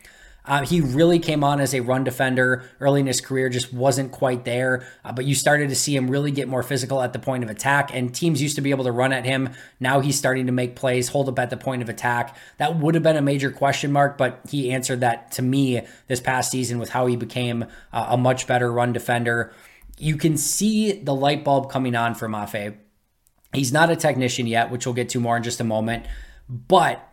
Uh, 0.48 0.66
he 0.66 0.82
really 0.82 1.20
came 1.20 1.44
on 1.44 1.60
as 1.60 1.74
a 1.74 1.80
run 1.80 2.04
defender 2.04 2.64
early 2.80 3.00
in 3.00 3.08
his 3.08 3.22
career, 3.22 3.50
just 3.50 3.74
wasn't 3.74 4.12
quite 4.12 4.46
there. 4.46 4.86
Uh, 5.04 5.12
but 5.12 5.26
you 5.26 5.34
started 5.34 5.70
to 5.70 5.76
see 5.76 5.96
him 5.96 6.10
really 6.10 6.32
get 6.32 6.48
more 6.48 6.64
physical 6.64 7.02
at 7.02 7.14
the 7.14 7.20
point 7.20 7.44
of 7.44 7.50
attack, 7.50 7.90
and 7.94 8.14
teams 8.14 8.42
used 8.42 8.56
to 8.56 8.62
be 8.62 8.70
able 8.70 8.84
to 8.84 8.92
run 8.92 9.12
at 9.12 9.26
him. 9.26 9.50
Now 9.80 10.00
he's 10.00 10.18
starting 10.18 10.46
to 10.46 10.52
make 10.52 10.76
plays, 10.76 11.10
hold 11.10 11.30
up 11.30 11.40
at 11.40 11.50
the 11.50 11.58
point 11.58 11.82
of 11.82 11.90
attack. 11.90 12.36
That 12.58 12.78
would 12.78 12.96
have 12.96 13.04
been 13.04 13.18
a 13.18 13.22
major 13.22 13.52
question 13.52 13.92
mark, 13.92 14.18
but 14.18 14.42
he 14.50 14.72
answered 14.72 15.00
that 15.02 15.32
to 15.34 15.42
me 15.42 15.82
this 16.08 16.22
past 16.22 16.52
season 16.52 16.80
with 16.80 16.90
how 16.90 17.08
he 17.08 17.16
became 17.16 17.66
uh, 17.92 18.08
a 18.10 18.18
much 18.18 18.48
better 18.48 18.72
run 18.72 18.94
defender. 18.94 19.54
You 19.98 20.18
can 20.18 20.38
see 20.38 20.92
the 20.92 21.16
light 21.16 21.44
bulb 21.44 21.72
coming 21.72 21.96
on 21.96 22.16
for 22.16 22.28
Mafe. 22.28 22.76
He's 23.54 23.72
not 23.72 23.90
a 23.90 23.96
technician 23.96 24.48
yet, 24.48 24.70
which 24.70 24.86
we'll 24.86 24.94
get 24.96 25.10
to 25.10 25.20
more 25.20 25.38
in 25.38 25.44
just 25.44 25.62
a 25.62 25.64
moment, 25.64 26.06
but 26.50 27.10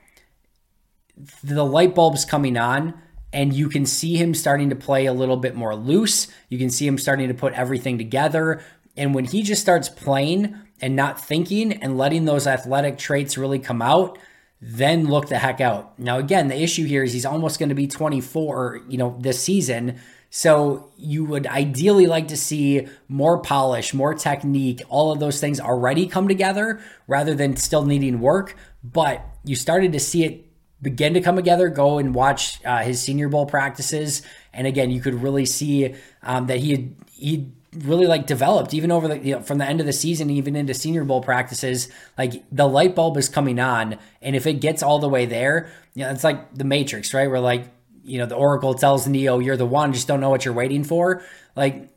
the 1.44 1.64
light 1.64 1.94
bulb's 1.94 2.24
coming 2.24 2.56
on 2.56 2.94
and 3.32 3.52
you 3.52 3.68
can 3.68 3.86
see 3.86 4.16
him 4.16 4.34
starting 4.34 4.70
to 4.70 4.76
play 4.76 5.06
a 5.06 5.12
little 5.12 5.36
bit 5.36 5.54
more 5.54 5.74
loose. 5.74 6.28
You 6.48 6.58
can 6.58 6.70
see 6.70 6.86
him 6.86 6.98
starting 6.98 7.28
to 7.28 7.34
put 7.34 7.54
everything 7.54 7.98
together. 7.98 8.62
And 8.96 9.14
when 9.14 9.24
he 9.24 9.42
just 9.42 9.62
starts 9.62 9.88
playing 9.88 10.54
and 10.80 10.94
not 10.94 11.20
thinking 11.20 11.72
and 11.72 11.96
letting 11.96 12.24
those 12.24 12.46
athletic 12.46 12.98
traits 12.98 13.38
really 13.38 13.58
come 13.58 13.80
out, 13.80 14.18
then 14.60 15.06
look 15.06 15.28
the 15.28 15.38
heck 15.38 15.60
out. 15.60 15.98
Now, 15.98 16.18
again, 16.18 16.48
the 16.48 16.60
issue 16.60 16.86
here 16.86 17.02
is 17.02 17.12
he's 17.12 17.26
almost 17.26 17.58
going 17.58 17.70
to 17.70 17.74
be 17.74 17.88
24, 17.88 18.82
you 18.88 18.98
know, 18.98 19.16
this 19.18 19.42
season. 19.42 19.98
So 20.30 20.90
you 20.96 21.24
would 21.24 21.46
ideally 21.46 22.06
like 22.06 22.28
to 22.28 22.36
see 22.36 22.86
more 23.08 23.38
polish, 23.42 23.92
more 23.92 24.14
technique, 24.14 24.80
all 24.88 25.10
of 25.10 25.20
those 25.20 25.40
things 25.40 25.58
already 25.58 26.06
come 26.06 26.28
together 26.28 26.80
rather 27.06 27.34
than 27.34 27.56
still 27.56 27.84
needing 27.84 28.20
work. 28.20 28.56
But 28.84 29.24
you 29.44 29.56
started 29.56 29.92
to 29.92 30.00
see 30.00 30.24
it 30.24 30.51
begin 30.82 31.14
to 31.14 31.20
come 31.20 31.36
together. 31.36 31.68
Go 31.68 31.98
and 31.98 32.14
watch 32.14 32.62
uh, 32.64 32.82
his 32.82 33.00
Senior 33.00 33.28
Bowl 33.28 33.46
practices, 33.46 34.22
and 34.52 34.66
again, 34.66 34.90
you 34.90 35.00
could 35.00 35.14
really 35.14 35.46
see 35.46 35.94
um, 36.22 36.46
that 36.48 36.58
he 36.58 36.92
he 37.12 37.52
really 37.74 38.06
like 38.06 38.26
developed 38.26 38.74
even 38.74 38.92
over 38.92 39.08
the 39.08 39.18
you 39.18 39.34
know, 39.34 39.42
from 39.42 39.58
the 39.58 39.64
end 39.64 39.80
of 39.80 39.86
the 39.86 39.92
season 39.92 40.28
even 40.28 40.54
into 40.54 40.74
senior 40.74 41.04
bowl 41.04 41.22
practices. 41.22 41.88
Like 42.18 42.44
the 42.52 42.68
light 42.68 42.94
bulb 42.94 43.16
is 43.16 43.28
coming 43.28 43.58
on 43.58 43.98
and 44.20 44.36
if 44.36 44.46
it 44.46 44.54
gets 44.54 44.82
all 44.82 44.98
the 44.98 45.08
way 45.08 45.24
there 45.24 45.70
you 45.94 46.04
know 46.04 46.10
it's 46.10 46.24
like 46.24 46.54
the 46.54 46.64
matrix 46.64 47.14
right? 47.14 47.30
Where 47.30 47.40
like 47.40 47.68
you 48.04 48.18
know 48.18 48.26
the 48.26 48.34
oracle 48.34 48.74
tells 48.74 49.06
neo 49.06 49.38
you're 49.38 49.56
the 49.56 49.66
one 49.66 49.92
just 49.92 50.06
don't 50.06 50.20
know 50.20 50.30
what 50.30 50.44
you're 50.44 50.54
waiting 50.54 50.84
for. 50.84 51.22
Like 51.56 51.88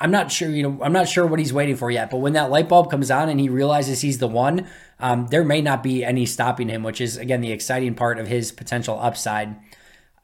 i'm 0.00 0.10
not 0.10 0.30
sure 0.30 0.48
you 0.48 0.62
know 0.62 0.82
i'm 0.82 0.92
not 0.92 1.08
sure 1.08 1.26
what 1.26 1.38
he's 1.38 1.52
waiting 1.52 1.76
for 1.76 1.88
yet 1.90 2.10
but 2.10 2.18
when 2.18 2.32
that 2.32 2.50
light 2.50 2.68
bulb 2.68 2.90
comes 2.90 3.12
on 3.12 3.28
and 3.28 3.38
he 3.38 3.48
realizes 3.48 4.00
he's 4.00 4.18
the 4.18 4.26
one 4.26 4.66
um, 5.04 5.26
there 5.26 5.44
may 5.44 5.60
not 5.60 5.82
be 5.82 6.04
any 6.04 6.26
stopping 6.26 6.68
him 6.68 6.82
which 6.82 7.00
is 7.00 7.16
again 7.16 7.40
the 7.40 7.52
exciting 7.52 7.94
part 7.94 8.18
of 8.18 8.26
his 8.26 8.50
potential 8.50 8.98
upside 9.00 9.54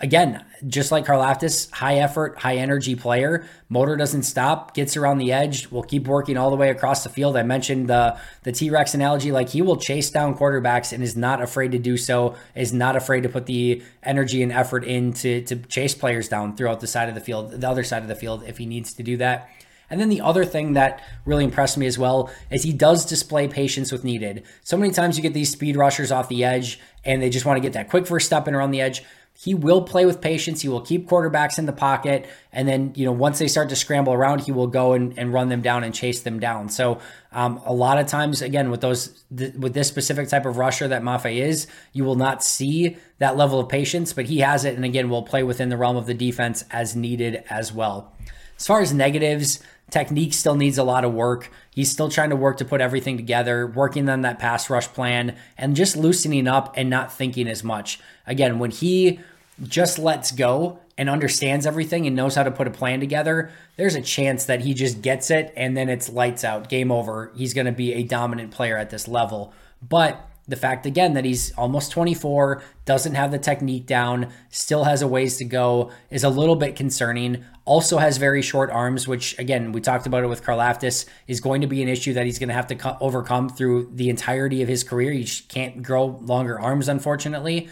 again, 0.01 0.45
just 0.67 0.91
like 0.91 1.05
Karlaftis, 1.05 1.71
high 1.71 1.97
effort, 1.97 2.39
high 2.39 2.57
energy 2.57 2.95
player. 2.95 3.47
Motor 3.69 3.97
doesn't 3.97 4.23
stop, 4.23 4.75
gets 4.75 4.97
around 4.97 5.19
the 5.19 5.33
edge, 5.33 5.69
will 5.69 5.83
keep 5.83 6.09
working 6.09 6.37
all 6.37 6.51
the 6.51 6.57
way 6.57 6.71
across 6.71 7.05
the 7.05 7.11
field. 7.11 7.37
I 7.37 7.43
mentioned 7.43 7.89
the 7.89 8.19
the 8.43 8.53
T 8.53 8.71
Rex 8.71 8.95
analogy, 8.95 9.31
like 9.31 9.51
he 9.51 9.63
will 9.63 9.77
chase 9.77 10.11
down 10.11 10.37
quarterbacks 10.37 10.93
and 10.93 11.03
is 11.03 11.17
not 11.17 11.43
afraid 11.43 11.73
to 11.73 11.79
do 11.79 11.97
so, 11.97 12.35
is 12.55 12.73
not 12.73 12.97
afraid 12.97 13.23
to 13.23 13.29
put 13.29 13.47
the 13.47 13.83
energy 14.03 14.43
and 14.43 14.51
effort 14.51 14.85
in 14.85 15.13
to, 15.15 15.43
to 15.43 15.57
chase 15.57 15.95
players 15.95 16.29
down 16.29 16.57
throughout 16.57 16.81
the 16.81 16.87
side 16.87 17.09
of 17.09 17.15
the 17.15 17.21
field, 17.21 17.53
the 17.61 17.69
other 17.69 17.85
side 17.85 18.03
of 18.03 18.09
the 18.09 18.17
field, 18.17 18.43
if 18.47 18.59
he 18.59 18.67
needs 18.67 18.95
to 18.95 19.03
do 19.03 19.17
that. 19.19 19.51
And 19.91 20.01
then 20.01 20.09
the 20.09 20.21
other 20.21 20.45
thing 20.45 20.75
that 20.75 21.03
really 21.25 21.45
impressed 21.45 21.77
me 21.77 21.87
as 21.87 21.99
well 21.99 22.31
is 22.51 22.63
he 22.63 22.73
does 22.73 23.05
display 23.05 23.49
patience 23.49 23.93
with 23.93 24.05
needed. 24.05 24.45
So 24.63 24.77
many 24.77 24.93
times 24.93 25.17
you 25.17 25.23
get 25.23 25.35
these 25.35 25.51
speed 25.51 25.77
rushers 25.77 26.13
off 26.13 26.29
the 26.29 26.45
edge 26.45 26.81
and 27.05 27.21
they 27.21 27.29
just 27.29 27.45
want 27.45 27.57
to 27.57 27.61
get 27.61 27.73
that 27.73 27.91
quick 27.91 28.07
first 28.07 28.27
step 28.27 28.47
and 28.47 28.55
around 28.55 28.71
the 28.71 28.81
edge 28.81 29.03
he 29.43 29.55
will 29.55 29.81
play 29.81 30.05
with 30.05 30.21
patience. 30.21 30.61
He 30.61 30.69
will 30.69 30.83
keep 30.83 31.09
quarterbacks 31.09 31.59
in 31.59 31.65
the 31.65 31.73
pocket. 31.73 32.29
And 32.53 32.69
then, 32.69 32.93
you 32.95 33.07
know, 33.07 33.13
once 33.13 33.39
they 33.39 33.49
start 33.49 33.71
to 33.71 33.77
scramble 33.77 34.13
around, 34.13 34.41
he 34.41 34.53
will 34.53 34.67
go 34.67 34.93
and, 34.93 35.19
and 35.19 35.33
run 35.33 35.49
them 35.49 35.63
down 35.63 35.83
and 35.83 35.95
chase 35.95 36.21
them 36.21 36.41
down. 36.41 36.69
So, 36.69 37.01
um, 37.33 37.63
a 37.65 37.73
lot 37.73 37.99
of 37.99 38.07
times, 38.07 38.43
again, 38.43 38.71
with 38.71 38.83
those, 38.83 39.25
th- 39.35 39.55
with 39.55 39.73
this 39.73 39.89
specific 39.89 40.29
type 40.29 40.45
of 40.45 40.59
rusher 40.59 40.89
that 40.89 41.03
Mafe 41.03 41.41
is, 41.41 41.69
you 41.95 42.05
will 42.05 42.17
not 42.17 42.43
see 42.43 42.99
that 43.19 43.39
level 43.39 43.59
of 43.59 43.69
patience, 43.71 44.13
but 44.13 44.27
he 44.27 44.41
has 44.41 44.67
it. 44.67 44.75
And 44.75 44.85
again, 44.85 45.09
will 45.09 45.23
play 45.23 45.43
within 45.43 45.71
the 45.71 45.77
realm 45.79 45.97
of 45.97 46.05
the 46.05 46.15
defense 46.15 46.65
as 46.71 46.95
needed 46.95 47.43
as 47.49 47.73
well. 47.73 48.13
As 48.61 48.67
far 48.67 48.83
as 48.83 48.93
negatives, 48.93 49.59
technique 49.91 50.35
still 50.35 50.55
needs 50.55 50.77
a 50.77 50.85
lot 50.85 51.03
of 51.03 51.15
work. 51.15 51.51
He's 51.71 51.91
still 51.91 52.11
trying 52.11 52.29
to 52.29 52.37
work 52.37 52.59
to 52.59 52.65
put 52.67 52.83
everything 52.83 53.17
together, 53.17 53.67
working 53.67 54.07
on 54.11 54.21
that 54.21 54.39
pass 54.39 54.69
rush 54.69 54.87
plan, 54.89 55.35
and 55.57 55.75
just 55.75 55.97
loosening 55.97 56.47
up 56.47 56.75
and 56.77 56.91
not 56.91 57.11
thinking 57.11 57.49
as 57.49 57.65
much. 57.65 57.99
Again, 58.27 58.59
when 58.59 58.71
he 58.71 59.19
just 59.63 59.99
lets 59.99 60.31
go 60.31 60.79
and 60.99 61.09
understands 61.09 61.65
everything 61.65 62.07
and 62.07 62.15
knows 62.15 62.35
how 62.35 62.43
to 62.43 62.51
put 62.51 62.67
a 62.67 62.71
plan 62.71 63.01
together, 63.01 63.51
there's 63.77 63.95
a 63.95 64.03
chance 64.03 64.45
that 64.45 64.61
he 64.61 64.75
just 64.75 65.01
gets 65.01 65.31
it 65.31 65.55
and 65.57 65.75
then 65.75 65.89
it's 65.89 66.11
lights 66.11 66.45
out, 66.45 66.69
game 66.69 66.93
over. 66.93 67.33
He's 67.35 67.55
going 67.55 67.65
to 67.65 67.73
be 67.73 67.95
a 67.95 68.03
dominant 68.03 68.51
player 68.51 68.77
at 68.77 68.91
this 68.91 69.09
level. 69.09 69.55
But 69.81 70.23
the 70.51 70.57
fact 70.57 70.85
again 70.85 71.15
that 71.15 71.25
he's 71.25 71.53
almost 71.53 71.93
24, 71.93 72.63
doesn't 72.85 73.15
have 73.15 73.31
the 73.31 73.39
technique 73.39 73.87
down, 73.87 74.33
still 74.51 74.85
has 74.85 75.01
a 75.01 75.07
ways 75.07 75.37
to 75.37 75.45
go 75.45 75.93
is 76.11 76.25
a 76.25 76.29
little 76.29 76.57
bit 76.57 76.75
concerning. 76.75 77.45
Also 77.65 77.99
has 77.99 78.17
very 78.17 78.43
short 78.43 78.69
arms, 78.71 79.07
which 79.07 79.39
again, 79.39 79.71
we 79.71 79.81
talked 79.81 80.07
about 80.07 80.25
it 80.25 80.27
with 80.27 80.43
Karlaftis, 80.43 81.07
is 81.29 81.41
going 81.41 81.61
to 81.61 81.69
be 81.69 81.83
an 81.83 81.89
issue 81.89 82.13
that 82.15 82.27
he's 82.27 82.39
going 82.39 82.49
to 82.49 82.55
have 82.55 82.67
to 82.67 82.75
co- 82.75 82.97
overcome 83.01 83.49
through 83.49 83.93
the 83.95 84.11
entirety 84.11 84.61
of 84.61 84.69
his 84.69 84.83
career. 84.83 85.13
He 85.13 85.25
can't 85.49 85.83
grow 85.83 86.19
longer 86.21 86.59
arms, 86.59 86.89
unfortunately. 86.89 87.69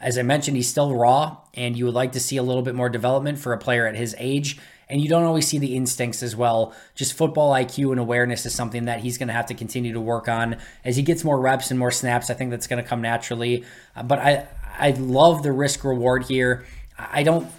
As 0.00 0.16
I 0.16 0.22
mentioned, 0.22 0.56
he's 0.56 0.68
still 0.68 0.94
raw, 0.94 1.38
and 1.52 1.76
you 1.76 1.84
would 1.84 1.94
like 1.94 2.12
to 2.12 2.20
see 2.20 2.36
a 2.36 2.42
little 2.42 2.62
bit 2.62 2.74
more 2.74 2.88
development 2.88 3.38
for 3.38 3.52
a 3.52 3.58
player 3.58 3.86
at 3.86 3.96
his 3.96 4.14
age. 4.18 4.58
And 4.90 5.00
you 5.00 5.08
don't 5.08 5.22
always 5.24 5.46
see 5.46 5.58
the 5.58 5.76
instincts 5.76 6.22
as 6.22 6.34
well. 6.34 6.74
Just 6.94 7.14
football 7.14 7.52
IQ 7.52 7.92
and 7.92 8.00
awareness 8.00 8.44
is 8.44 8.54
something 8.54 8.86
that 8.86 9.00
he's 9.00 9.18
going 9.18 9.28
to 9.28 9.34
have 9.34 9.46
to 9.46 9.54
continue 9.54 9.92
to 9.92 10.00
work 10.00 10.28
on 10.28 10.56
as 10.84 10.96
he 10.96 11.02
gets 11.02 11.24
more 11.24 11.40
reps 11.40 11.70
and 11.70 11.78
more 11.78 11.90
snaps. 11.90 12.30
I 12.30 12.34
think 12.34 12.50
that's 12.50 12.66
going 12.66 12.82
to 12.82 12.88
come 12.88 13.00
naturally. 13.00 13.64
Uh, 13.94 14.02
but 14.02 14.18
I 14.18 14.46
I 14.78 14.90
love 14.92 15.42
the 15.42 15.52
risk 15.52 15.84
reward 15.84 16.24
here. 16.24 16.64
I 16.98 17.22
don't 17.22 17.50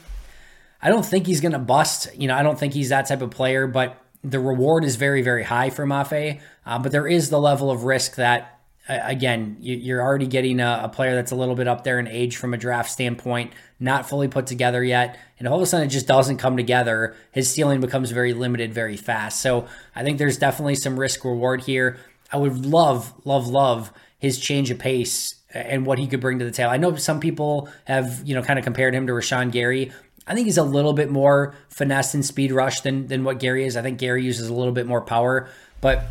I 0.81 0.89
don't 0.89 1.05
think 1.05 1.27
he's 1.27 1.41
going 1.41 1.53
to 1.53 1.59
bust. 1.59 2.09
You 2.15 2.27
know, 2.27 2.35
I 2.35 2.43
don't 2.43 2.59
think 2.59 2.73
he's 2.73 2.89
that 2.89 3.07
type 3.07 3.21
of 3.21 3.31
player. 3.31 3.67
But 3.67 3.97
the 4.23 4.39
reward 4.39 4.83
is 4.83 4.95
very 4.97 5.21
very 5.21 5.43
high 5.43 5.69
for 5.69 5.85
Mafe. 5.85 6.39
Uh, 6.65 6.79
but 6.79 6.91
there 6.91 7.07
is 7.07 7.29
the 7.29 7.39
level 7.39 7.71
of 7.71 7.83
risk 7.83 8.15
that 8.15 8.60
again, 8.91 9.57
you're 9.61 10.01
already 10.01 10.27
getting 10.27 10.59
a, 10.59 10.89
player 10.93 11.15
that's 11.15 11.31
a 11.31 11.35
little 11.35 11.55
bit 11.55 11.67
up 11.67 11.83
there 11.83 11.99
in 11.99 12.07
age 12.07 12.37
from 12.37 12.53
a 12.53 12.57
draft 12.57 12.89
standpoint, 12.89 13.53
not 13.79 14.07
fully 14.07 14.27
put 14.27 14.47
together 14.47 14.83
yet. 14.83 15.17
And 15.39 15.47
all 15.47 15.55
of 15.55 15.61
a 15.61 15.65
sudden 15.65 15.87
it 15.87 15.89
just 15.89 16.07
doesn't 16.07 16.37
come 16.37 16.57
together, 16.57 17.15
his 17.31 17.49
ceiling 17.49 17.81
becomes 17.81 18.11
very 18.11 18.33
limited 18.33 18.73
very 18.73 18.97
fast. 18.97 19.41
So 19.41 19.67
I 19.95 20.03
think 20.03 20.17
there's 20.17 20.37
definitely 20.37 20.75
some 20.75 20.99
risk 20.99 21.23
reward 21.23 21.61
here. 21.61 21.97
I 22.31 22.37
would 22.37 22.65
love, 22.65 23.13
love, 23.25 23.47
love 23.47 23.91
his 24.19 24.39
change 24.39 24.71
of 24.71 24.79
pace 24.79 25.35
and 25.53 25.85
what 25.85 25.99
he 25.99 26.07
could 26.07 26.21
bring 26.21 26.39
to 26.39 26.45
the 26.45 26.51
table. 26.51 26.69
I 26.69 26.77
know 26.77 26.95
some 26.95 27.19
people 27.19 27.69
have, 27.85 28.21
you 28.25 28.35
know, 28.35 28.41
kind 28.41 28.59
of 28.59 28.63
compared 28.63 28.93
him 28.93 29.07
to 29.07 29.13
Rashan 29.13 29.51
Gary. 29.51 29.91
I 30.27 30.33
think 30.33 30.45
he's 30.45 30.57
a 30.57 30.63
little 30.63 30.93
bit 30.93 31.09
more 31.09 31.55
finesse 31.69 32.13
and 32.13 32.25
speed 32.25 32.51
rush 32.51 32.81
than 32.81 33.07
than 33.07 33.23
what 33.23 33.39
Gary 33.39 33.65
is. 33.65 33.75
I 33.75 33.81
think 33.81 33.97
Gary 33.97 34.23
uses 34.23 34.47
a 34.47 34.53
little 34.53 34.71
bit 34.71 34.85
more 34.85 35.01
power, 35.01 35.49
but 35.81 36.05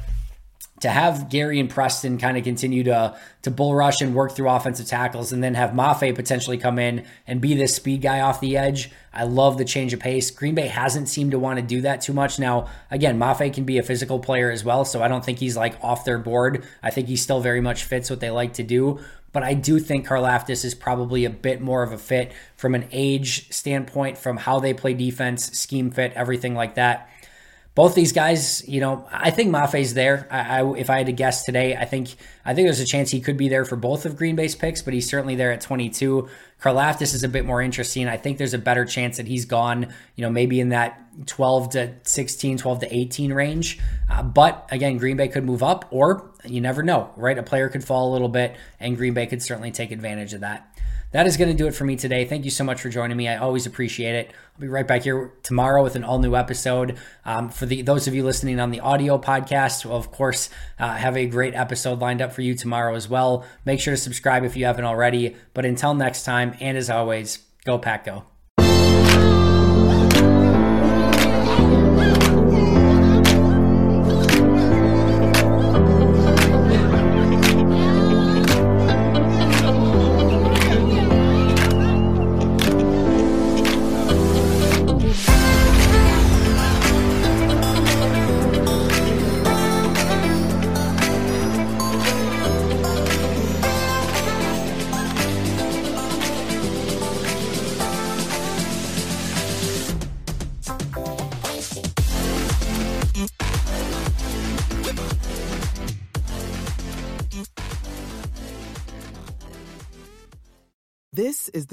to 0.81 0.88
have 0.88 1.29
Gary 1.29 1.61
and 1.61 1.69
Preston 1.69 2.19
kind 2.19 2.37
of 2.37 2.45
continue 2.45 2.83
to 2.85 3.16
to 3.43 3.51
bull 3.51 3.75
rush 3.75 4.03
and 4.03 4.14
work 4.14 4.33
through 4.33 4.51
offensive 4.51 4.87
tackles, 4.87 5.33
and 5.33 5.43
then 5.43 5.55
have 5.55 5.71
Mafe 5.71 6.14
potentially 6.14 6.59
come 6.59 6.79
in 6.79 7.07
and 7.27 7.40
be 7.40 7.55
this 7.55 7.75
speed 7.75 8.03
guy 8.03 8.21
off 8.21 8.40
the 8.40 8.57
edge. 8.57 8.90
I 9.14 9.25
love 9.25 9.57
the 9.57 9.64
change 9.64 9.93
of 9.95 10.01
pace. 10.01 10.31
Green 10.31 10.55
Bay 10.55 10.66
hasn't 10.66 11.09
seemed 11.09 11.31
to 11.31 11.38
want 11.38 11.59
to 11.59 11.64
do 11.64 11.81
that 11.83 12.03
too 12.03 12.12
much. 12.12 12.38
Now, 12.38 12.69
again, 12.90 13.19
Mafe 13.19 13.53
can 13.53 13.64
be 13.64 13.79
a 13.79 13.83
physical 13.83 14.19
player 14.19 14.51
as 14.51 14.62
well, 14.62 14.85
so 14.85 15.03
I 15.03 15.09
don't 15.09 15.25
think 15.25 15.38
he's 15.38 15.57
like 15.57 15.83
off 15.83 16.05
their 16.05 16.19
board. 16.19 16.66
I 16.83 16.90
think 16.90 17.09
he 17.09 17.16
still 17.16 17.40
very 17.40 17.61
much 17.61 17.85
fits 17.85 18.11
what 18.11 18.21
they 18.21 18.31
like 18.31 18.55
to 18.55 18.62
do. 18.62 19.01
But 19.33 19.43
I 19.45 19.55
do 19.55 19.79
think 19.79 20.07
Karlaftis 20.07 20.64
is 20.64 20.75
probably 20.75 21.25
a 21.25 21.31
bit 21.31 21.61
more 21.61 21.83
of 21.83 21.93
a 21.93 21.99
fit 21.99 22.33
from 22.57 22.75
an 22.75 22.88
age 22.90 23.51
standpoint, 23.53 24.19
from 24.19 24.37
how 24.37 24.59
they 24.59 24.75
play 24.75 24.93
defense, 24.93 25.57
scheme 25.57 25.90
fit, 25.90 26.12
everything 26.14 26.55
like 26.55 26.75
that 26.75 27.09
both 27.75 27.95
these 27.95 28.13
guys, 28.13 28.67
you 28.69 28.81
know, 28.81 29.07
I 29.13 29.31
think 29.31 29.51
Mafe's 29.51 29.95
there. 29.95 30.27
I, 30.31 30.61
I, 30.61 30.75
if 30.77 30.91
I 30.91 30.99
had 30.99 31.07
to 31.07 31.13
guess 31.13 31.45
today, 31.45 31.77
I 31.77 31.85
think 31.85 32.09
I 32.45 32.53
think 32.53 32.67
there's 32.67 32.81
a 32.81 32.85
chance 32.85 33.11
he 33.11 33.21
could 33.21 33.37
be 33.37 33.49
there 33.49 33.65
for 33.65 33.77
both 33.77 34.07
of 34.07 34.17
Green 34.17 34.35
Bay's 34.35 34.57
picks, 34.57 34.83
but 34.83 34.93
he's 34.93 35.09
certainly 35.09 35.37
there 35.37 35.53
at 35.53 35.61
22. 35.61 36.29
Karlaftis 36.61 37.15
is 37.15 37.23
a 37.23 37.29
bit 37.29 37.45
more 37.45 37.63
interesting. 37.63 38.09
I 38.09 38.17
think 38.17 38.39
there's 38.39 38.55
a 38.55 38.59
better 38.59 38.85
chance 38.85 39.17
that 39.19 39.27
he's 39.27 39.45
gone, 39.45 39.95
you 40.17 40.23
know, 40.23 40.31
maybe 40.31 40.61
in 40.61 40.71
that 40.71 41.01
12 41.27 41.71
to 41.71 41.95
16, 42.03 42.59
12 42.59 42.81
to 42.81 42.95
18 42.95 43.33
range. 43.33 43.79
Uh, 44.11 44.23
but 44.23 44.69
again, 44.71 44.99
Green 44.99 45.17
Bay 45.17 45.29
could 45.29 45.45
move 45.45 45.63
up, 45.63 45.87
or 45.91 46.33
you 46.45 46.61
never 46.61 46.83
know, 46.83 47.11
right? 47.17 47.39
A 47.39 47.43
player 47.43 47.69
could 47.69 47.85
fall 47.85 48.11
a 48.11 48.13
little 48.13 48.29
bit, 48.29 48.57
and 48.79 48.97
Green 48.97 49.15
Bay 49.15 49.27
could 49.27 49.43
certainly 49.43 49.71
take 49.71 49.93
advantage 49.93 50.35
of 50.35 50.41
that 50.41 50.70
that 51.12 51.27
is 51.27 51.37
going 51.37 51.51
to 51.51 51.57
do 51.57 51.66
it 51.66 51.75
for 51.75 51.85
me 51.85 51.96
today. 51.96 52.25
Thank 52.25 52.44
you 52.44 52.51
so 52.51 52.64
much 52.64 52.81
for 52.81 52.88
joining 52.88 53.16
me. 53.16 53.29
I 53.29 53.37
always 53.37 53.66
appreciate 53.66 54.14
it. 54.14 54.33
I'll 54.55 54.61
be 54.61 54.68
right 54.68 54.87
back 54.87 55.03
here 55.03 55.33
tomorrow 55.42 55.83
with 55.83 55.96
an 55.96 56.05
all 56.05 56.18
new 56.18 56.37
episode. 56.37 56.99
Um, 57.25 57.49
for 57.49 57.66
the 57.66 57.83
those 57.83 58.07
of 58.07 58.14
you 58.14 58.25
listening 58.25 58.61
on 58.61 58.70
the 58.70 58.81
audio 58.81 59.18
podcast, 59.18 59.85
well, 59.85 59.96
of 59.96 60.11
course, 60.11 60.51
uh, 60.79 60.94
have 60.94 61.16
a 61.16 61.27
great 61.27 61.55
episode 61.55 62.01
lined 62.01 62.23
up 62.23 62.33
for 62.33 62.42
you 62.42 62.55
tomorrow 62.55 62.94
as 62.94 63.09
well. 63.09 63.44
Make 63.64 63.81
sure 63.81 63.94
to 63.94 64.01
subscribe 64.01 64.44
if 64.44 64.57
you 64.57 64.64
haven't 64.66 64.85
already. 64.85 65.37
But 65.55 65.64
until 65.64 65.94
next 65.94 66.25
time, 66.25 66.57
and 66.61 66.79
as 66.79 66.90
always, 66.90 67.38
go 67.64 67.79
Pack 67.79 68.05
Go. 68.05 68.30